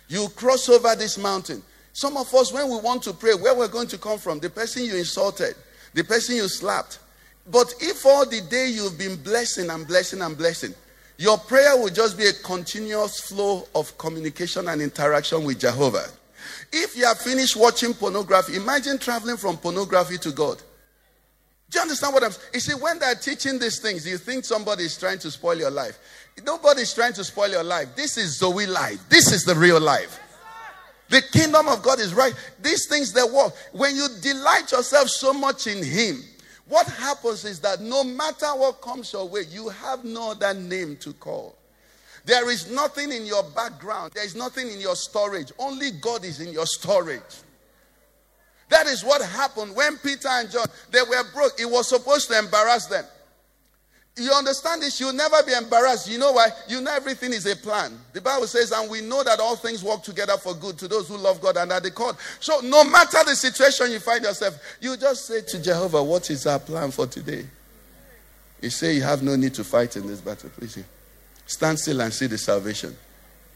You 0.08 0.28
cross 0.36 0.68
over 0.68 0.94
this 0.94 1.16
mountain. 1.16 1.62
Some 1.94 2.18
of 2.18 2.34
us, 2.34 2.52
when 2.52 2.68
we 2.68 2.76
want 2.76 3.04
to 3.04 3.14
pray, 3.14 3.32
where 3.32 3.56
we're 3.56 3.68
going 3.68 3.88
to 3.88 3.96
come 3.96 4.18
from, 4.18 4.38
the 4.38 4.50
person 4.50 4.84
you 4.84 4.96
insulted, 4.96 5.54
the 5.94 6.04
person 6.04 6.36
you 6.36 6.46
slapped. 6.46 6.98
But 7.50 7.72
if 7.80 8.04
all 8.04 8.28
the 8.28 8.42
day 8.42 8.68
you've 8.68 8.98
been 8.98 9.16
blessing 9.22 9.70
and 9.70 9.88
blessing 9.88 10.20
and 10.20 10.36
blessing, 10.36 10.74
your 11.16 11.38
prayer 11.38 11.74
will 11.74 11.88
just 11.88 12.18
be 12.18 12.26
a 12.26 12.34
continuous 12.44 13.18
flow 13.20 13.66
of 13.74 13.96
communication 13.96 14.68
and 14.68 14.82
interaction 14.82 15.42
with 15.42 15.58
Jehovah. 15.58 16.04
If 16.72 16.96
you 16.96 17.06
have 17.06 17.18
finished 17.18 17.56
watching 17.56 17.94
pornography, 17.94 18.56
imagine 18.56 18.98
traveling 18.98 19.36
from 19.36 19.56
pornography 19.56 20.18
to 20.18 20.30
God. 20.32 20.58
Do 21.70 21.78
you 21.78 21.82
understand 21.82 22.14
what 22.14 22.22
I'm 22.22 22.30
saying? 22.30 22.50
You 22.54 22.60
see, 22.60 22.74
when 22.74 22.98
they're 22.98 23.14
teaching 23.14 23.58
these 23.58 23.80
things, 23.80 24.06
you 24.06 24.18
think 24.18 24.44
somebody 24.44 24.84
is 24.84 24.96
trying 24.96 25.18
to 25.20 25.30
spoil 25.30 25.56
your 25.56 25.70
life. 25.70 25.98
Nobody's 26.44 26.94
trying 26.94 27.12
to 27.14 27.24
spoil 27.24 27.48
your 27.48 27.64
life. 27.64 27.88
This 27.96 28.16
is 28.16 28.38
Zoe 28.38 28.66
life. 28.66 29.00
This 29.08 29.32
is 29.32 29.44
the 29.44 29.54
real 29.54 29.80
life. 29.80 30.20
The 31.08 31.22
kingdom 31.32 31.68
of 31.68 31.82
God 31.82 32.00
is 32.00 32.14
right. 32.14 32.34
These 32.60 32.88
things 32.88 33.12
that 33.12 33.30
work. 33.30 33.54
When 33.72 33.94
you 33.96 34.08
delight 34.20 34.72
yourself 34.72 35.08
so 35.08 35.32
much 35.32 35.66
in 35.66 35.82
Him, 35.82 36.22
what 36.68 36.86
happens 36.86 37.44
is 37.44 37.60
that 37.60 37.80
no 37.80 38.02
matter 38.02 38.46
what 38.48 38.80
comes 38.80 39.12
your 39.12 39.28
way, 39.28 39.42
you 39.50 39.68
have 39.68 40.04
no 40.04 40.32
other 40.32 40.52
name 40.52 40.96
to 40.98 41.12
call. 41.14 41.56
There 42.26 42.50
is 42.50 42.68
nothing 42.68 43.12
in 43.12 43.24
your 43.24 43.44
background, 43.54 44.12
there 44.14 44.24
is 44.24 44.34
nothing 44.34 44.68
in 44.68 44.80
your 44.80 44.96
storage. 44.96 45.52
Only 45.58 45.92
God 45.92 46.24
is 46.24 46.40
in 46.40 46.52
your 46.52 46.66
storage. 46.66 47.22
That 48.68 48.88
is 48.88 49.04
what 49.04 49.22
happened 49.22 49.76
when 49.76 49.96
Peter 49.98 50.28
and 50.28 50.50
John 50.50 50.66
they 50.90 51.02
were 51.08 51.22
broke. 51.32 51.52
It 51.58 51.70
was 51.70 51.88
supposed 51.88 52.28
to 52.28 52.38
embarrass 52.38 52.86
them. 52.86 53.04
You 54.16 54.32
understand 54.32 54.82
this? 54.82 54.98
You'll 54.98 55.12
never 55.12 55.36
be 55.46 55.52
embarrassed. 55.52 56.10
You 56.10 56.18
know 56.18 56.32
why? 56.32 56.48
You 56.68 56.80
know 56.80 56.92
everything 56.92 57.32
is 57.32 57.46
a 57.46 57.54
plan. 57.54 57.96
The 58.14 58.22
Bible 58.22 58.46
says, 58.46 58.72
and 58.72 58.90
we 58.90 59.02
know 59.02 59.22
that 59.22 59.38
all 59.38 59.56
things 59.56 59.84
work 59.84 60.02
together 60.02 60.38
for 60.38 60.54
good 60.54 60.78
to 60.78 60.88
those 60.88 61.06
who 61.06 61.18
love 61.18 61.40
God 61.40 61.58
and 61.58 61.70
are 61.70 61.80
the 61.80 61.90
called. 61.90 62.16
So 62.40 62.60
no 62.60 62.82
matter 62.82 63.18
the 63.24 63.36
situation 63.36 63.92
you 63.92 64.00
find 64.00 64.24
yourself, 64.24 64.58
you 64.80 64.96
just 64.96 65.26
say 65.26 65.42
to 65.42 65.62
Jehovah, 65.62 66.02
What 66.02 66.30
is 66.30 66.46
our 66.46 66.58
plan 66.58 66.90
for 66.90 67.06
today? 67.06 67.46
You 68.62 68.70
say 68.70 68.94
you 68.94 69.02
have 69.02 69.22
no 69.22 69.36
need 69.36 69.54
to 69.54 69.64
fight 69.64 69.96
in 69.96 70.06
this 70.06 70.22
battle. 70.22 70.50
Please 70.56 70.82
stand 71.46 71.78
still 71.78 72.00
and 72.00 72.12
see 72.12 72.26
the 72.26 72.38
salvation. 72.38 72.96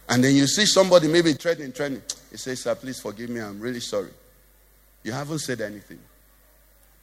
And 0.09 0.24
then 0.24 0.34
you 0.34 0.47
see 0.47 0.66
somebody 0.66 1.07
maybe 1.07 1.32
threatening, 1.34 1.72
threatening. 1.72 2.03
He 2.30 2.36
says, 2.36 2.62
Sir, 2.62 2.74
please 2.74 3.01
forgive 3.01 3.30
me. 3.30 3.41
I'm 3.41 3.61
really 3.61 3.80
sorry. 3.80 4.11
You 5.05 5.12
haven't 5.12 5.38
said 5.41 5.61
anything. 5.61 5.99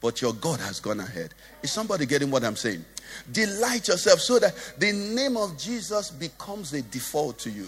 But 0.01 0.21
your 0.21 0.33
God 0.33 0.59
has 0.59 0.79
gone 0.79 0.99
ahead. 0.99 1.33
Is 1.63 1.71
somebody 1.71 2.05
getting 2.05 2.29
what 2.29 2.43
I'm 2.43 2.55
saying? 2.55 2.83
Delight 3.31 3.87
yourself 3.87 4.19
so 4.19 4.39
that 4.39 4.53
the 4.77 4.91
name 4.91 5.37
of 5.37 5.57
Jesus 5.57 6.11
becomes 6.11 6.73
a 6.73 6.81
default 6.81 7.39
to 7.39 7.49
you. 7.49 7.67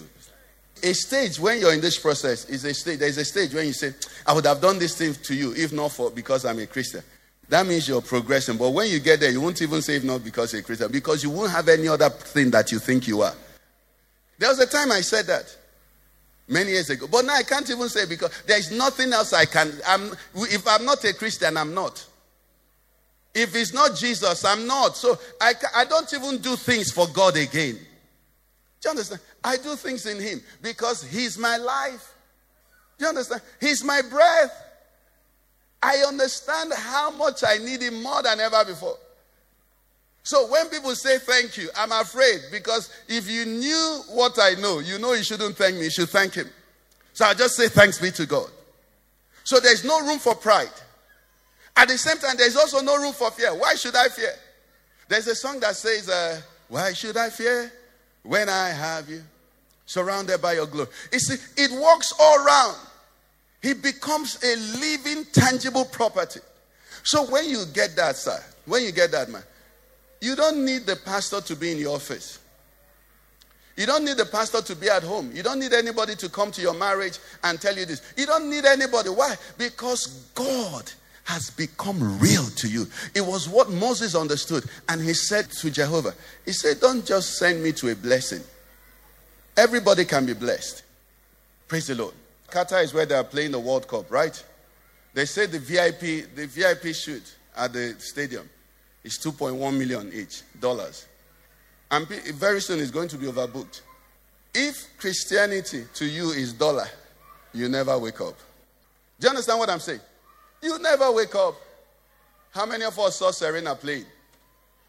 A 0.84 0.94
stage 0.94 1.40
when 1.40 1.60
you're 1.60 1.74
in 1.74 1.82
this 1.82 1.98
process 1.98 2.46
is 2.46 2.64
a 2.66 2.74
stage. 2.74 3.00
There's 3.00 3.18
a 3.18 3.26
stage 3.26 3.54
when 3.54 3.66
you 3.68 3.74
say, 3.74 3.94
I 4.26 4.34
would 4.34 4.46
have 4.46 4.62
done 4.62 4.78
this 4.78 4.98
thing 4.98 5.14
to 5.14 5.36
you 5.36 5.54
if 5.56 5.74
not 5.74 5.92
for 5.92 6.12
because 6.12 6.46
I'm 6.46 6.60
a 6.60 6.68
Christian. 6.68 7.04
That 7.50 7.66
means 7.66 7.88
you're 7.88 8.02
progressing. 8.02 8.58
But 8.58 8.70
when 8.70 8.88
you 8.90 9.00
get 9.00 9.20
there, 9.20 9.32
you 9.32 9.42
won't 9.42 9.62
even 9.62 9.82
say 9.82 9.96
if 9.96 10.04
not 10.04 10.24
because 10.24 10.54
you're 10.54 10.62
a 10.62 10.64
Christian, 10.64 10.92
because 10.92 11.24
you 11.24 11.32
won't 11.32 11.52
have 11.52 11.68
any 11.68 11.88
other 11.88 12.10
thing 12.10 12.52
that 12.52 12.72
you 12.72 12.78
think 12.80 13.08
you 13.08 13.22
are. 13.22 13.34
There 14.38 14.50
was 14.50 14.60
a 14.60 14.68
time 14.68 14.92
I 14.92 15.02
said 15.02 15.26
that 15.26 15.56
many 16.48 16.72
years 16.72 16.92
ago. 16.92 17.08
But 17.12 17.26
now 17.26 17.34
I 17.34 17.44
can't 17.44 17.70
even 17.70 17.90
say 17.90 18.06
because 18.06 18.32
there's 18.46 18.72
nothing 18.72 19.12
else 19.14 19.34
I 19.34 19.46
can. 19.46 19.74
I'm, 19.86 20.12
if 20.36 20.68
I'm 20.68 20.86
not 20.86 21.04
a 21.04 21.14
Christian, 21.14 21.58
I'm 21.58 21.74
not. 21.74 22.06
If 23.34 23.56
it's 23.56 23.74
not 23.74 23.96
Jesus, 23.96 24.46
I'm 24.46 24.68
not. 24.68 24.96
So 24.96 25.18
I, 25.42 25.54
I 25.76 25.86
don't 25.86 26.12
even 26.14 26.38
do 26.38 26.56
things 26.56 26.92
for 26.92 27.08
God 27.08 27.36
again. 27.36 27.76
Do 27.76 28.86
you 28.86 28.90
understand? 28.92 29.22
I 29.44 29.58
do 29.58 29.76
things 29.76 30.06
in 30.06 30.20
Him 30.22 30.42
because 30.62 31.04
He's 31.04 31.38
my 31.38 31.58
life. 31.58 32.14
Do 32.98 33.06
you 33.06 33.10
understand? 33.10 33.42
He's 33.60 33.84
my 33.84 34.02
breath. 34.10 34.69
I 35.82 35.98
understand 36.08 36.74
how 36.74 37.12
much 37.12 37.44
I 37.46 37.58
need 37.58 37.82
Him 37.82 38.04
more 38.04 38.22
than 38.22 38.40
ever 38.40 38.66
before. 38.66 38.98
So 40.24 40.48
when 40.52 40.68
people 40.68 40.94
say 40.96 41.18
thank 41.18 41.58
you, 41.58 41.70
I'm 41.76 41.92
afraid 41.92 42.42
because 42.52 42.94
if 43.08 43.30
you 43.30 43.46
knew 43.46 44.02
what 44.10 44.38
I 44.40 44.56
know, 44.56 44.80
you 44.80 45.00
know 45.00 45.14
you 45.14 45.24
shouldn't 45.24 45.56
thank 45.56 45.76
me, 45.76 45.86
you 45.86 45.90
should 45.90 46.10
thank 46.10 46.36
Him. 46.36 46.50
So 47.14 47.26
I 47.26 47.34
just 47.34 47.56
say 47.56 47.68
thanks 47.68 48.00
be 48.00 48.12
to 48.12 48.26
God. 48.26 48.50
So 49.44 49.60
there's 49.60 49.84
no 49.84 50.06
room 50.06 50.20
for 50.20 50.36
pride. 50.36 50.70
At 51.76 51.88
the 51.88 51.98
same 51.98 52.18
time, 52.18 52.36
there's 52.38 52.56
also 52.56 52.82
no 52.82 52.98
room 52.98 53.14
for 53.14 53.32
fear. 53.32 53.56
Why 53.56 53.76
should 53.76 53.96
I 53.96 54.10
fear? 54.10 54.34
There's 55.08 55.28
a 55.28 55.36
song 55.36 55.60
that 55.62 55.76
says, 55.76 56.10
uh, 56.10 56.42
Why 56.68 56.94
should 56.94 57.18
I 57.18 57.30
fear 57.30 57.72
when 58.24 58.50
I 58.50 58.70
have 58.70 59.10
you? 59.10 59.24
Surrounded 59.86 60.40
by 60.42 60.54
your 60.54 60.68
glory. 60.68 60.90
You 61.12 61.20
see, 61.20 61.36
it 61.58 61.72
works 61.72 62.14
all 62.20 62.46
around. 62.46 62.78
He 63.62 63.74
becomes 63.74 64.42
a 64.44 64.56
living, 64.80 65.26
tangible 65.32 65.86
property. 65.86 66.40
So 67.04 67.26
when 67.26 67.50
you 67.50 67.66
get 67.74 67.96
that, 67.96 68.16
sir, 68.16 68.42
when 68.66 68.84
you 68.84 68.92
get 68.92 69.12
that, 69.12 69.30
man, 69.30 69.44
you 70.22 70.36
don't 70.36 70.64
need 70.66 70.86
the 70.86 70.96
pastor 70.96 71.42
to 71.42 71.56
be 71.56 71.72
in 71.72 71.78
your 71.78 71.96
office. 71.96 72.40
You 73.76 73.86
don't 73.86 74.04
need 74.04 74.18
the 74.18 74.26
pastor 74.26 74.62
to 74.62 74.76
be 74.76 74.90
at 74.90 75.04
home. 75.04 75.32
You 75.34 75.42
don't 75.42 75.60
need 75.60 75.72
anybody 75.72 76.16
to 76.18 76.28
come 76.28 76.52
to 76.52 76.62
your 76.62 76.74
marriage 76.74 77.18
and 77.46 77.62
tell 77.62 77.76
you 77.76 77.86
this. 77.86 78.02
You 78.18 78.26
don't 78.26 78.50
need 78.50 78.66
anybody. 78.66 79.10
Why? 79.10 79.36
Because 79.58 80.28
God 80.36 80.92
has 81.24 81.50
become 81.52 82.20
real 82.20 82.44
to 82.44 82.68
you. 82.68 82.88
It 83.16 83.22
was 83.22 83.48
what 83.48 83.70
Moses 83.70 84.16
understood. 84.16 84.66
And 84.90 85.02
he 85.02 85.14
said 85.14 85.50
to 85.62 85.72
Jehovah, 85.72 86.14
He 86.44 86.52
said, 86.52 86.82
Don't 86.82 87.06
just 87.06 87.38
send 87.38 87.64
me 87.64 87.72
to 87.74 87.90
a 87.90 87.96
blessing. 87.96 88.42
Everybody 89.56 90.04
can 90.04 90.26
be 90.26 90.34
blessed. 90.34 90.84
Praise 91.70 91.88
the 91.88 91.96
Lord. 91.96 92.14
Qatar 92.52 92.84
is 92.84 92.94
where 92.94 93.06
they 93.06 93.16
are 93.16 93.24
playing 93.24 93.52
the 93.52 93.60
World 93.60 93.88
Cup, 93.88 94.12
right? 94.12 94.44
They 95.14 95.26
say 95.26 95.46
the 95.46 95.60
VIP, 95.60 96.36
the 96.36 96.48
VIP 96.48 96.94
shoot 96.96 97.36
at 97.56 97.74
the 97.74 97.96
stadium 98.00 98.50
is 99.04 99.18
2.1 99.18 99.78
million 99.78 100.12
each 100.14 100.44
dollars. 100.60 101.08
And 101.92 102.08
very 102.08 102.62
soon 102.62 102.80
it's 102.80 102.92
going 102.92 103.08
to 103.10 103.18
be 103.18 103.26
overbooked. 103.26 103.82
If 104.54 104.98
Christianity 104.98 105.86
to 105.96 106.06
you 106.06 106.32
is 106.32 106.54
dollar, 106.54 106.88
you 107.54 107.70
never 107.70 107.98
wake 107.98 108.22
up. 108.22 108.36
Do 109.20 109.28
you 109.28 109.30
understand 109.30 109.60
what 109.60 109.70
I'm 109.70 109.80
saying? 109.80 110.02
You 110.62 110.80
never 110.80 111.12
wake 111.12 111.36
up. 111.36 111.56
How 112.52 112.66
many 112.66 112.86
of 112.86 112.98
us 113.00 113.18
saw 113.18 113.32
Serena 113.32 113.76
playing? 113.76 114.06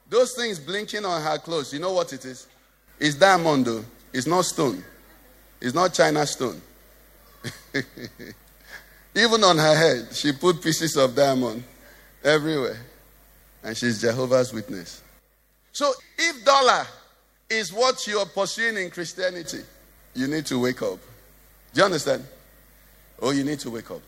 Those 0.08 0.34
things 0.34 0.58
blinking 0.58 1.04
on 1.04 1.22
her 1.22 1.38
clothes, 1.38 1.72
you 1.72 1.78
know 1.78 1.92
what 1.92 2.12
it 2.12 2.24
is? 2.24 2.46
It's 2.98 3.14
diamond, 3.14 3.66
though. 3.66 3.84
It's 4.12 4.26
not 4.26 4.44
stone. 4.44 4.82
It's 5.60 5.74
not 5.74 5.94
China 5.94 6.26
stone. 6.26 6.60
Even 9.14 9.44
on 9.44 9.58
her 9.58 9.74
head, 9.74 10.14
she 10.14 10.32
put 10.32 10.62
pieces 10.62 10.96
of 10.96 11.14
diamond 11.14 11.64
everywhere. 12.22 12.80
And 13.62 13.76
she's 13.76 14.00
Jehovah's 14.00 14.52
Witness. 14.52 15.02
So 15.72 15.92
if 16.18 16.44
dollar 16.44 16.86
is 17.48 17.72
what 17.72 18.06
you're 18.06 18.26
pursuing 18.26 18.76
in 18.76 18.90
Christianity, 18.90 19.60
you 20.14 20.26
need 20.26 20.46
to 20.46 20.58
wake 20.58 20.82
up. 20.82 20.98
Do 21.72 21.80
you 21.80 21.84
understand? 21.84 22.24
Oh, 23.20 23.30
you 23.30 23.44
need 23.44 23.60
to 23.60 23.70
wake 23.70 23.90
up. 23.90 24.00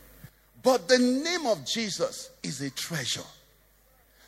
But 0.63 0.89
the 0.89 0.99
name 0.99 1.47
of 1.47 1.65
Jesus 1.67 2.31
is 2.43 2.61
a 2.61 2.71
treasure. 2.71 3.21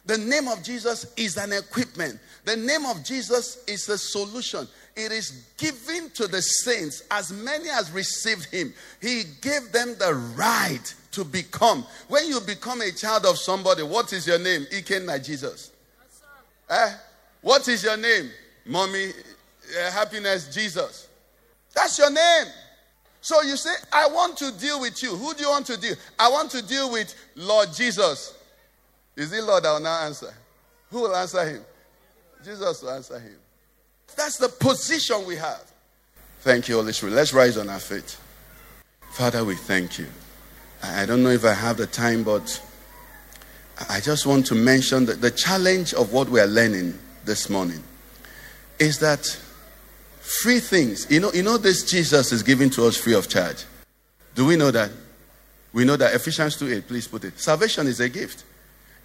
The 0.07 0.19
name 0.19 0.49
of 0.49 0.63
Jesus 0.63 1.13
is 1.17 1.37
an 1.37 1.53
equipment. 1.53 2.19
The 2.45 2.57
name 2.57 2.85
of 2.85 3.03
Jesus 3.03 3.65
is 3.67 3.89
a 3.89 3.97
solution. 3.97 4.69
It 4.97 5.11
is 5.11 5.49
given 5.57 6.11
to 6.11 6.29
the 6.29 6.41
saints, 6.41 7.03
as 7.11 7.33
many 7.33 7.69
as 7.69 7.91
received 7.91 8.47
him. 8.47 8.73
He 9.01 9.25
gave 9.41 9.73
them 9.73 9.97
the 9.99 10.15
right 10.37 10.95
to 11.13 11.25
become. 11.25 11.85
When 12.09 12.29
you 12.29 12.41
become 12.41 12.81
a 12.81 12.93
child 12.93 13.27
of 13.27 13.39
somebody, 13.39 13.83
what 13.83 14.13
is 14.13 14.27
your 14.27 14.39
name? 14.39 14.67
Ikenna 14.67 15.25
Jesus. 15.25 15.73
Eh? 16.71 16.95
What 17.41 17.67
is 17.69 17.83
your 17.83 17.97
name? 17.97 18.31
Mommy, 18.67 19.11
uh, 19.11 19.91
happiness, 19.91 20.55
Jesus. 20.55 21.09
That's 21.75 21.99
your 21.99 22.11
name. 22.11 22.47
So 23.21 23.43
you 23.43 23.57
say, 23.57 23.75
I 23.93 24.07
want 24.09 24.37
to 24.39 24.53
deal 24.59 24.81
with 24.81 25.03
you. 25.03 25.17
Who 25.17 25.35
do 25.35 25.43
you 25.43 25.51
want 25.51 25.67
to 25.67 25.81
deal? 25.81 25.95
I 26.19 26.29
want 26.29 26.51
to 26.53 26.67
deal 26.67 26.93
with 26.93 27.15
Lord 27.35 27.73
Jesus. 27.75 28.37
Is 29.17 29.33
it 29.33 29.43
Lord 29.43 29.65
that 29.65 29.73
will 29.73 29.81
now 29.81 30.03
answer? 30.03 30.33
Who 30.91 31.03
will 31.03 31.17
answer 31.17 31.45
him? 31.45 31.65
Jesus 32.45 32.83
will 32.83 32.91
answer 32.91 33.19
him. 33.19 33.37
That's 34.17 34.39
the 34.39 34.49
position 34.49 35.27
we 35.27 35.37
have. 35.37 35.63
Thank 36.41 36.69
you, 36.69 36.77
Holy 36.77 36.93
Spirit. 36.93 37.15
Let's 37.15 37.33
rise 37.33 37.57
on 37.57 37.69
our 37.69 37.81
feet. 37.81 38.17
Father, 39.13 39.45
we 39.45 39.55
thank 39.55 39.99
you. 39.99 40.07
I 40.83 41.07
don't 41.07 41.23
know 41.23 41.31
if 41.31 41.45
I 41.45 41.55
have 41.55 41.79
the 41.79 41.87
time, 41.87 42.23
but 42.23 42.61
I 43.89 44.01
just 44.01 44.27
want 44.27 44.47
to 44.47 44.55
mention 44.55 45.07
that 45.07 45.21
the 45.21 45.31
challenge 45.31 45.95
of 45.95 46.13
what 46.13 46.29
we 46.29 46.41
are 46.41 46.47
learning 46.47 46.99
this 47.25 47.49
morning 47.49 47.83
is 48.79 48.99
that 48.99 49.25
free 50.21 50.61
things, 50.61 51.11
you 51.11 51.21
know, 51.21 51.33
you 51.33 51.43
know, 51.43 51.57
this 51.57 51.89
Jesus 51.91 52.33
is 52.33 52.43
giving 52.43 52.71
to 52.71 52.85
us 52.87 52.97
free 52.97 53.15
of 53.15 53.29
charge. 53.29 53.65
Do 54.35 54.45
we 54.45 54.57
know 54.57 54.71
that? 54.71 54.91
We 55.73 55.85
know 55.85 55.97
that 55.97 56.15
Ephesians 56.15 56.57
2 56.57 56.73
8, 56.73 56.89
please 56.89 57.09
put 57.09 57.25
it. 57.25 57.39
Salvation 57.39 57.87
is 57.87 58.01
a 58.01 58.09
gift. 58.09 58.45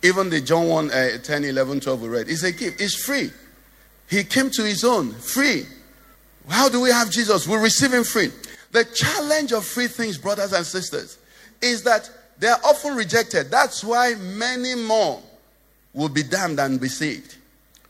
Even 0.02 0.30
the 0.30 0.42
John 0.42 0.68
1 0.68 0.92
uh, 0.92 1.18
10, 1.22 1.44
11, 1.46 1.80
12 1.82 2.02
we 2.02 2.08
read, 2.08 2.30
it's 2.30 2.44
a 2.44 2.52
gift. 2.52 2.80
It's 2.80 3.04
free. 3.04 3.32
He 4.10 4.24
came 4.24 4.50
to 4.52 4.64
his 4.64 4.84
own, 4.84 5.12
free. 5.12 5.66
How 6.48 6.68
do 6.68 6.82
we 6.82 6.90
have 6.90 7.12
Jesus? 7.12 7.48
We 7.48 7.58
receive 7.58 7.94
him 7.94 8.04
free. 8.04 8.32
The 8.72 8.86
challenge 8.86 9.52
of 9.52 9.66
free 9.66 9.88
things, 9.88 10.18
brothers 10.18 10.52
and 10.54 10.66
sisters, 10.66 11.20
is 11.62 11.84
that 11.84 12.10
they 12.40 12.48
are 12.48 12.60
often 12.64 12.96
rejected. 12.96 13.52
That's 13.52 13.84
why 13.84 14.16
many 14.16 14.74
more 14.76 15.22
will 15.94 16.10
be 16.10 16.24
damned 16.24 16.60
and 16.60 16.80
be 16.80 16.88
saved. 16.88 17.36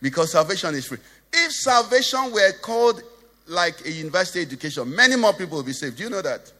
Because 0.01 0.31
salvation 0.31 0.75
is 0.75 0.85
free. 0.87 0.97
If 1.31 1.51
salvation 1.51 2.31
were 2.31 2.51
called 2.61 3.01
like 3.47 3.85
a 3.85 3.91
university 3.91 4.41
education, 4.41 4.93
many 4.93 5.15
more 5.15 5.33
people 5.33 5.57
will 5.57 5.63
be 5.63 5.73
saved. 5.73 5.97
Do 5.97 6.03
you 6.03 6.09
know 6.09 6.21
that? 6.21 6.51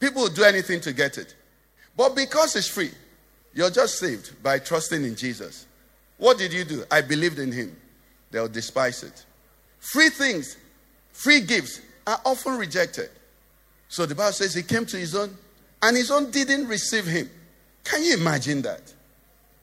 People 0.00 0.22
will 0.22 0.30
do 0.30 0.42
anything 0.44 0.80
to 0.82 0.92
get 0.92 1.16
it. 1.16 1.34
But 1.96 2.14
because 2.16 2.56
it's 2.56 2.68
free, 2.68 2.90
you're 3.54 3.70
just 3.70 3.98
saved 3.98 4.42
by 4.42 4.58
trusting 4.58 5.04
in 5.04 5.14
Jesus. 5.14 5.66
What 6.18 6.36
did 6.38 6.52
you 6.52 6.64
do? 6.64 6.84
I 6.90 7.00
believed 7.00 7.38
in 7.38 7.52
him. 7.52 7.76
They'll 8.34 8.48
despise 8.48 9.04
it. 9.04 9.24
Free 9.78 10.08
things, 10.08 10.56
free 11.12 11.40
gifts 11.40 11.80
are 12.04 12.20
often 12.24 12.58
rejected. 12.58 13.08
So 13.88 14.06
the 14.06 14.16
Bible 14.16 14.32
says 14.32 14.52
he 14.54 14.64
came 14.64 14.84
to 14.86 14.96
his 14.96 15.14
own, 15.14 15.38
and 15.80 15.96
his 15.96 16.10
own 16.10 16.32
didn't 16.32 16.66
receive 16.66 17.06
him. 17.06 17.30
Can 17.84 18.02
you 18.02 18.14
imagine 18.14 18.60
that? 18.62 18.92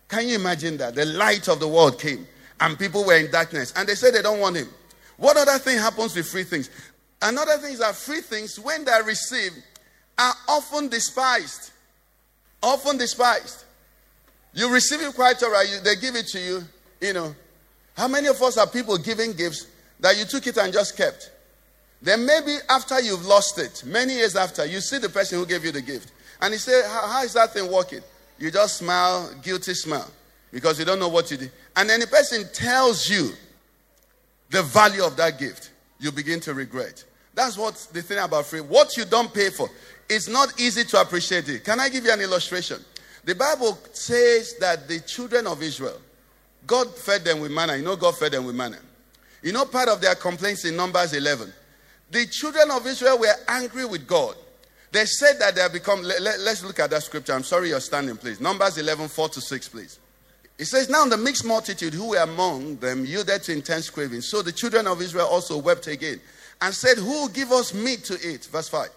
Can 0.08 0.26
you 0.26 0.36
imagine 0.36 0.78
that? 0.78 0.96
The 0.96 1.04
light 1.04 1.50
of 1.50 1.60
the 1.60 1.68
world 1.68 2.00
came, 2.00 2.26
and 2.62 2.80
people 2.80 3.04
were 3.04 3.18
in 3.18 3.30
darkness, 3.30 3.74
and 3.76 3.90
they 3.90 3.96
said 3.96 4.14
they 4.14 4.22
don't 4.22 4.40
want 4.40 4.56
him. 4.56 4.70
What 5.18 5.36
other 5.36 5.60
thing 5.60 5.78
happens 5.78 6.16
with 6.16 6.30
free 6.30 6.46
things? 6.46 6.70
Another 7.22 7.58
thing 7.58 7.74
is 7.74 7.80
that 7.80 7.94
free 7.94 8.22
things, 8.22 8.58
when 8.58 8.86
they're 8.86 9.04
received, 9.04 9.58
are 10.18 10.34
often 10.48 10.88
despised. 10.88 11.72
Often 12.64 13.00
despised. 13.00 13.66
You 14.54 14.74
receive 14.74 15.02
it 15.02 15.14
quite 15.14 15.44
all 15.44 15.52
right, 15.52 15.82
they 15.84 15.98
give 15.98 16.16
it 16.16 16.28
to 16.28 16.40
you, 16.40 16.64
you 17.02 17.12
know. 17.12 17.36
How 17.96 18.08
many 18.08 18.28
of 18.28 18.42
us 18.42 18.58
are 18.58 18.68
people 18.68 18.98
giving 18.98 19.34
gifts 19.34 19.68
that 20.00 20.18
you 20.18 20.26
took 20.26 20.48
it 20.48 20.58
and 20.58 20.72
just 20.72 20.98
kept? 20.98 21.32
Then 22.02 22.26
maybe 22.26 22.56
after 22.70 23.00
you've 23.00 23.26
lost 23.26 23.60
it, 23.60 23.84
many 23.86 24.16
years 24.16 24.36
after, 24.36 24.66
you 24.66 24.80
see 24.80 24.98
the 24.98 25.10
person 25.10 25.38
who 25.38 25.46
gave 25.46 25.64
you 25.64 25.72
the 25.72 25.82
gift. 25.82 26.12
And 26.42 26.54
he 26.54 26.60
say, 26.60 26.82
how, 26.88 27.08
how 27.08 27.24
is 27.24 27.34
that 27.34 27.54
thing 27.54 27.72
working? 27.72 28.02
You 28.40 28.50
just 28.50 28.78
smile, 28.78 29.32
guilty 29.44 29.76
smile, 29.76 30.10
because 30.52 30.80
you 30.80 30.86
don't 30.86 30.98
know 30.98 31.10
what 31.10 31.30
you 31.30 31.38
did. 31.38 31.52
And 31.76 31.88
then 31.88 32.00
the 32.00 32.08
person 32.08 32.46
tells 32.52 33.08
you 33.08 33.32
the 34.50 34.64
value 34.64 35.06
of 35.06 35.16
that 35.18 35.38
gift. 35.38 35.70
You 36.00 36.12
begin 36.12 36.40
to 36.42 36.56
regret. 36.56 37.04
That's 37.36 37.58
what 37.58 37.76
the 37.94 38.02
thing 38.02 38.18
about 38.18 38.48
free. 38.48 38.62
What 38.62 38.98
you 38.98 39.06
don't 39.06 39.32
pay 39.32 39.52
for, 39.52 39.70
it's 40.10 40.28
not 40.28 40.60
easy 40.60 40.84
to 40.86 41.02
appreciate 41.02 41.48
it. 41.48 41.64
Can 41.64 41.80
I 41.80 41.90
give 41.90 42.04
you 42.04 42.12
an 42.12 42.20
illustration? 42.20 42.84
The 43.24 43.36
Bible 43.36 43.78
says 43.94 44.56
that 44.60 44.88
the 44.88 45.00
children 45.02 45.46
of 45.46 45.62
Israel, 45.62 46.02
God 46.68 46.96
fed 46.96 47.24
them 47.24 47.40
with 47.40 47.52
manna. 47.52 47.76
You 47.76 47.84
know, 47.84 47.96
God 47.96 48.18
fed 48.18 48.34
them 48.34 48.46
with 48.46 48.56
manna. 48.56 48.78
You 49.42 49.52
know, 49.52 49.66
part 49.66 49.90
of 49.90 50.02
their 50.02 50.16
complaints 50.16 50.66
in 50.66 50.76
Numbers 50.76 51.14
11. 51.14 51.52
The 52.12 52.26
children 52.28 52.70
of 52.72 52.86
Israel 52.86 53.18
were 53.18 53.34
angry 53.48 53.86
with 53.86 54.08
God. 54.08 54.36
They 54.92 55.06
said 55.06 55.40
that 55.40 55.56
they 55.56 55.62
have 55.62 55.74
become. 55.74 56.04
Let, 56.04 56.22
us 56.22 56.64
look 56.64 56.80
at 56.80 56.90
that 56.90 57.04
scripture. 57.04 57.34
I'm 57.34 57.44
sorry 57.44 57.70
you're 57.70 57.80
standing, 57.80 58.18
please. 58.18 58.42
Numbers 58.42 58.78
11, 58.78 59.08
4 59.08 59.30
to 59.30 59.42
6, 59.42 59.70
please. 59.70 60.00
It 60.58 60.66
says, 60.66 60.90
Now 60.90 61.06
the 61.06 61.18
mixed 61.18 61.46
multitude 61.46 61.94
who 61.94 62.10
were 62.10 62.18
among 62.18 62.78
them 62.78 63.06
yielded 63.06 63.42
to 63.44 63.54
intense 63.54 63.90
craving. 63.90 64.22
So 64.22 64.42
the 64.42 64.52
children 64.52 64.86
of 64.86 65.02
Israel 65.02 65.28
also 65.28 65.58
wept 65.58 65.88
again 65.88 66.20
and 66.62 66.74
said, 66.74 66.98
Who 66.98 67.22
will 67.22 67.28
give 67.30 67.52
us 67.52 67.74
meat 67.74 68.04
to 68.06 68.14
eat? 68.30 68.46
Verse 68.46 68.68
5. 68.68 68.90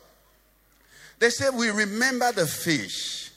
They 1.21 1.31
said, 1.31 1.55
We 1.55 1.71
remember 1.71 2.33
the 2.33 2.47
fish 2.47 3.31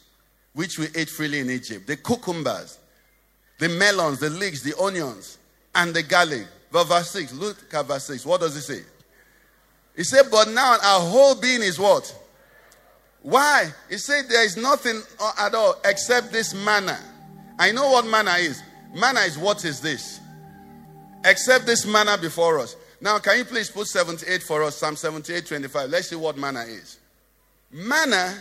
which 0.53 0.79
we 0.79 0.87
ate 0.95 1.09
freely 1.09 1.39
in 1.39 1.51
Egypt, 1.51 1.85
the 1.85 1.95
cucumbers, 1.95 2.79
the 3.57 3.69
melons, 3.69 4.19
the 4.19 4.29
leeks, 4.29 4.61
the 4.61 4.77
onions, 4.79 5.37
and 5.75 5.93
the 5.93 6.03
garlic. 6.03 6.47
Verse 6.71 7.11
6. 7.11 7.33
Look 7.33 7.57
at 7.73 7.85
verse 7.85 8.05
6. 8.05 8.25
What 8.25 8.41
does 8.41 8.55
it 8.55 8.61
say? 8.61 8.81
He 9.95 10.03
said, 10.03 10.25
But 10.29 10.49
now 10.49 10.73
our 10.73 10.99
whole 10.99 11.35
being 11.35 11.61
is 11.61 11.79
what? 11.79 12.15
Why? 13.23 13.71
He 13.89 13.97
said, 13.97 14.25
There 14.29 14.45
is 14.45 14.57
nothing 14.57 15.01
uh, 15.19 15.33
at 15.39 15.55
all 15.55 15.75
except 15.85 16.31
this 16.31 16.53
manna. 16.53 16.99
I 17.57 17.71
know 17.71 17.89
what 17.91 18.05
manna 18.05 18.33
is. 18.33 18.61
Manna 18.93 19.21
is 19.21 19.37
what 19.37 19.65
is 19.65 19.81
this? 19.81 20.19
Except 21.25 21.65
this 21.65 21.85
manna 21.85 22.17
before 22.17 22.59
us. 22.59 22.75
Now, 23.01 23.19
can 23.19 23.37
you 23.39 23.45
please 23.45 23.69
put 23.69 23.87
78 23.87 24.43
for 24.43 24.63
us? 24.63 24.77
Psalm 24.77 24.95
78, 24.95 25.45
25. 25.45 25.89
Let's 25.89 26.09
see 26.09 26.15
what 26.15 26.37
manna 26.37 26.61
is. 26.61 26.99
Manna, 27.71 28.35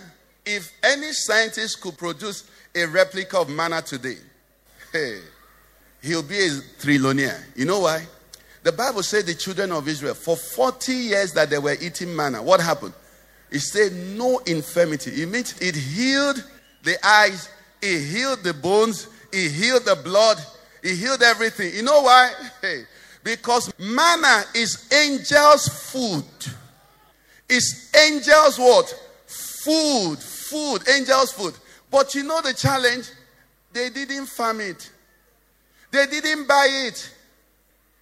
if 0.45 0.73
any 0.83 1.13
scientist 1.13 1.81
could 1.81 1.97
produce 1.99 2.49
a 2.75 2.87
replica 2.87 3.39
of 3.39 3.49
manna 3.49 3.83
today, 3.83 4.17
he'll 6.03 6.23
be 6.23 6.39
a 6.39 6.51
trillionaire. 6.81 7.43
You 7.55 7.65
know 7.65 7.81
why? 7.81 8.07
The 8.63 8.73
Bible 8.73 9.03
said 9.03 9.27
the 9.27 9.35
children 9.35 9.71
of 9.73 9.87
Israel, 9.87 10.15
for 10.15 10.37
40 10.37 10.93
years 10.93 11.33
that 11.35 11.51
they 11.51 11.59
were 11.59 11.77
eating 11.81 12.15
manna, 12.15 12.43
what 12.43 12.61
happened? 12.61 12.95
It 13.51 13.61
said 13.61 13.93
no 13.93 14.39
infirmity. 14.39 15.23
It 15.23 15.29
means 15.29 15.61
it 15.61 15.77
healed 15.77 16.45
the 16.83 16.97
eyes, 17.07 17.49
it 17.81 18.01
healed 18.01 18.43
the 18.43 18.55
bones, 18.55 19.09
it 19.33 19.51
healed 19.53 19.85
the 19.85 19.97
blood, 19.97 20.39
it 20.83 20.97
healed 20.97 21.23
everything. 21.23 21.75
You 21.75 21.83
know 21.83 22.03
why? 22.03 22.33
Hey, 22.61 22.85
because 23.23 23.73
manna 23.79 24.45
is 24.55 24.89
angels' 24.93 25.69
food. 25.69 26.25
It's 27.49 27.95
angels' 27.95 28.59
what? 28.59 28.93
Food, 29.27 30.19
food, 30.19 30.89
angels' 30.89 31.33
food. 31.33 31.55
But 31.91 32.15
you 32.15 32.25
know 32.25 32.41
the 32.41 32.53
challenge? 32.53 33.11
They 33.77 33.91
didn't 33.91 34.25
farm 34.25 34.63
it. 34.63 34.91
They 35.91 36.07
didn't 36.07 36.49
buy 36.49 36.67
it. 36.87 37.11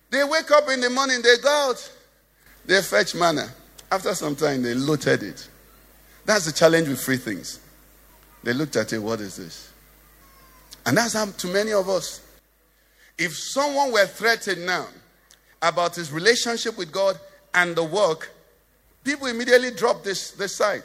They 0.08 0.22
wake 0.22 0.48
up 0.52 0.68
in 0.68 0.80
the 0.80 0.88
morning, 0.88 1.20
they 1.20 1.36
go 1.42 1.70
out, 1.70 1.92
they 2.64 2.80
fetch 2.80 3.16
manna. 3.16 3.48
After 3.90 4.14
some 4.14 4.36
time, 4.36 4.62
they 4.62 4.74
looted 4.74 5.24
it. 5.24 5.48
That's 6.24 6.44
the 6.44 6.52
challenge 6.52 6.86
with 6.86 7.00
free 7.00 7.16
things. 7.16 7.58
They 8.44 8.52
looked 8.52 8.76
at 8.76 8.92
it, 8.92 9.00
what 9.00 9.20
is 9.20 9.34
this? 9.34 9.72
And 10.86 10.96
that's 10.96 11.14
happened 11.14 11.38
to 11.38 11.48
many 11.48 11.72
of 11.72 11.88
us. 11.88 12.20
If 13.18 13.36
someone 13.36 13.90
were 13.90 14.06
threatened 14.06 14.64
now 14.64 14.86
about 15.60 15.96
his 15.96 16.12
relationship 16.12 16.78
with 16.78 16.92
God 16.92 17.18
and 17.52 17.74
the 17.74 17.82
work, 17.82 18.30
people 19.02 19.26
immediately 19.26 19.72
drop 19.72 20.04
this, 20.04 20.30
this 20.30 20.54
side 20.54 20.84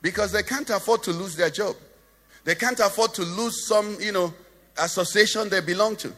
because 0.00 0.32
they 0.32 0.42
can't 0.42 0.70
afford 0.70 1.02
to 1.02 1.10
lose 1.10 1.36
their 1.36 1.50
job. 1.50 1.76
They 2.44 2.54
can't 2.54 2.78
afford 2.80 3.14
to 3.14 3.22
lose 3.22 3.66
some, 3.66 3.96
you 4.00 4.12
know, 4.12 4.32
association 4.78 5.48
they 5.48 5.60
belong 5.60 5.96
to. 5.96 6.12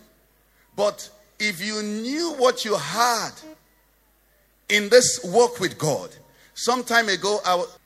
But 0.74 1.09
if 1.39 1.64
you 1.64 1.83
knew 1.83 2.35
what 2.35 2.64
you 2.64 2.77
had 2.77 3.31
in 4.68 4.89
this 4.89 5.20
walk 5.24 5.61
with 5.61 5.79
God, 5.79 6.11
some 6.55 6.83
time 6.83 7.09
ago, 7.09 7.39
I 7.47 7.55
was, 7.55 7.79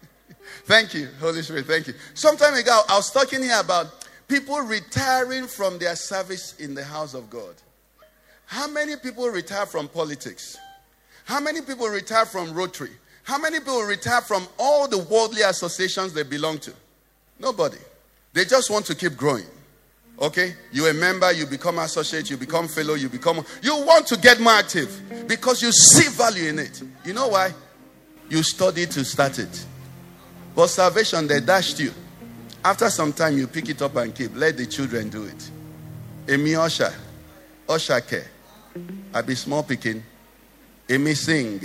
thank 0.64 0.94
you, 0.94 1.08
Holy 1.20 1.42
Spirit, 1.42 1.66
thank 1.66 1.88
you. 1.88 1.94
Some 2.14 2.36
time 2.36 2.54
ago, 2.54 2.80
I 2.88 2.96
was 2.96 3.10
talking 3.10 3.42
here 3.42 3.60
about 3.60 3.86
people 4.28 4.60
retiring 4.60 5.46
from 5.46 5.78
their 5.78 5.96
service 5.96 6.54
in 6.58 6.74
the 6.74 6.84
house 6.84 7.14
of 7.14 7.28
God. 7.28 7.54
How 8.46 8.68
many 8.68 8.96
people 8.96 9.28
retire 9.28 9.66
from 9.66 9.88
politics? 9.88 10.56
How 11.24 11.40
many 11.40 11.60
people 11.60 11.88
retire 11.88 12.26
from 12.26 12.52
Rotary? 12.52 12.90
How 13.22 13.38
many 13.38 13.58
people 13.58 13.82
retire 13.82 14.20
from 14.20 14.46
all 14.58 14.88
the 14.88 14.98
worldly 14.98 15.42
associations 15.42 16.12
they 16.12 16.24
belong 16.24 16.58
to? 16.60 16.72
Nobody. 17.40 17.78
They 18.32 18.44
just 18.44 18.70
want 18.70 18.86
to 18.86 18.94
keep 18.94 19.16
growing. 19.16 19.46
Okay? 20.20 20.54
You 20.70 20.86
a 20.86 20.94
member, 20.94 21.32
you 21.32 21.46
become 21.46 21.78
associate, 21.78 22.30
you 22.30 22.36
become 22.36 22.68
fellow, 22.68 22.94
you 22.94 23.08
become. 23.08 23.44
You 23.62 23.76
want 23.84 24.06
to 24.08 24.16
get 24.18 24.38
more 24.38 24.52
active 24.52 25.00
because 25.26 25.62
you 25.62 25.72
see 25.72 26.08
value 26.10 26.50
in 26.50 26.58
it. 26.58 26.82
You 27.04 27.14
know 27.14 27.28
why? 27.28 27.52
You 28.28 28.42
study 28.42 28.86
to 28.86 29.04
start 29.04 29.38
it. 29.38 29.66
But 30.54 30.68
salvation, 30.68 31.26
they 31.26 31.40
dashed 31.40 31.80
you. 31.80 31.92
After 32.62 32.90
some 32.90 33.12
time, 33.14 33.38
you 33.38 33.46
pick 33.46 33.70
it 33.70 33.80
up 33.80 33.96
and 33.96 34.14
keep. 34.14 34.36
Let 34.36 34.58
the 34.58 34.66
children 34.66 35.08
do 35.08 35.24
it. 35.24 35.50
Emi 36.26 36.50
Osha, 36.50 36.92
Osha 37.66 38.06
care. 38.06 38.26
I 39.14 39.22
be 39.22 39.34
small 39.34 39.62
picking. 39.62 40.02
Emi 40.86 41.16
sing. 41.16 41.60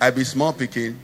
I 0.00 0.10
be 0.10 0.22
small 0.22 0.52
picking. 0.52 0.96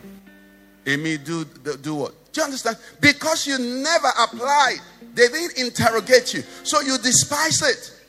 Emi 0.85 1.23
do, 1.25 1.45
do, 1.45 1.77
do 1.77 1.95
what? 1.97 2.15
Do 2.33 2.41
you 2.41 2.45
understand? 2.47 2.79
Because 3.01 3.47
you 3.47 3.59
never 3.59 4.09
applied. 4.19 4.79
They 5.15 5.29
didn't 5.29 5.59
interrogate 5.59 6.33
you. 6.33 6.43
So 6.65 6.81
you 6.81 6.97
despise 6.99 7.61
it 7.63 8.01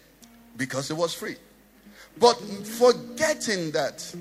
because 0.56 0.90
it 0.90 0.98
was 0.98 1.14
free. 1.14 1.36
But 2.20 2.36
forgetting 2.66 3.72
that, 3.72 4.16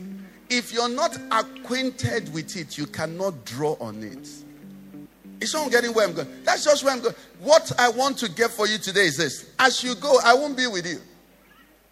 if 0.50 0.72
you're 0.72 0.88
not 0.88 1.16
acquainted 1.30 2.32
with 2.34 2.57
it, 2.57 2.76
you 2.76 2.86
cannot 2.86 3.44
draw 3.44 3.76
on 3.80 4.03
it. 4.03 4.28
It's 5.40 5.55
not 5.55 5.70
getting 5.70 5.92
where 5.92 6.07
I'm 6.07 6.14
going. 6.14 6.28
That's 6.44 6.64
just 6.64 6.84
where 6.84 6.92
I'm 6.92 7.00
going. 7.00 7.14
What 7.40 7.72
I 7.78 7.88
want 7.88 8.18
to 8.18 8.30
get 8.30 8.50
for 8.50 8.66
you 8.66 8.78
today 8.78 9.07
is 9.07 9.16
this. 9.16 9.50
As 9.59 9.82
you 9.82 9.94
go, 9.94 10.18
I 10.24 10.34
won't 10.34 10.57
be 10.57 10.66
with 10.66 10.86
you. 10.86 11.00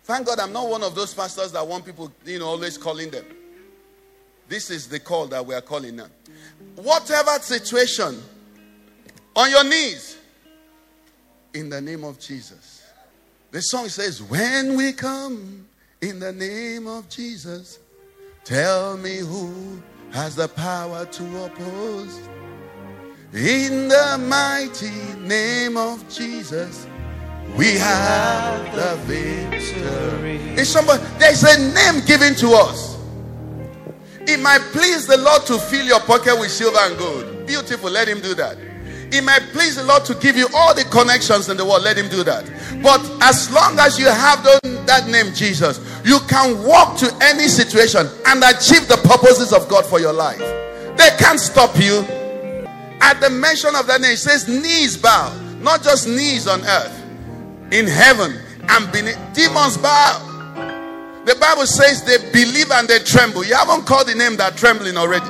Thank 0.05 0.27
God 0.27 0.41
I'm 0.41 0.53
not 0.53 0.69
one 0.69 0.83
of 0.83 0.95
those 0.95 1.15
pastors 1.15 1.53
that 1.53 1.67
want 1.67 1.85
people, 1.85 2.13
you 2.25 2.39
know, 2.39 2.47
always 2.47 2.79
calling 2.79 3.11
them. 3.11 3.25
This 4.51 4.69
is 4.69 4.89
the 4.89 4.99
call 4.99 5.29
that 5.29 5.47
we 5.47 5.55
are 5.55 5.61
calling 5.61 5.95
now. 5.95 6.09
Whatever 6.75 7.39
situation, 7.39 8.21
on 9.37 9.49
your 9.49 9.63
knees, 9.63 10.19
in 11.55 11.71
the 11.71 11.81
name 11.81 12.03
of 12.03 12.19
Jesus. 12.19 12.83
The 13.53 13.61
song 13.61 13.89
says, 13.89 14.21
When 14.21 14.77
we 14.77 14.93
come 14.93 15.69
in 16.01 16.19
the 16.19 16.33
name 16.33 16.89
of 16.89 17.09
Jesus, 17.09 17.79
tell 18.43 18.97
me 18.97 19.19
who 19.19 19.81
has 20.11 20.35
the 20.35 20.49
power 20.49 21.07
to 21.07 21.45
oppose. 21.45 22.29
In 23.33 23.87
the 23.87 24.19
mighty 24.29 25.21
name 25.21 25.77
of 25.77 26.09
Jesus, 26.13 26.89
we 27.57 27.75
have 27.75 28.75
the 28.75 28.97
victory. 29.05 30.39
Is 30.61 30.69
somebody 30.69 31.05
there's 31.19 31.45
a 31.45 31.73
name 31.73 32.05
given 32.05 32.35
to 32.35 32.49
us. 32.49 33.00
It 34.27 34.41
might 34.41 34.61
please 34.73 35.07
the 35.07 35.17
Lord 35.17 35.47
to 35.47 35.59
fill 35.59 35.85
your 35.85 36.01
pocket 36.01 36.39
with 36.39 36.51
silver 36.51 36.79
and 36.81 36.99
gold. 36.99 37.47
Beautiful, 37.47 37.91
let 37.91 38.09
him 38.09 38.21
do 38.21 38.35
that. 38.35 38.59
It 39.13 39.25
might 39.25 39.43
please 39.53 39.75
the 39.75 39.83
Lord 39.83 40.05
to 40.05 40.15
give 40.15 40.37
you 40.37 40.47
all 40.55 40.73
the 40.73 40.85
connections 40.85 41.49
in 41.49 41.57
the 41.57 41.65
world. 41.65 41.83
Let 41.83 41.99
him 41.99 42.09
do 42.09 42.23
that. 42.23 42.45
But 42.81 43.01
as 43.23 43.51
long 43.53 43.77
as 43.81 43.99
you 43.99 44.07
have 44.07 44.45
that 44.45 45.09
name, 45.09 45.35
Jesus, 45.35 45.81
you 46.05 46.21
can 46.29 46.63
walk 46.65 46.97
to 46.99 47.13
any 47.21 47.49
situation 47.49 48.07
and 48.27 48.45
achieve 48.45 48.87
the 48.87 49.01
purposes 49.03 49.53
of 49.53 49.69
God 49.69 49.85
for 49.85 49.99
your 49.99 50.13
life. 50.13 50.39
They 50.97 51.11
can't 51.19 51.41
stop 51.41 51.77
you. 51.77 52.05
At 53.03 53.21
the 53.21 53.31
mention 53.31 53.75
of 53.75 53.87
that 53.89 54.01
name, 54.01 54.13
it 54.13 54.19
says 54.19 54.47
knees 54.47 54.97
bow, 54.97 55.35
not 55.61 55.83
just 55.83 56.07
knees 56.07 56.47
on 56.47 56.63
earth, 56.63 57.03
in 57.73 57.87
heaven 57.89 58.39
and 58.69 58.93
beneath. 58.93 59.19
Demons 59.33 59.77
bow. 59.77 60.30
The 61.25 61.35
Bible 61.35 61.67
says 61.67 62.03
they 62.05 62.19
believe 62.33 62.71
and 62.71 62.89
they 62.89 62.99
tremble. 63.01 63.45
You 63.45 63.55
haven't 63.55 63.87
called 63.87 64.09
the 64.09 64.15
name 64.15 64.37
that 64.37 64.57
trembling 64.57 64.97
already. 64.97 65.29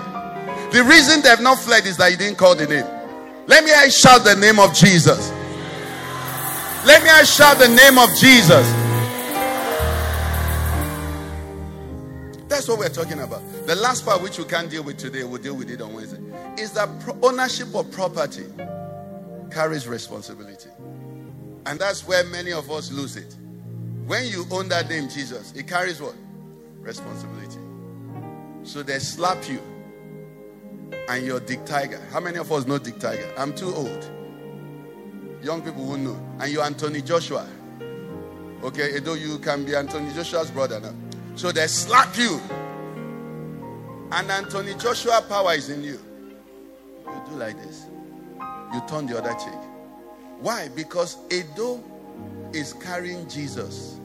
The 0.72 0.84
reason 0.84 1.20
they 1.22 1.28
have 1.28 1.43
not 1.43 1.59
fled 1.59 1.84
is 1.86 1.97
that 1.97 2.12
you 2.12 2.16
didn't 2.16 2.38
call 2.38 2.55
the 2.55 2.66
name. 2.66 2.86
Let 3.49 3.64
me 3.64 3.72
I 3.72 3.88
shout 3.88 4.22
the 4.22 4.36
name 4.36 4.61
of 4.61 4.72
Jesus. 4.72 5.30
Let 6.86 7.03
me 7.03 7.11
I 7.11 7.24
shout 7.24 7.59
the 7.59 7.68
name 7.68 7.99
of 7.99 8.09
Jesus. 8.16 8.64
That's 12.49 12.68
what 12.68 12.78
we're 12.78 12.88
talking 12.88 13.20
about. 13.20 13.43
The 13.66 13.74
last 13.74 14.05
part, 14.05 14.22
which 14.22 14.38
we 14.38 14.45
can't 14.45 14.70
deal 14.70 14.84
with 14.84 14.99
today, 14.99 15.24
we'll 15.24 15.43
deal 15.43 15.57
with 15.57 15.70
it 15.70 15.80
on 15.80 15.93
Wednesday, 15.93 16.20
is 16.57 16.72
that 16.72 16.88
ownership 17.22 17.74
of 17.74 17.91
property 17.91 18.47
carries 19.51 19.88
responsibility. 19.88 20.70
And 21.66 21.78
that's 21.78 22.07
where 22.07 22.24
many 22.24 22.53
of 22.53 22.70
us 22.70 22.93
lose 22.93 23.16
it. 23.16 23.34
When 24.11 24.26
you 24.26 24.44
own 24.50 24.66
that 24.70 24.88
name, 24.88 25.08
Jesus, 25.08 25.52
it 25.52 25.68
carries 25.68 26.02
what? 26.02 26.16
Responsibility. 26.80 27.61
So 28.64 28.82
they 28.82 28.98
slap 28.98 29.48
you 29.48 29.61
and 31.08 31.24
you're 31.24 31.38
Dick 31.38 31.64
Tiger. 31.64 32.00
How 32.11 32.18
many 32.18 32.38
of 32.38 32.50
us 32.50 32.66
know 32.66 32.78
Dick 32.78 32.98
Tiger? 32.98 33.32
I'm 33.38 33.54
too 33.54 33.72
old. 33.72 34.11
Young 35.44 35.62
people 35.62 35.84
won't 35.84 36.02
know. 36.02 36.20
And 36.40 36.52
you're 36.52 36.64
Anthony 36.64 37.02
Joshua. 37.02 37.48
Okay, 38.64 38.98
though 38.98 39.14
you 39.14 39.38
can 39.38 39.64
be 39.64 39.76
Anthony 39.76 40.12
Joshua's 40.12 40.50
brother 40.50 40.80
now. 40.80 40.94
So 41.36 41.52
they 41.52 41.68
slap 41.68 42.16
you. 42.18 42.40
And 44.11 44.28
Anthony 44.28 44.74
Joshua 44.74 45.24
power 45.28 45.54
is 45.54 45.68
in 45.70 45.84
you. 45.84 46.00
You 47.06 47.22
do 47.28 47.36
like 47.36 47.56
this. 47.62 47.86
You 48.74 48.82
turn 48.88 49.06
the 49.06 49.18
other 49.18 49.34
cheek. 49.34 49.61
Why? 50.40 50.68
Because 50.74 51.16
Edo 51.30 51.80
is 52.52 52.72
carrying 52.72 53.28
Jesus. 53.28 53.99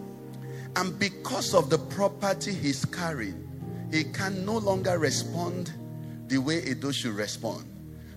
And 0.76 0.98
because 1.00 1.54
of 1.54 1.70
the 1.70 1.78
property 1.78 2.54
he's 2.54 2.86
carrying, 2.86 3.42
he 3.92 4.04
can 4.04 4.46
no 4.46 4.58
longer 4.58 5.00
respond 5.00 5.74
the 6.28 6.38
way 6.38 6.64
Edo 6.66 6.92
should 6.92 7.14
respond. 7.14 7.66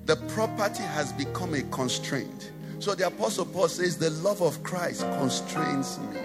The 0.06 0.16
property 0.16 0.82
has 0.82 1.12
become 1.12 1.54
a 1.54 1.62
constraint. 1.64 2.52
So 2.80 2.94
the 2.94 3.06
Apostle 3.06 3.44
Paul 3.44 3.68
says, 3.68 3.98
The 3.98 4.10
love 4.10 4.40
of 4.40 4.62
Christ 4.62 5.02
constrains 5.02 5.98
me. 5.98 6.20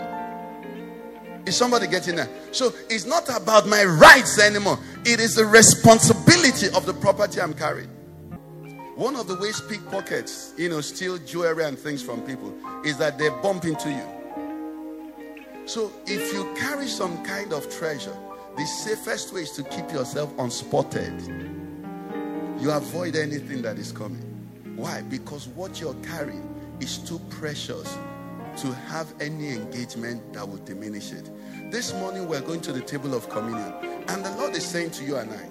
Is 1.45 1.57
somebody 1.57 1.87
getting 1.87 2.15
that? 2.15 2.29
So 2.51 2.73
it's 2.89 3.05
not 3.05 3.27
about 3.35 3.67
my 3.67 3.83
rights 3.83 4.39
anymore. 4.39 4.79
It 5.05 5.19
is 5.19 5.35
the 5.35 5.45
responsibility 5.45 6.67
of 6.75 6.85
the 6.85 6.93
property 6.93 7.41
I'm 7.41 7.53
carrying. 7.53 7.89
One 8.95 9.15
of 9.15 9.27
the 9.27 9.35
ways 9.35 9.59
pickpockets, 9.59 10.53
you 10.57 10.69
know, 10.69 10.79
steal 10.79 11.17
jewelry 11.17 11.65
and 11.65 11.77
things 11.77 12.01
from 12.01 12.21
people 12.21 12.53
is 12.85 12.97
that 12.99 13.17
they 13.17 13.29
bump 13.29 13.65
into 13.65 13.89
you. 13.89 14.22
So 15.65 15.91
if 16.05 16.33
you 16.33 16.53
carry 16.55 16.87
some 16.87 17.23
kind 17.23 17.53
of 17.53 17.73
treasure, 17.73 18.15
the 18.57 18.65
safest 18.65 19.33
way 19.33 19.41
is 19.41 19.51
to 19.51 19.63
keep 19.63 19.91
yourself 19.91 20.35
unspotted. 20.37 21.21
You 22.61 22.71
avoid 22.71 23.15
anything 23.15 23.61
that 23.61 23.77
is 23.77 23.91
coming. 23.91 24.21
Why? 24.75 25.01
Because 25.03 25.47
what 25.49 25.79
you're 25.79 25.95
carrying 25.95 26.47
is 26.79 26.97
too 26.97 27.19
precious 27.29 27.97
to 28.57 28.73
have 28.87 29.13
any 29.19 29.51
engagement 29.51 30.33
that 30.33 30.47
would 30.47 30.65
diminish 30.65 31.11
it. 31.11 31.29
This 31.71 31.93
morning 31.93 32.27
we're 32.27 32.41
going 32.41 32.61
to 32.61 32.73
the 32.73 32.81
table 32.81 33.13
of 33.13 33.29
communion, 33.29 33.73
and 34.09 34.23
the 34.23 34.31
Lord 34.37 34.55
is 34.55 34.65
saying 34.65 34.91
to 34.91 35.03
you 35.03 35.15
and 35.15 35.31
I, 35.31 35.49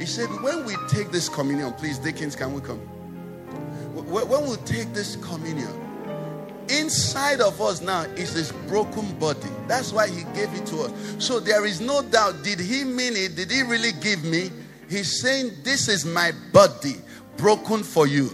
He 0.00 0.06
said, 0.06 0.28
When 0.42 0.64
we 0.64 0.74
take 0.88 1.10
this 1.10 1.28
communion, 1.28 1.72
please, 1.74 1.98
Dickens, 1.98 2.34
can 2.34 2.54
we 2.54 2.60
come? 2.62 2.80
When 3.94 4.48
we 4.48 4.56
take 4.64 4.92
this 4.94 5.16
communion, 5.16 5.89
inside 6.78 7.40
of 7.40 7.60
us 7.60 7.80
now 7.80 8.02
is 8.16 8.34
this 8.34 8.52
broken 8.68 9.18
body. 9.18 9.48
That's 9.66 9.92
why 9.92 10.08
He 10.08 10.24
gave 10.34 10.52
it 10.54 10.66
to 10.66 10.82
us. 10.82 11.16
So 11.18 11.40
there 11.40 11.66
is 11.66 11.80
no 11.80 12.02
doubt, 12.02 12.42
did 12.42 12.60
He 12.60 12.84
mean 12.84 13.14
it? 13.16 13.36
Did 13.36 13.50
He 13.50 13.62
really 13.62 13.92
give 14.00 14.24
me? 14.24 14.50
He's 14.88 15.20
saying, 15.20 15.52
This 15.62 15.88
is 15.88 16.04
my 16.04 16.32
body 16.52 16.96
broken 17.36 17.82
for 17.82 18.06
you. 18.06 18.30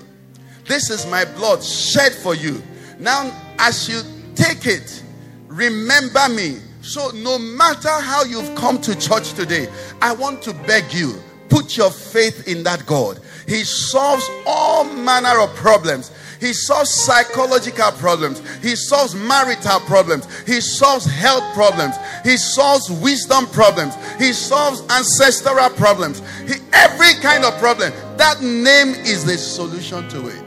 This 0.67 0.91
is 0.91 1.07
my 1.07 1.25
blood 1.25 1.63
shed 1.63 2.13
for 2.13 2.35
you. 2.35 2.63
Now, 2.99 3.31
as 3.59 3.89
you 3.89 4.01
take 4.35 4.67
it, 4.67 5.03
remember 5.49 6.29
me. 6.29 6.59
So, 6.83 7.11
no 7.11 7.39
matter 7.39 7.91
how 8.01 8.25
you've 8.25 8.55
come 8.55 8.81
to 8.83 8.99
church 8.99 9.33
today, 9.35 9.69
I 10.01 10.15
want 10.15 10.43
to 10.43 10.53
beg 10.53 10.93
you 10.93 11.21
put 11.49 11.77
your 11.77 11.91
faith 11.91 12.49
in 12.49 12.63
that 12.65 12.85
God. 12.87 13.21
He 13.47 13.65
solves 13.65 14.29
all 14.47 14.85
manner 14.85 15.41
of 15.41 15.55
problems. 15.55 16.11
He 16.41 16.53
solves 16.53 16.91
psychological 16.91 17.93
problems. 17.93 18.43
He 18.63 18.77
solves 18.77 19.15
marital 19.15 19.81
problems. 19.81 20.27
He 20.43 20.61
solves 20.61 21.07
health 21.07 21.45
problems. 21.55 21.97
He 22.25 22.37
solves 22.37 22.91
wisdom 22.91 23.47
problems. 23.47 23.95
He 24.19 24.33
solves 24.33 24.81
ancestral 24.91 25.71
problems. 25.71 26.21
He, 26.47 26.55
every 26.73 27.15
kind 27.23 27.45
of 27.45 27.57
problem. 27.59 27.93
That 28.17 28.43
name 28.43 28.95
is 29.05 29.25
the 29.25 29.39
solution 29.39 30.09
to 30.11 30.29
it. 30.29 30.47